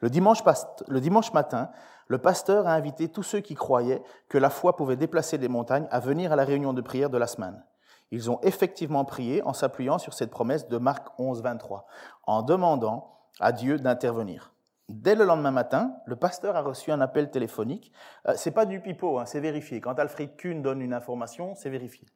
Le 0.00 0.10
dimanche, 0.10 1.32
matin, 1.32 1.70
le 2.08 2.18
pasteur 2.18 2.66
a 2.66 2.74
invité 2.74 3.08
tous 3.08 3.22
ceux 3.22 3.40
qui 3.40 3.54
croyaient 3.54 4.02
que 4.28 4.38
la 4.38 4.50
foi 4.50 4.76
pouvait 4.76 4.96
déplacer 4.96 5.38
des 5.38 5.48
montagnes 5.48 5.86
à 5.90 6.00
venir 6.00 6.32
à 6.32 6.36
la 6.36 6.44
réunion 6.44 6.72
de 6.72 6.80
prière 6.80 7.10
de 7.10 7.18
la 7.18 7.26
semaine. 7.26 7.64
Ils 8.10 8.30
ont 8.30 8.38
effectivement 8.42 9.04
prié 9.04 9.42
en 9.42 9.52
s'appuyant 9.52 9.98
sur 9.98 10.12
cette 10.14 10.30
promesse 10.30 10.68
de 10.68 10.78
Marc 10.78 11.08
11, 11.18 11.42
23, 11.42 11.86
en 12.24 12.42
demandant 12.42 13.18
à 13.40 13.52
Dieu 13.52 13.78
d'intervenir. 13.78 14.52
Dès 14.88 15.14
le 15.14 15.24
lendemain 15.24 15.50
matin, 15.50 15.96
le 16.04 16.16
pasteur 16.16 16.56
a 16.56 16.60
reçu 16.60 16.92
un 16.92 17.00
appel 17.00 17.30
téléphonique. 17.30 17.90
Euh, 18.28 18.34
c'est 18.36 18.50
pas 18.50 18.66
du 18.66 18.80
pipeau, 18.80 19.18
hein, 19.18 19.24
c'est 19.24 19.40
vérifié. 19.40 19.80
Quand 19.80 19.98
Alfred 19.98 20.36
Kuhn 20.36 20.60
donne 20.60 20.82
une 20.82 20.92
information, 20.92 21.54
c'est 21.54 21.70
vérifié. 21.70 22.06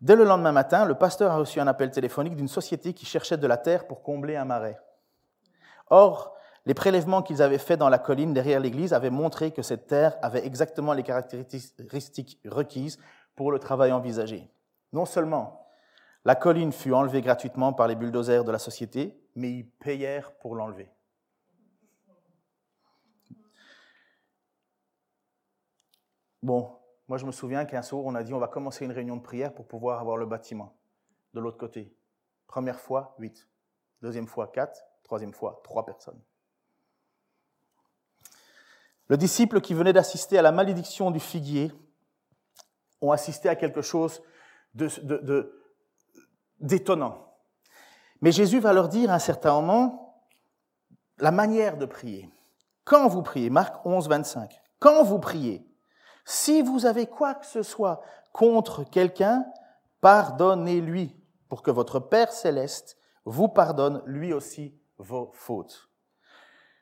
Dès 0.00 0.14
le 0.14 0.24
lendemain 0.24 0.52
matin, 0.52 0.84
le 0.84 0.94
pasteur 0.94 1.32
a 1.32 1.36
reçu 1.36 1.58
un 1.58 1.66
appel 1.66 1.90
téléphonique 1.90 2.36
d'une 2.36 2.48
société 2.48 2.92
qui 2.92 3.04
cherchait 3.04 3.38
de 3.38 3.46
la 3.46 3.56
terre 3.56 3.86
pour 3.86 4.02
combler 4.02 4.36
un 4.36 4.44
marais. 4.44 4.78
Or, 5.88 6.36
les 6.64 6.74
prélèvements 6.74 7.22
qu'ils 7.22 7.42
avaient 7.42 7.58
faits 7.58 7.78
dans 7.78 7.88
la 7.88 7.98
colline 7.98 8.34
derrière 8.34 8.60
l'église 8.60 8.92
avaient 8.92 9.10
montré 9.10 9.52
que 9.52 9.62
cette 9.62 9.86
terre 9.86 10.16
avait 10.20 10.44
exactement 10.44 10.92
les 10.92 11.04
caractéristiques 11.04 12.40
requises 12.44 12.98
pour 13.36 13.52
le 13.52 13.58
travail 13.58 13.92
envisagé. 13.92 14.50
Non 14.92 15.04
seulement 15.04 15.66
la 16.24 16.34
colline 16.34 16.72
fut 16.72 16.92
enlevée 16.92 17.20
gratuitement 17.20 17.72
par 17.72 17.86
les 17.86 17.94
bulldozers 17.94 18.42
de 18.42 18.50
la 18.50 18.58
société, 18.58 19.16
mais 19.36 19.52
ils 19.52 19.70
payèrent 19.70 20.32
pour 20.38 20.56
l'enlever. 20.56 20.90
Bon, 26.42 26.78
moi 27.06 27.18
je 27.18 27.26
me 27.26 27.32
souviens 27.32 27.64
qu'un 27.64 27.82
soir 27.82 28.02
on 28.04 28.14
a 28.16 28.24
dit 28.24 28.34
on 28.34 28.40
va 28.40 28.48
commencer 28.48 28.84
une 28.84 28.90
réunion 28.92 29.16
de 29.16 29.22
prière 29.22 29.54
pour 29.54 29.68
pouvoir 29.68 30.00
avoir 30.00 30.16
le 30.16 30.26
bâtiment 30.26 30.76
de 31.32 31.40
l'autre 31.40 31.58
côté. 31.58 31.94
Première 32.48 32.80
fois, 32.80 33.14
huit. 33.18 33.48
Deuxième 34.02 34.26
fois, 34.26 34.48
quatre. 34.48 34.85
Troisième 35.06 35.32
fois, 35.32 35.60
trois 35.62 35.86
personnes. 35.86 36.20
Le 39.06 39.16
disciple 39.16 39.60
qui 39.60 39.72
venait 39.72 39.92
d'assister 39.92 40.36
à 40.36 40.42
la 40.42 40.50
malédiction 40.50 41.12
du 41.12 41.20
figuier 41.20 41.70
ont 43.00 43.12
assisté 43.12 43.48
à 43.48 43.54
quelque 43.54 43.82
chose 43.82 44.20
d'étonnant. 46.58 47.38
Mais 48.20 48.32
Jésus 48.32 48.58
va 48.58 48.72
leur 48.72 48.88
dire 48.88 49.12
à 49.12 49.14
un 49.14 49.20
certain 49.20 49.52
moment 49.52 50.24
la 51.18 51.30
manière 51.30 51.76
de 51.76 51.86
prier. 51.86 52.28
Quand 52.82 53.06
vous 53.06 53.22
priez, 53.22 53.48
Marc 53.48 53.86
11, 53.86 54.08
25, 54.08 54.60
quand 54.80 55.04
vous 55.04 55.20
priez, 55.20 55.64
si 56.24 56.62
vous 56.62 56.84
avez 56.84 57.06
quoi 57.06 57.36
que 57.36 57.46
ce 57.46 57.62
soit 57.62 58.02
contre 58.32 58.82
quelqu'un, 58.82 59.46
pardonnez-lui 60.00 61.14
pour 61.48 61.62
que 61.62 61.70
votre 61.70 62.00
Père 62.00 62.32
céleste 62.32 62.98
vous 63.24 63.46
pardonne 63.46 64.02
lui 64.04 64.32
aussi 64.32 64.74
vos 64.98 65.30
fautes. 65.34 65.90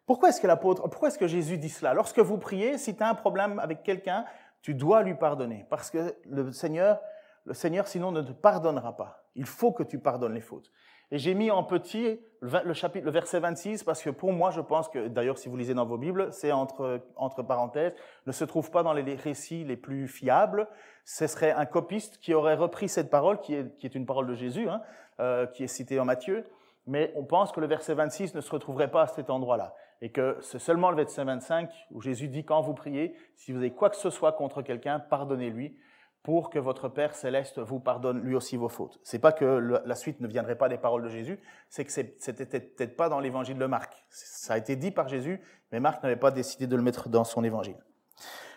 Pourquoi 0.07 0.29
est-ce 0.29 0.41
que 0.41 0.47
l'apôtre, 0.47 0.83
pourquoi 0.89 1.09
est-ce 1.09 1.19
que 1.19 1.27
Jésus 1.27 1.57
dit 1.57 1.71
cela? 1.71 1.95
Lorsque 1.95 2.19
vous 2.19 2.39
priez, 2.39 2.77
si 2.77 2.95
tu 2.95 3.03
as 3.03 3.09
un 3.09 3.15
problème 3.15 3.59
avec 3.59 3.83
quelqu'un, 3.83 4.27
tu 4.61 4.75
dois 4.75 5.03
lui 5.03 5.15
pardonner. 5.15 5.67
Parce 5.71 5.91
que 5.91 6.15
le 6.27 6.53
Seigneur, 6.53 7.01
le 7.47 7.55
Seigneur 7.55 7.89
sinon 7.89 8.13
ne 8.13 8.23
te 8.23 8.33
pardonnera 8.33 8.97
pas. 8.97 9.25
Il 9.35 9.47
faut 9.47 9.73
que 9.73 9.83
tu 9.83 9.99
pardonnes 9.99 10.35
les 10.35 10.41
fautes. 10.41 10.71
Et 11.11 11.19
j'ai 11.19 11.35
mis 11.35 11.51
en 11.51 11.63
petit 11.63 12.21
le, 12.41 12.73
chapitre, 12.73 13.05
le 13.05 13.11
verset 13.11 13.41
26 13.41 13.85
parce 13.85 14.03
que 14.03 14.11
pour 14.11 14.33
moi, 14.33 14.51
je 14.51 14.61
pense 14.61 14.89
que, 14.89 15.09
d'ailleurs, 15.09 15.39
si 15.39 15.49
vous 15.49 15.57
lisez 15.57 15.75
dans 15.75 15.85
vos 15.85 15.99
Bibles, 15.99 16.33
c'est 16.33 16.51
entre, 16.51 17.01
entre 17.17 17.43
parenthèses, 17.43 17.93
ne 18.27 18.33
se 18.33 18.45
trouve 18.45 18.71
pas 18.71 18.83
dans 18.83 18.93
les 18.93 19.15
récits 19.15 19.65
les 19.65 19.77
plus 19.77 20.09
fiables. 20.09 20.67
Ce 21.05 21.27
serait 21.27 21.53
un 21.53 21.67
copiste 21.67 22.19
qui 22.19 22.35
aurait 22.35 22.55
repris 22.55 22.89
cette 22.89 23.11
parole, 23.11 23.41
qui 23.41 23.55
est, 23.55 23.95
une 23.95 24.07
parole 24.07 24.27
de 24.27 24.35
Jésus, 24.35 24.69
hein, 24.69 24.83
euh, 25.21 25.47
qui 25.47 25.65
est 25.65 25.69
citée 25.69 26.01
en 26.01 26.05
Matthieu, 26.05 26.45
mais 26.87 27.13
on 27.17 27.25
pense 27.25 27.53
que 27.53 27.61
le 27.61 27.67
verset 27.67 27.95
26 27.95 28.35
ne 28.35 28.41
se 28.41 28.51
retrouverait 28.51 28.91
pas 28.91 29.03
à 29.03 29.07
cet 29.07 29.31
endroit-là. 29.31 29.75
Et 30.01 30.11
que 30.11 30.37
c'est 30.41 30.59
seulement 30.59 30.91
le 30.91 30.97
verset 30.97 31.25
25 31.25 31.71
où 31.91 32.01
Jésus 32.01 32.29
dit 32.29 32.45
quand 32.45 32.61
vous 32.61 32.75
priez, 32.75 33.17
si 33.37 33.53
vous 33.53 33.59
avez 33.59 33.73
quoi 33.73 33.91
que 33.91 33.97
ce 33.97 34.11
soit 34.11 34.33
contre 34.33 34.63
quelqu'un, 34.63 34.99
pardonnez-lui 34.99 35.79
pour 36.23 36.49
que 36.49 36.59
votre 36.59 36.89
Père 36.89 37.15
céleste 37.15 37.59
vous 37.59 37.81
pardonne 37.81 38.21
lui 38.21 38.35
aussi 38.35 38.57
vos 38.57 38.71
fautes. 38.71 38.99
C'est 39.03 39.19
pas 39.19 39.33
que 39.33 39.45
la 39.85 39.95
suite 39.95 40.21
ne 40.21 40.27
viendrait 40.27 40.57
pas 40.57 40.71
des 40.71 40.79
paroles 40.79 41.03
de 41.03 41.09
Jésus, 41.11 41.39
c'est 41.69 41.85
que 41.85 41.93
c'était 41.93 42.61
peut-être 42.61 42.97
pas 42.97 43.11
dans 43.11 43.21
l'évangile 43.21 43.59
de 43.59 43.67
Marc. 43.67 44.05
Ça 44.09 44.55
a 44.55 44.59
été 44.59 44.75
dit 44.75 44.91
par 44.91 45.07
Jésus, 45.09 45.41
mais 45.71 45.81
Marc 45.81 46.03
n'avait 46.03 46.17
pas 46.17 46.31
décidé 46.31 46.67
de 46.67 46.77
le 46.77 46.83
mettre 46.83 47.11
dans 47.11 47.25
son 47.25 47.45
évangile. 47.45 47.77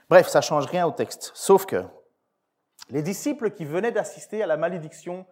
Bref, 0.10 0.28
ça 0.28 0.40
change 0.40 0.66
rien 0.68 0.88
au 0.88 0.92
texte. 0.92 1.32
Sauf 1.36 1.66
que 1.66 1.84
les 2.90 3.02
disciples 3.02 3.52
qui 3.52 3.66
venaient 3.66 3.92
d'assister 3.92 4.42
à 4.42 4.48
la 4.48 4.56
malédiction 4.56 5.26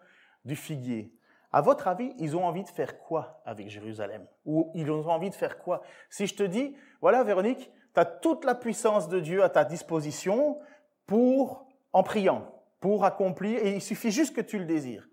du 0.44 0.56
figuier, 0.56 1.14
à 1.52 1.60
votre 1.60 1.88
avis, 1.88 2.12
ils 2.18 2.36
ont 2.36 2.44
envie 2.44 2.64
de 2.64 2.68
faire 2.68 2.98
quoi 2.98 3.42
avec 3.44 3.68
Jérusalem? 3.68 4.26
Ou 4.44 4.70
ils 4.74 4.90
ont 4.90 5.06
envie 5.08 5.30
de 5.30 5.34
faire 5.34 5.58
quoi? 5.58 5.82
Si 6.10 6.26
je 6.26 6.34
te 6.34 6.42
dis, 6.42 6.76
voilà 7.00 7.22
Véronique, 7.24 7.70
tu 7.94 8.00
as 8.00 8.04
toute 8.04 8.44
la 8.44 8.54
puissance 8.54 9.08
de 9.08 9.20
Dieu 9.20 9.42
à 9.42 9.48
ta 9.48 9.64
disposition 9.64 10.58
pour, 11.06 11.66
en 11.92 12.02
priant, 12.02 12.52
pour 12.80 13.04
accomplir, 13.04 13.64
et 13.64 13.74
il 13.74 13.82
suffit 13.82 14.10
juste 14.10 14.34
que 14.34 14.40
tu 14.40 14.58
le 14.58 14.64
désires. 14.64 15.08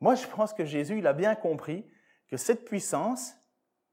Moi, 0.00 0.14
je 0.14 0.26
pense 0.26 0.52
que 0.52 0.64
Jésus, 0.64 0.98
il 0.98 1.06
a 1.06 1.12
bien 1.12 1.34
compris 1.34 1.90
que 2.28 2.36
cette 2.36 2.64
puissance, 2.64 3.34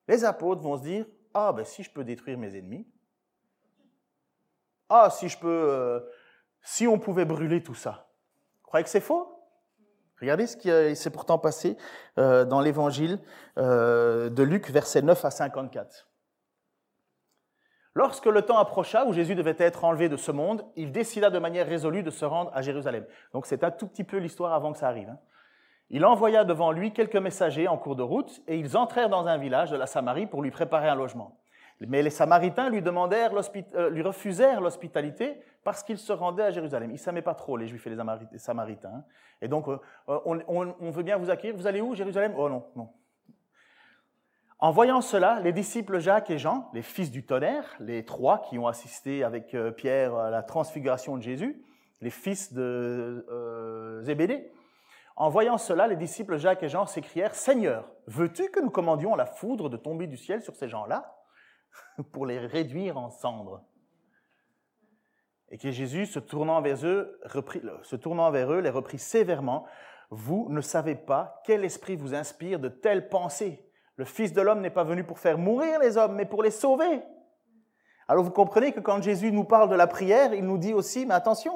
les 0.07 0.25
apôtres 0.25 0.61
vont 0.61 0.77
se 0.77 0.83
dire, 0.83 1.05
ah 1.33 1.53
ben 1.53 1.65
si 1.65 1.83
je 1.83 1.91
peux 1.91 2.03
détruire 2.03 2.37
mes 2.37 2.55
ennemis, 2.57 2.87
ah 4.89 5.09
si 5.09 5.29
je 5.29 5.37
peux, 5.37 5.47
euh, 5.47 5.99
si 6.61 6.85
on 6.87 6.99
pouvait 6.99 7.25
brûler 7.25 7.63
tout 7.63 7.75
ça. 7.75 8.11
Vous 8.61 8.67
croyez 8.67 8.83
que 8.83 8.89
c'est 8.89 8.99
faux? 8.99 9.40
Regardez 10.21 10.45
ce 10.45 10.55
qui 10.55 10.95
s'est 10.95 11.09
pourtant 11.09 11.39
passé 11.39 11.77
euh, 12.19 12.45
dans 12.45 12.61
l'évangile 12.61 13.19
euh, 13.57 14.29
de 14.29 14.43
Luc, 14.43 14.69
versets 14.69 15.01
9 15.01 15.25
à 15.25 15.31
54. 15.31 16.07
Lorsque 17.93 18.27
le 18.27 18.43
temps 18.43 18.59
approcha 18.59 19.05
où 19.05 19.13
Jésus 19.13 19.35
devait 19.35 19.55
être 19.57 19.83
enlevé 19.83 20.07
de 20.09 20.15
ce 20.15 20.31
monde, 20.31 20.63
il 20.75 20.91
décida 20.91 21.29
de 21.29 21.39
manière 21.39 21.67
résolue 21.67 22.03
de 22.03 22.11
se 22.11 22.23
rendre 22.23 22.51
à 22.53 22.61
Jérusalem. 22.61 23.05
Donc 23.33 23.47
c'est 23.47 23.63
un 23.63 23.71
tout 23.71 23.87
petit 23.87 24.03
peu 24.03 24.17
l'histoire 24.17 24.53
avant 24.53 24.71
que 24.71 24.77
ça 24.77 24.87
arrive. 24.87 25.09
Hein. 25.09 25.19
Il 25.89 26.05
envoya 26.05 26.45
devant 26.45 26.71
lui 26.71 26.93
quelques 26.93 27.17
messagers 27.17 27.67
en 27.67 27.77
cours 27.77 27.97
de 27.97 28.03
route 28.03 28.41
et 28.47 28.57
ils 28.57 28.77
entrèrent 28.77 29.09
dans 29.09 29.27
un 29.27 29.37
village 29.37 29.71
de 29.71 29.75
la 29.75 29.87
Samarie 29.87 30.27
pour 30.27 30.41
lui 30.41 30.51
préparer 30.51 30.87
un 30.87 30.95
logement. 30.95 31.40
Mais 31.87 32.03
les 32.03 32.09
Samaritains 32.09 32.69
lui, 32.69 32.81
demandèrent 32.81 33.33
euh, 33.75 33.89
lui 33.89 34.01
refusèrent 34.01 34.61
l'hospitalité 34.61 35.41
parce 35.63 35.83
qu'il 35.83 35.97
se 35.97 36.13
rendait 36.13 36.43
à 36.43 36.51
Jérusalem. 36.51 36.89
Ils 36.91 36.93
ne 36.93 36.99
savaient 36.99 37.21
pas 37.21 37.33
trop, 37.33 37.57
les 37.57 37.67
Juifs 37.67 37.85
et 37.87 37.89
les 37.89 38.37
Samaritains. 38.37 38.91
Hein. 38.93 39.03
Et 39.41 39.47
donc, 39.47 39.67
euh, 39.67 39.77
on, 40.07 40.39
on, 40.47 40.91
veut 40.91 41.03
bien 41.03 41.17
vous 41.17 41.29
accueillir. 41.29 41.55
Vous 41.55 41.67
allez 41.67 41.81
où, 41.81 41.95
Jérusalem? 41.95 42.33
Oh 42.37 42.49
non, 42.49 42.65
non. 42.75 42.89
En 44.59 44.69
voyant 44.69 45.01
cela, 45.01 45.39
les 45.39 45.53
disciples 45.53 45.97
Jacques 45.97 46.29
et 46.29 46.37
Jean, 46.37 46.69
les 46.75 46.83
fils 46.83 47.09
du 47.09 47.25
tonnerre, 47.25 47.65
les 47.79 48.05
trois 48.05 48.43
qui 48.43 48.59
ont 48.59 48.67
assisté 48.67 49.23
avec 49.23 49.55
euh, 49.55 49.71
Pierre 49.71 50.13
à 50.15 50.29
la 50.29 50.43
transfiguration 50.43 51.17
de 51.17 51.23
Jésus, 51.23 51.63
les 51.99 52.11
fils 52.11 52.53
de 52.53 53.25
euh, 53.31 54.03
Zébédée, 54.03 54.51
en 55.15 55.29
voyant 55.29 55.57
cela, 55.57 55.87
les 55.87 55.95
disciples 55.95 56.37
Jacques 56.37 56.61
et 56.61 56.69
Jean 56.69 56.85
s'écrièrent 56.85 57.33
Seigneur, 57.33 57.91
veux-tu 58.05 58.49
que 58.49 58.59
nous 58.59 58.69
commandions 58.69 59.15
la 59.15 59.25
foudre 59.25 59.67
de 59.67 59.77
tomber 59.77 60.05
du 60.05 60.17
ciel 60.17 60.43
sur 60.43 60.55
ces 60.55 60.69
gens-là? 60.69 61.11
pour 62.11 62.25
les 62.25 62.39
réduire 62.39 62.97
en 62.97 63.09
cendres 63.09 63.63
Et 65.49 65.57
que 65.57 65.71
Jésus, 65.71 66.05
se 66.05 66.19
tournant 66.19 66.61
vers 66.61 66.85
eux, 66.85 67.19
se 67.83 67.95
tournant 67.95 68.31
vers 68.31 68.51
eux, 68.51 68.59
les 68.59 68.69
reprit 68.69 68.99
sévèrement 68.99 69.65
Vous 70.09 70.47
ne 70.49 70.61
savez 70.61 70.95
pas 70.95 71.41
quel 71.45 71.65
esprit 71.65 71.95
vous 71.95 72.13
inspire 72.13 72.59
de 72.59 72.69
telles 72.69 73.09
pensées 73.09 73.67
le 74.01 74.05
Fils 74.05 74.33
de 74.33 74.41
l'homme 74.41 74.61
n'est 74.61 74.71
pas 74.71 74.83
venu 74.83 75.03
pour 75.03 75.19
faire 75.19 75.37
mourir 75.37 75.79
les 75.79 75.95
hommes, 75.95 76.15
mais 76.15 76.25
pour 76.25 76.41
les 76.41 76.49
sauver. 76.49 77.03
Alors 78.07 78.23
vous 78.23 78.31
comprenez 78.31 78.71
que 78.71 78.79
quand 78.79 78.99
Jésus 78.99 79.31
nous 79.31 79.43
parle 79.43 79.69
de 79.69 79.75
la 79.75 79.85
prière, 79.85 80.33
il 80.33 80.43
nous 80.43 80.57
dit 80.57 80.73
aussi, 80.73 81.05
mais 81.05 81.13
attention, 81.13 81.53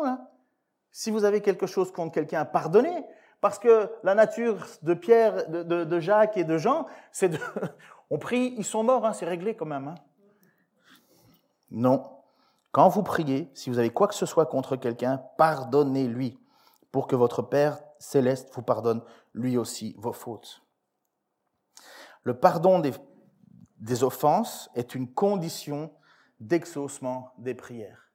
si 0.92 1.10
vous 1.10 1.24
avez 1.24 1.42
quelque 1.42 1.66
chose 1.66 1.92
contre 1.92 2.14
quelqu'un, 2.14 2.46
pardonnez. 2.46 3.04
Parce 3.42 3.60
que 3.60 3.90
la 4.04 4.16
nature 4.16 4.66
de 4.82 4.94
Pierre, 4.94 5.50
de, 5.50 6.00
Jacques 6.00 6.38
et 6.38 6.44
de 6.44 6.58
Jean, 6.58 6.88
c'est 7.12 7.30
de... 7.30 7.40
On 8.10 8.18
prie, 8.18 8.54
ils 8.58 8.64
sont 8.66 8.84
morts, 8.84 9.06
hein, 9.06 9.14
c'est 9.14 9.26
réglé 9.26 9.56
quand 9.56 9.66
même. 9.66 9.88
Hein. 9.88 9.96
Non. 11.72 12.04
Quand 12.72 12.88
vous 12.90 13.04
priez, 13.04 13.50
si 13.54 13.70
vous 13.70 13.80
avez 13.80 13.90
quoi 13.90 14.08
que 14.08 14.16
ce 14.16 14.26
soit 14.26 14.46
contre 14.46 14.76
quelqu'un, 14.76 15.22
pardonnez-lui, 15.38 16.38
pour 16.92 17.08
que 17.08 17.16
votre 17.16 17.42
Père 17.42 17.80
céleste 18.00 18.50
vous 18.54 18.62
pardonne 18.62 19.02
lui 19.34 19.58
aussi 19.58 19.96
vos 19.98 20.14
fautes. 20.14 20.62
Le 22.24 22.40
pardon 22.40 22.80
des, 22.80 24.04
offenses 24.04 24.70
est 24.76 24.96
une 24.96 25.14
condition 25.14 25.92
d'exaucement 26.40 27.34
des 27.38 27.54
prières. 27.54 28.12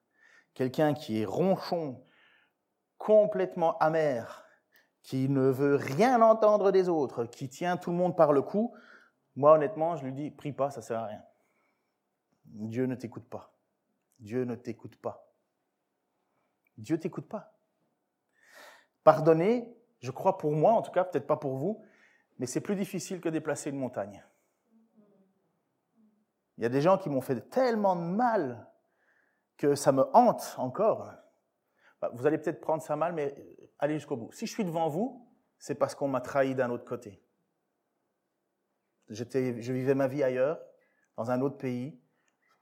Quelqu'un 0.54 0.94
qui 0.94 1.20
est 1.20 1.24
ronchon, 1.24 2.02
complètement 2.98 3.78
amer, 3.78 4.44
qui 5.02 5.28
ne 5.28 5.48
veut 5.48 5.76
rien 5.76 6.20
entendre 6.20 6.70
des 6.70 6.88
autres, 6.88 7.24
qui 7.24 7.48
tient 7.48 7.76
tout 7.76 7.90
le 7.90 7.96
monde 7.96 8.16
par 8.16 8.32
le 8.32 8.42
cou, 8.42 8.74
moi 9.36 9.54
honnêtement, 9.54 9.96
je 9.96 10.04
lui 10.04 10.12
dis, 10.12 10.30
prie 10.30 10.52
pas, 10.52 10.70
ça 10.70 10.82
sert 10.82 11.00
à 11.00 11.06
rien. 11.06 11.22
Dieu 12.44 12.86
ne 12.86 12.94
t'écoute 12.94 13.28
pas. 13.28 13.54
Dieu 14.18 14.44
ne 14.44 14.54
t'écoute 14.54 14.96
pas. 14.96 15.32
Dieu 16.76 16.98
t'écoute 16.98 17.28
pas. 17.28 17.56
Pardonner, 19.04 19.74
je 20.00 20.10
crois 20.10 20.36
pour 20.36 20.52
moi, 20.52 20.72
en 20.72 20.82
tout 20.82 20.92
cas, 20.92 21.04
peut-être 21.04 21.26
pas 21.26 21.36
pour 21.36 21.56
vous, 21.56 21.82
mais 22.38 22.46
c'est 22.46 22.60
plus 22.60 22.76
difficile 22.76 23.20
que 23.20 23.28
déplacer 23.28 23.70
une 23.70 23.78
montagne. 23.78 24.24
Il 26.58 26.62
y 26.62 26.66
a 26.66 26.70
des 26.70 26.82
gens 26.82 26.98
qui 26.98 27.08
m'ont 27.08 27.22
fait 27.22 27.40
tellement 27.48 27.96
de 27.96 28.02
mal 28.02 28.68
que 29.56 29.74
ça 29.74 29.92
me 29.92 30.04
hante 30.14 30.54
encore. 30.58 31.10
Bah, 32.00 32.10
vous 32.14 32.26
allez 32.26 32.38
peut-être 32.38 32.60
prendre 32.60 32.82
ça 32.82 32.96
mal, 32.96 33.12
mais 33.12 33.34
allez 33.78 33.94
jusqu'au 33.94 34.16
bout. 34.16 34.32
Si 34.32 34.46
je 34.46 34.52
suis 34.52 34.64
devant 34.64 34.88
vous, 34.88 35.26
c'est 35.58 35.74
parce 35.74 35.94
qu'on 35.94 36.08
m'a 36.08 36.20
trahi 36.20 36.54
d'un 36.54 36.70
autre 36.70 36.84
côté. 36.84 37.22
je 39.08 39.72
vivais 39.72 39.94
ma 39.94 40.06
vie 40.08 40.22
ailleurs, 40.22 40.60
dans 41.16 41.30
un 41.30 41.40
autre 41.40 41.58
pays, 41.58 42.00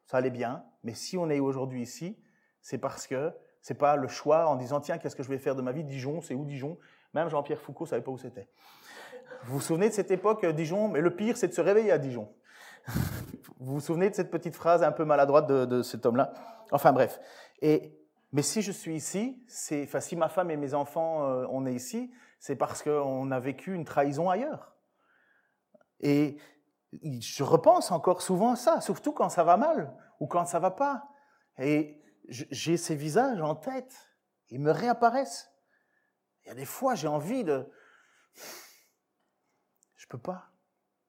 ça 0.05 0.17
allait 0.17 0.31
bien, 0.31 0.65
mais 0.83 0.95
si 0.95 1.17
on 1.17 1.29
est 1.29 1.39
aujourd'hui 1.39 1.83
ici, 1.83 2.19
c'est 2.63 2.79
parce 2.79 3.07
que 3.07 3.33
c'est 3.61 3.75
pas 3.75 3.97
le 3.97 4.09
choix 4.09 4.47
en 4.49 4.57
disant 4.57 4.81
tiens 4.81 4.99
qu'est-ce 4.99 5.15
que 5.15 5.23
je 5.23 5.29
vais 5.29 5.39
faire 5.39 5.55
de 5.55 5.63
ma 5.63 5.73
vie? 5.73 5.85
Dijon, 5.85 6.21
c'est 6.21 6.35
où 6.35 6.45
Dijon? 6.45 6.79
Même 7.15 7.29
Jean-Pierre 7.29 7.61
Foucault 7.61 7.87
savait 7.87 8.03
pas 8.03 8.11
où 8.11 8.19
c'était. 8.19 8.49
Vous 9.45 9.55
vous 9.55 9.61
souvenez 9.61 9.89
de 9.89 9.95
cette 9.95 10.11
époque, 10.11 10.45
euh, 10.45 10.53
Dijon? 10.53 10.89
Mais 10.89 11.01
le 11.01 11.15
pire, 11.15 11.37
c'est 11.37 11.49
de 11.49 11.53
se 11.53 11.61
réveiller 11.61 11.93
à 11.93 11.99
Dijon. 11.99 12.33
vous 13.59 13.75
vous 13.75 13.81
souvenez 13.81 14.11
de 14.11 14.15
cette 14.15 14.31
petite 14.31 14.55
phrase 14.55 14.83
un 14.83 14.93
peu 14.93 15.05
maladroite 15.05 15.47
de, 15.47 15.83
cet 15.83 16.07
homme-là? 16.07 16.33
Enfin 16.73 16.93
bref. 16.93 17.21
Et, 17.61 17.95
mais 18.33 18.43
si 18.43 18.63
je 18.63 18.73
suis 18.73 18.95
ici, 18.95 19.43
c'est, 19.49 19.85
enfin, 19.85 20.01
si 20.01 20.17
ma 20.17 20.29
femme 20.29 20.51
et 20.51 20.57
mes 20.57 20.75
enfants, 20.75 21.25
euh, 21.25 21.47
on 21.51 21.67
est 21.67 21.75
ici, 21.75 22.13
c'est 22.39 22.57
parce 22.57 22.83
qu'on 22.83 23.31
a 23.31 23.41
vécu 23.41 23.75
une 23.75 23.85
trahison 23.85 24.29
ailleurs. 24.29 24.77
Et 26.01 26.39
je 26.93 27.43
repense 27.43 27.91
encore 27.91 28.23
souvent 28.23 28.53
à 28.53 28.57
ça, 28.57 28.81
surtout 28.81 29.13
quand 29.13 29.29
ça 29.29 29.45
va 29.45 29.57
mal 29.57 29.97
ou 30.21 30.27
quand 30.27 30.45
ça 30.45 30.59
va 30.59 30.71
pas. 30.71 31.09
Et 31.59 32.03
j'ai 32.29 32.77
ces 32.77 32.95
visages 32.95 33.41
en 33.41 33.55
tête, 33.55 34.11
ils 34.51 34.61
me 34.61 34.71
réapparaissent. 34.71 35.51
Il 36.45 36.49
y 36.49 36.51
a 36.51 36.55
des 36.55 36.67
fois, 36.67 36.95
j'ai 36.95 37.09
envie 37.09 37.45
de, 37.45 37.71
je 39.97 40.07
peux 40.07 40.19
pas. 40.19 40.51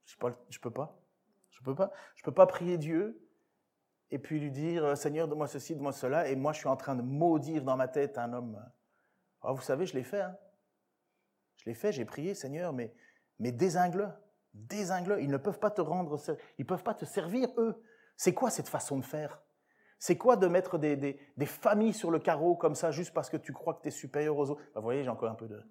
Je 0.06 0.18
peux 0.18 0.32
pas. 0.32 0.40
Je 0.50 0.60
peux 0.60 0.72
pas. 0.72 1.00
Je 1.52 1.62
peux 1.64 1.76
pas. 1.76 1.92
Je 2.16 2.24
peux 2.24 2.34
pas 2.34 2.48
prier 2.48 2.78
Dieu 2.78 3.29
et 4.12 4.20
puis 4.20 4.40
lui 4.40 4.52
dire 4.52 4.84
euh, 4.84 4.96
Seigneur, 4.96 5.28
donne-moi 5.28 5.48
ceci, 5.48 5.74
donne-moi 5.74 5.92
cela, 5.92 6.28
et 6.28 6.36
moi 6.36 6.54
je 6.54 6.60
suis 6.60 6.68
en 6.68 6.76
train 6.76 6.96
de 6.96 7.02
maudire 7.02 7.64
dans 7.64 7.78
ma 7.78 7.88
tête 7.88 8.18
un 8.18 8.34
homme. 8.34 8.64
Oh, 9.44 9.54
vous 9.54 9.62
savez, 9.62 9.86
je 9.86 9.94
l'ai 9.94 10.04
fait. 10.04 10.22
Hein. 10.22 10.36
Je 11.58 11.70
l'ai 11.70 11.76
fait, 11.76 11.92
j'ai 11.92 12.06
prié, 12.06 12.34
Seigneur, 12.34 12.74
mais, 12.74 12.94
mais 13.40 13.52
désingle-le. 13.52 14.10
Désingle-le. 14.54 15.22
Ils 15.22 15.30
ne 15.30 15.38
peuvent 15.38 15.60
pas 15.60 15.72
te 15.72 15.82
rendre, 15.82 16.20
ils 16.58 16.66
peuvent 16.66 16.84
pas 16.84 16.94
te 16.94 17.06
servir, 17.06 17.50
eux. 17.58 17.82
C'est 18.18 18.34
quoi 18.34 18.50
cette 18.50 18.68
façon 18.68 18.98
de 18.98 19.06
faire? 19.06 19.42
C'est 20.00 20.18
quoi 20.18 20.38
de 20.38 20.48
mettre 20.48 20.78
des, 20.78 20.96
des, 20.96 21.46
familles 21.46 21.94
sur 21.94 22.10
le 22.10 22.20
carreau 22.20 22.56
comme 22.56 22.74
ça 22.74 22.90
juste 22.90 23.14
parce 23.14 23.30
que 23.30 23.36
tu 23.36 23.52
crois 23.52 23.74
que 23.74 23.82
tu 23.82 23.90
es 23.90 23.92
supérieur 23.92 24.38
aux 24.38 24.50
autres? 24.50 24.62
Vous 24.76 24.82
voyez, 24.82 25.04
j'ai 25.04 25.10
encore 25.10 25.30
un 25.30 25.36
peu 25.36 25.48
de. 25.48 25.62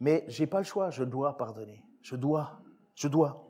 Mais 0.00 0.24
j'ai 0.26 0.46
pas 0.46 0.58
le 0.58 0.64
choix, 0.64 0.90
je 0.90 1.04
dois 1.04 1.36
pardonner. 1.36 1.84
Je 2.02 2.16
dois, 2.16 2.60
je 2.94 3.06
dois. 3.06 3.49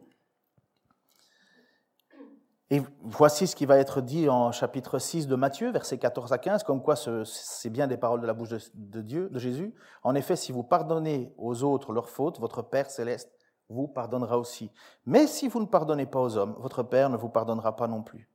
Et 2.73 2.83
voici 3.03 3.49
ce 3.49 3.57
qui 3.57 3.67
va 3.67 3.79
être 3.79 4.01
dit 4.01 4.29
en 4.29 4.53
chapitre 4.53 5.01
6 5.01 5.27
de 5.27 5.35
Matthieu, 5.35 5.73
versets 5.73 5.99
14 5.99 6.33
à 6.33 6.39
15, 6.39 6.63
comme 6.63 6.81
quoi 6.81 6.95
c'est 6.95 7.69
bien 7.69 7.89
des 7.89 7.97
paroles 7.97 8.21
de 8.21 8.27
la 8.29 8.33
bouche 8.33 8.51
de, 8.75 9.01
Dieu, 9.03 9.29
de 9.29 9.39
Jésus. 9.41 9.75
En 10.05 10.15
effet, 10.15 10.37
si 10.37 10.53
vous 10.53 10.63
pardonnez 10.63 11.35
aux 11.37 11.65
autres 11.65 11.93
leurs 11.93 12.09
fautes, 12.09 12.39
votre 12.39 12.63
Père 12.63 12.89
céleste 12.89 13.33
vous 13.69 13.89
pardonnera 13.89 14.39
aussi. 14.39 14.71
Mais 15.05 15.27
si 15.27 15.49
vous 15.49 15.59
ne 15.59 15.67
pardonnez 15.67 16.07
pas 16.07 16.21
aux 16.21 16.37
hommes, 16.37 16.55
votre 16.61 16.85
Père 16.85 17.11
ne 17.11 17.17
vous 17.17 17.29
pardonnera 17.29 17.75
pas 17.75 17.89
non 17.89 18.03
plus. 18.03 18.29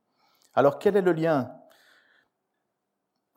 Alors 0.53 0.79
quel 0.79 0.97
est 0.97 1.01
le 1.01 1.13
lien 1.13 1.53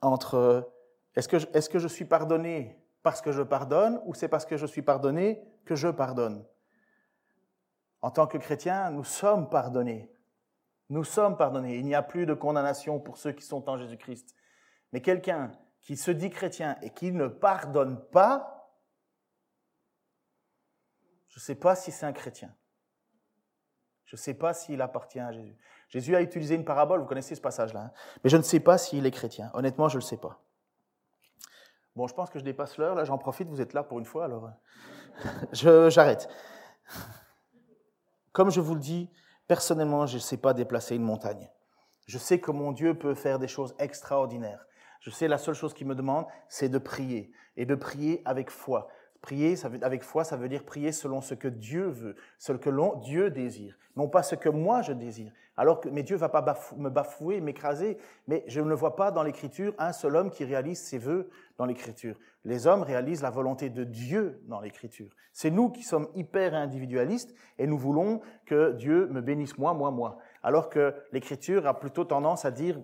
entre 0.03 0.68
est-ce 1.14 1.28
que, 1.28 1.36
est 1.36 1.78
je 1.78 1.88
suis 1.88 2.05
pardonné 2.05 2.80
parce 3.05 3.20
que 3.20 3.30
je 3.30 3.42
pardonne 3.42 4.01
ou 4.05 4.14
c'est 4.14 4.28
parce 4.28 4.46
que 4.46 4.57
je 4.57 4.66
suis 4.66 4.82
pardonné 4.82 5.44
que 5.64 5.76
je 5.76 5.88
pardonne? 5.88 6.44
En 8.03 8.11
tant 8.11 8.26
que 8.26 8.38
chrétien, 8.38 8.90
nous 8.90 9.05
sommes 9.05 9.49
pardonnés. 9.49 10.12
Nous 10.91 11.05
sommes 11.05 11.36
pardonnés. 11.36 11.76
Il 11.76 11.84
n'y 11.84 11.95
a 11.95 12.03
plus 12.03 12.26
de 12.26 12.34
condamnation 12.34 12.99
pour 12.99 13.18
ceux 13.18 13.32
qui 13.32 13.45
sont 13.45 13.68
en 13.68 13.76
Jésus-Christ. 13.76 14.34
Mais 14.93 15.03
quelqu'un 15.03 15.53
qui 15.82 15.97
se 15.97 16.11
dit 16.11 16.30
chrétien 16.30 16.76
et 16.82 16.91
qui 16.91 17.12
ne 17.12 17.26
pardonne 17.26 18.03
pas, 18.11 18.74
je 21.28 21.39
ne 21.39 21.43
sais 21.43 21.55
pas 21.55 21.76
si 21.76 21.93
c'est 21.93 22.07
un 22.07 22.12
chrétien. 22.12 22.55
Je 24.07 24.16
ne 24.16 24.18
sais 24.18 24.34
pas 24.34 24.55
s'il 24.55 24.80
appartient 24.80 25.20
à 25.20 25.32
Jésus. 25.32 25.57
Jésus 25.89 26.16
a 26.16 26.22
utilisé 26.22 26.55
une 26.55 26.64
parabole, 26.64 27.01
vous 27.01 27.07
connaissez 27.07 27.34
ce 27.34 27.41
passage-là, 27.41 27.80
hein. 27.80 27.93
mais 28.24 28.30
je 28.30 28.36
ne 28.36 28.43
sais 28.43 28.61
pas 28.61 28.78
s'il 28.78 29.05
est 29.05 29.11
chrétien. 29.11 29.51
Honnêtement, 29.55 29.89
je 29.89 29.97
ne 29.97 30.03
le 30.03 30.07
sais 30.07 30.16
pas. 30.16 30.43
Bon, 31.95 32.07
je 32.07 32.14
pense 32.14 32.30
que 32.30 32.39
je 32.39 32.45
dépasse 32.45 32.78
l'heure. 32.78 32.95
Là, 32.95 33.05
j'en 33.05 33.18
profite. 33.18 33.49
Vous 33.49 33.61
êtes 33.61 33.72
là 33.72 33.82
pour 33.82 33.99
une 33.99 34.05
fois, 34.05 34.24
alors 34.24 34.51
euh, 35.64 35.91
j'arrête. 35.91 36.28
Comme 38.32 38.51
je 38.51 38.61
vous 38.61 38.74
le 38.74 38.80
dis, 38.80 39.11
personnellement, 39.49 40.07
je 40.07 40.16
ne 40.16 40.20
sais 40.20 40.36
pas 40.36 40.55
déplacer 40.55 40.94
une 40.94 41.03
montagne. 41.03 41.51
Je 42.07 42.18
sais 42.18 42.38
que 42.38 42.51
mon 42.53 42.72
Dieu 42.72 42.96
peut 42.96 43.14
faire 43.14 43.38
des 43.38 43.49
choses 43.49 43.74
extraordinaires. 43.78 44.64
Je 45.01 45.11
sais 45.11 45.26
la 45.26 45.38
seule 45.38 45.55
chose 45.55 45.74
qu'il 45.74 45.86
me 45.86 45.94
demande, 45.94 46.26
c'est 46.49 46.68
de 46.68 46.78
prier 46.78 47.32
et 47.57 47.66
de 47.66 47.74
prier 47.74 48.22
avec 48.24 48.51
foi. 48.51 48.88
Prier 49.20 49.54
avec 49.82 50.04
foi, 50.04 50.22
ça 50.24 50.36
veut 50.36 50.48
dire 50.48 50.64
prier 50.64 50.92
selon 50.92 51.20
ce 51.20 51.34
que 51.34 51.48
Dieu 51.48 51.88
veut, 51.88 52.14
ce 52.38 52.52
que 52.52 52.70
Dieu 53.00 53.30
désire, 53.30 53.76
non 53.96 54.08
pas 54.08 54.22
ce 54.22 54.36
que 54.36 54.48
moi 54.48 54.80
je 54.82 54.92
désire. 54.92 55.32
Alors 55.56 55.80
que, 55.80 55.88
mais 55.88 56.04
Dieu 56.04 56.14
va 56.14 56.28
pas 56.28 56.56
me 56.76 56.88
bafouer, 56.88 57.40
m'écraser, 57.40 57.98
mais 58.28 58.44
je 58.46 58.60
ne 58.60 58.74
vois 58.74 58.94
pas 58.94 59.10
dans 59.10 59.24
l'Écriture 59.24 59.74
un 59.76 59.92
seul 59.92 60.14
homme 60.14 60.30
qui 60.30 60.44
réalise 60.44 60.80
ses 60.80 60.98
vœux 60.98 61.28
dans 61.56 61.66
l'Écriture. 61.66 62.16
Les 62.44 62.68
hommes 62.68 62.84
réalisent 62.84 63.22
la 63.22 63.30
volonté 63.30 63.68
de 63.68 63.82
Dieu 63.82 64.40
dans 64.46 64.60
l'Écriture. 64.60 65.10
C'est 65.32 65.50
nous 65.50 65.68
qui 65.68 65.82
sommes 65.82 66.06
hyper 66.14 66.54
individualistes 66.54 67.34
et 67.58 67.66
nous 67.66 67.76
voulons 67.76 68.20
que 68.46 68.70
Dieu 68.72 69.08
me 69.08 69.20
bénisse 69.20 69.58
moi, 69.58 69.74
moi, 69.74 69.90
moi. 69.90 70.18
Alors 70.44 70.70
que 70.70 70.94
l'Écriture 71.10 71.66
a 71.66 71.78
plutôt 71.78 72.04
tendance 72.04 72.44
à 72.44 72.52
dire 72.52 72.80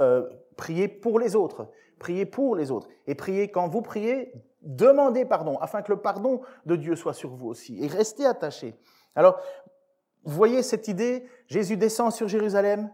euh, 0.00 0.26
prier 0.56 0.88
pour 0.88 1.18
les 1.18 1.36
autres, 1.36 1.70
prier 1.98 2.24
pour 2.24 2.56
les 2.56 2.70
autres. 2.70 2.88
Et 3.06 3.14
prier 3.14 3.50
quand 3.50 3.68
vous 3.68 3.82
priez, 3.82 4.32
demandez 4.62 5.24
pardon, 5.24 5.58
afin 5.58 5.82
que 5.82 5.92
le 5.92 6.00
pardon 6.00 6.42
de 6.66 6.76
Dieu 6.76 6.96
soit 6.96 7.14
sur 7.14 7.30
vous 7.30 7.48
aussi. 7.48 7.82
Et 7.82 7.86
restez 7.86 8.26
attachés. 8.26 8.74
Alors, 9.14 9.40
Vous 10.24 10.34
voyez 10.36 10.62
cette 10.62 10.88
idée 10.88 11.26
Jésus 11.46 11.76
descend 11.76 12.12
sur 12.12 12.28
Jérusalem, 12.28 12.92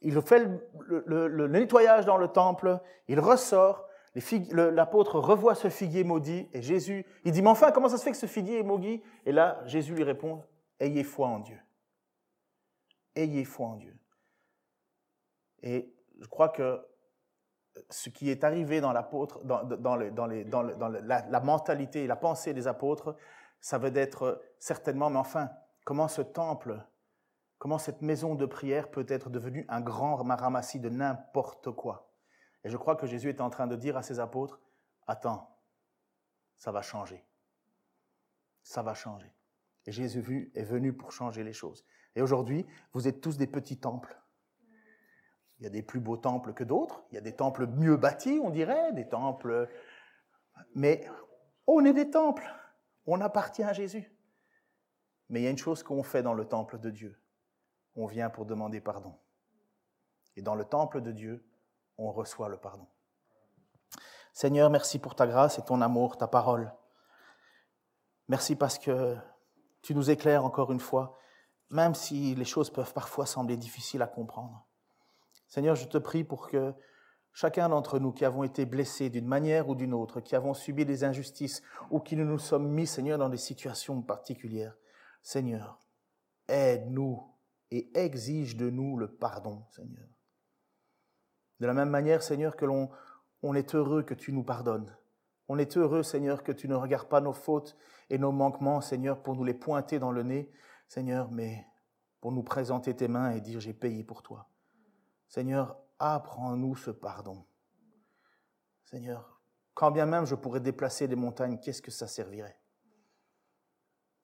il 0.00 0.20
fait 0.22 0.48
le, 0.86 1.46
nettoyage 1.46 2.06
dans 2.06 2.16
le 2.16 2.28
temple, 2.28 2.80
il 3.08 3.20
ressort, 3.20 3.86
l'apôtre 4.52 5.20
revoit 5.20 5.54
ce 5.54 5.68
figuier 5.68 6.04
maudit, 6.04 6.48
et 6.52 6.62
Jésus, 6.62 7.04
il 7.24 7.32
dit, 7.32 7.42
mais 7.42 7.50
enfin, 7.50 7.70
comment 7.70 7.88
ça 7.88 7.98
se 7.98 8.04
fait 8.04 8.10
que 8.10 8.16
ce 8.16 8.26
figuier 8.26 8.60
est 8.60 8.64
maudit? 8.64 9.02
Et 9.26 9.32
là, 9.32 9.60
Jésus 9.66 9.94
lui 9.94 10.04
répond, 10.04 10.42
ayez 10.80 11.04
foi 11.04 11.28
en 11.28 11.40
Dieu. 11.40 11.58
Ayez 13.14 13.44
foi 13.44 13.66
en 13.66 13.76
Dieu. 13.76 13.94
Et 15.62 15.92
je 16.18 16.26
crois 16.26 16.48
que 16.48 16.80
ce 17.88 18.08
qui 18.08 18.30
est 18.30 18.44
arrivé 18.44 18.80
dans 18.80 18.92
l'apôtre, 18.92 19.42
dans, 19.44 19.96
la, 19.96 21.40
mentalité 21.40 22.04
et 22.04 22.06
la 22.06 22.16
pensée 22.16 22.52
des 22.52 22.66
apôtres, 22.66 23.16
ça 23.60 23.78
veut 23.78 23.96
être 23.96 24.42
certainement, 24.58 25.10
mais 25.10 25.18
enfin, 25.18 25.50
comment 25.84 26.08
ce 26.08 26.22
temple, 26.22 26.82
comment 27.58 27.78
cette 27.78 28.02
maison 28.02 28.34
de 28.34 28.46
prière 28.46 28.90
peut 28.90 29.06
être 29.08 29.30
devenue 29.30 29.66
un 29.68 29.80
grand 29.80 30.16
ramassis 30.16 30.80
de 30.80 30.88
n'importe 30.88 31.70
quoi? 31.70 32.10
Et 32.64 32.68
je 32.68 32.76
crois 32.76 32.96
que 32.96 33.06
Jésus 33.06 33.28
est 33.28 33.40
en 33.40 33.50
train 33.50 33.66
de 33.66 33.76
dire 33.76 33.96
à 33.96 34.02
ses 34.02 34.20
apôtres, 34.20 34.60
attends, 35.06 35.56
ça 36.56 36.72
va 36.72 36.82
changer. 36.82 37.24
Ça 38.62 38.82
va 38.82 38.94
changer. 38.94 39.32
Et 39.86 39.92
Jésus 39.92 40.50
est 40.54 40.64
venu 40.64 40.92
pour 40.92 41.12
changer 41.12 41.42
les 41.42 41.54
choses. 41.54 41.84
Et 42.14 42.22
aujourd'hui, 42.22 42.66
vous 42.92 43.08
êtes 43.08 43.20
tous 43.20 43.38
des 43.38 43.46
petits 43.46 43.78
temples. 43.78 44.20
Il 45.60 45.64
y 45.64 45.66
a 45.66 45.70
des 45.70 45.82
plus 45.82 46.00
beaux 46.00 46.16
temples 46.16 46.54
que 46.54 46.64
d'autres, 46.64 47.04
il 47.10 47.16
y 47.16 47.18
a 47.18 47.20
des 47.20 47.36
temples 47.36 47.66
mieux 47.66 47.96
bâtis, 47.96 48.40
on 48.42 48.50
dirait, 48.50 48.92
des 48.94 49.08
temples... 49.08 49.68
Mais 50.74 51.06
on 51.66 51.84
est 51.84 51.92
des 51.92 52.10
temples, 52.10 52.50
on 53.06 53.20
appartient 53.20 53.62
à 53.62 53.74
Jésus. 53.74 54.10
Mais 55.28 55.40
il 55.40 55.44
y 55.44 55.46
a 55.46 55.50
une 55.50 55.58
chose 55.58 55.82
qu'on 55.82 56.02
fait 56.02 56.22
dans 56.22 56.34
le 56.34 56.46
temple 56.46 56.78
de 56.78 56.90
Dieu. 56.90 57.22
On 57.94 58.06
vient 58.06 58.30
pour 58.30 58.46
demander 58.46 58.80
pardon. 58.80 59.14
Et 60.36 60.42
dans 60.42 60.54
le 60.54 60.64
temple 60.64 61.02
de 61.02 61.12
Dieu, 61.12 61.46
on 61.98 62.10
reçoit 62.10 62.48
le 62.48 62.56
pardon. 62.56 62.86
Seigneur, 64.32 64.70
merci 64.70 64.98
pour 64.98 65.14
ta 65.14 65.26
grâce 65.26 65.58
et 65.58 65.62
ton 65.62 65.80
amour, 65.82 66.16
ta 66.16 66.26
parole. 66.26 66.72
Merci 68.28 68.56
parce 68.56 68.78
que 68.78 69.16
tu 69.82 69.94
nous 69.94 70.10
éclaires 70.10 70.44
encore 70.44 70.72
une 70.72 70.80
fois, 70.80 71.18
même 71.68 71.94
si 71.94 72.34
les 72.34 72.44
choses 72.44 72.70
peuvent 72.70 72.94
parfois 72.94 73.26
sembler 73.26 73.56
difficiles 73.56 74.02
à 74.02 74.06
comprendre. 74.06 74.66
Seigneur, 75.50 75.74
je 75.74 75.86
te 75.86 75.98
prie 75.98 76.24
pour 76.24 76.48
que 76.48 76.72
chacun 77.32 77.68
d'entre 77.68 77.98
nous 77.98 78.12
qui 78.12 78.24
avons 78.24 78.44
été 78.44 78.64
blessés 78.64 79.10
d'une 79.10 79.26
manière 79.26 79.68
ou 79.68 79.74
d'une 79.74 79.92
autre, 79.92 80.20
qui 80.20 80.36
avons 80.36 80.54
subi 80.54 80.86
des 80.86 81.04
injustices 81.04 81.60
ou 81.90 81.98
qui 82.00 82.16
nous 82.16 82.24
nous 82.24 82.38
sommes 82.38 82.68
mis, 82.68 82.86
Seigneur, 82.86 83.18
dans 83.18 83.28
des 83.28 83.36
situations 83.36 84.00
particulières, 84.00 84.78
Seigneur, 85.22 85.82
aide-nous 86.48 87.22
et 87.72 87.90
exige 87.98 88.56
de 88.56 88.70
nous 88.70 88.96
le 88.96 89.08
pardon, 89.08 89.64
Seigneur. 89.72 90.08
De 91.58 91.66
la 91.66 91.74
même 91.74 91.90
manière, 91.90 92.22
Seigneur, 92.22 92.56
que 92.56 92.64
l'on 92.64 92.88
on 93.42 93.54
est 93.54 93.74
heureux 93.74 94.02
que 94.02 94.14
tu 94.14 94.32
nous 94.32 94.44
pardonnes. 94.44 94.94
On 95.48 95.58
est 95.58 95.76
heureux, 95.76 96.02
Seigneur, 96.02 96.44
que 96.44 96.52
tu 96.52 96.68
ne 96.68 96.74
regardes 96.74 97.08
pas 97.08 97.20
nos 97.20 97.32
fautes 97.32 97.76
et 98.08 98.18
nos 98.18 98.32
manquements, 98.32 98.80
Seigneur, 98.80 99.22
pour 99.22 99.34
nous 99.34 99.44
les 99.44 99.54
pointer 99.54 99.98
dans 99.98 100.12
le 100.12 100.22
nez, 100.22 100.52
Seigneur, 100.86 101.30
mais 101.30 101.66
pour 102.20 102.32
nous 102.32 102.42
présenter 102.42 102.94
tes 102.94 103.08
mains 103.08 103.32
et 103.32 103.40
dire 103.40 103.60
j'ai 103.60 103.72
payé 103.72 104.04
pour 104.04 104.22
toi. 104.22 104.49
Seigneur, 105.30 105.78
apprends-nous 106.00 106.74
ce 106.74 106.90
pardon. 106.90 107.46
Seigneur, 108.82 109.40
quand 109.74 109.92
bien 109.92 110.04
même 110.04 110.26
je 110.26 110.34
pourrais 110.34 110.58
déplacer 110.58 111.06
des 111.06 111.14
montagnes, 111.14 111.60
qu'est-ce 111.60 111.80
que 111.80 111.92
ça 111.92 112.08
servirait? 112.08 112.58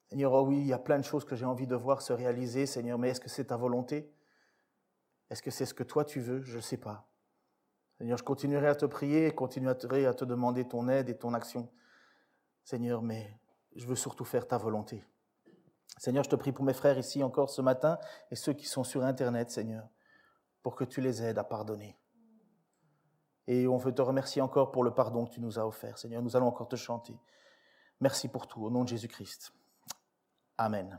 Seigneur, 0.08 0.32
oh 0.32 0.42
oui, 0.42 0.58
il 0.58 0.66
y 0.66 0.72
a 0.72 0.80
plein 0.80 0.98
de 0.98 1.04
choses 1.04 1.24
que 1.24 1.36
j'ai 1.36 1.44
envie 1.44 1.68
de 1.68 1.76
voir 1.76 2.02
se 2.02 2.12
réaliser, 2.12 2.66
Seigneur, 2.66 2.98
mais 2.98 3.10
est-ce 3.10 3.20
que 3.20 3.28
c'est 3.28 3.44
ta 3.44 3.56
volonté? 3.56 4.12
Est-ce 5.30 5.42
que 5.42 5.52
c'est 5.52 5.64
ce 5.64 5.74
que 5.74 5.84
toi 5.84 6.04
tu 6.04 6.20
veux? 6.20 6.42
Je 6.42 6.56
ne 6.56 6.60
sais 6.60 6.76
pas. 6.76 7.08
Seigneur, 7.98 8.18
je 8.18 8.24
continuerai 8.24 8.66
à 8.66 8.74
te 8.74 8.86
prier 8.86 9.28
et 9.28 9.32
continuerai 9.32 10.06
à 10.06 10.14
te 10.14 10.24
demander 10.24 10.66
ton 10.66 10.88
aide 10.88 11.08
et 11.08 11.16
ton 11.16 11.34
action. 11.34 11.70
Seigneur, 12.64 13.00
mais 13.00 13.38
je 13.76 13.86
veux 13.86 13.94
surtout 13.94 14.24
faire 14.24 14.48
ta 14.48 14.58
volonté. 14.58 15.04
Seigneur, 15.98 16.24
je 16.24 16.30
te 16.30 16.36
prie 16.36 16.50
pour 16.50 16.64
mes 16.64 16.74
frères 16.74 16.98
ici 16.98 17.22
encore 17.22 17.48
ce 17.48 17.62
matin 17.62 17.96
et 18.32 18.34
ceux 18.34 18.54
qui 18.54 18.66
sont 18.66 18.82
sur 18.82 19.04
Internet, 19.04 19.52
Seigneur 19.52 19.88
pour 20.66 20.74
que 20.74 20.82
tu 20.82 21.00
les 21.00 21.22
aides 21.22 21.38
à 21.38 21.44
pardonner. 21.44 21.96
Et 23.46 23.68
on 23.68 23.76
veut 23.76 23.94
te 23.94 24.02
remercier 24.02 24.42
encore 24.42 24.72
pour 24.72 24.82
le 24.82 24.90
pardon 24.90 25.24
que 25.24 25.30
tu 25.30 25.40
nous 25.40 25.60
as 25.60 25.64
offert. 25.64 25.96
Seigneur, 25.96 26.22
nous 26.22 26.34
allons 26.34 26.48
encore 26.48 26.66
te 26.66 26.74
chanter. 26.74 27.16
Merci 28.00 28.26
pour 28.26 28.48
tout, 28.48 28.64
au 28.64 28.68
nom 28.68 28.82
de 28.82 28.88
Jésus-Christ. 28.88 29.52
Amen. 30.58 30.98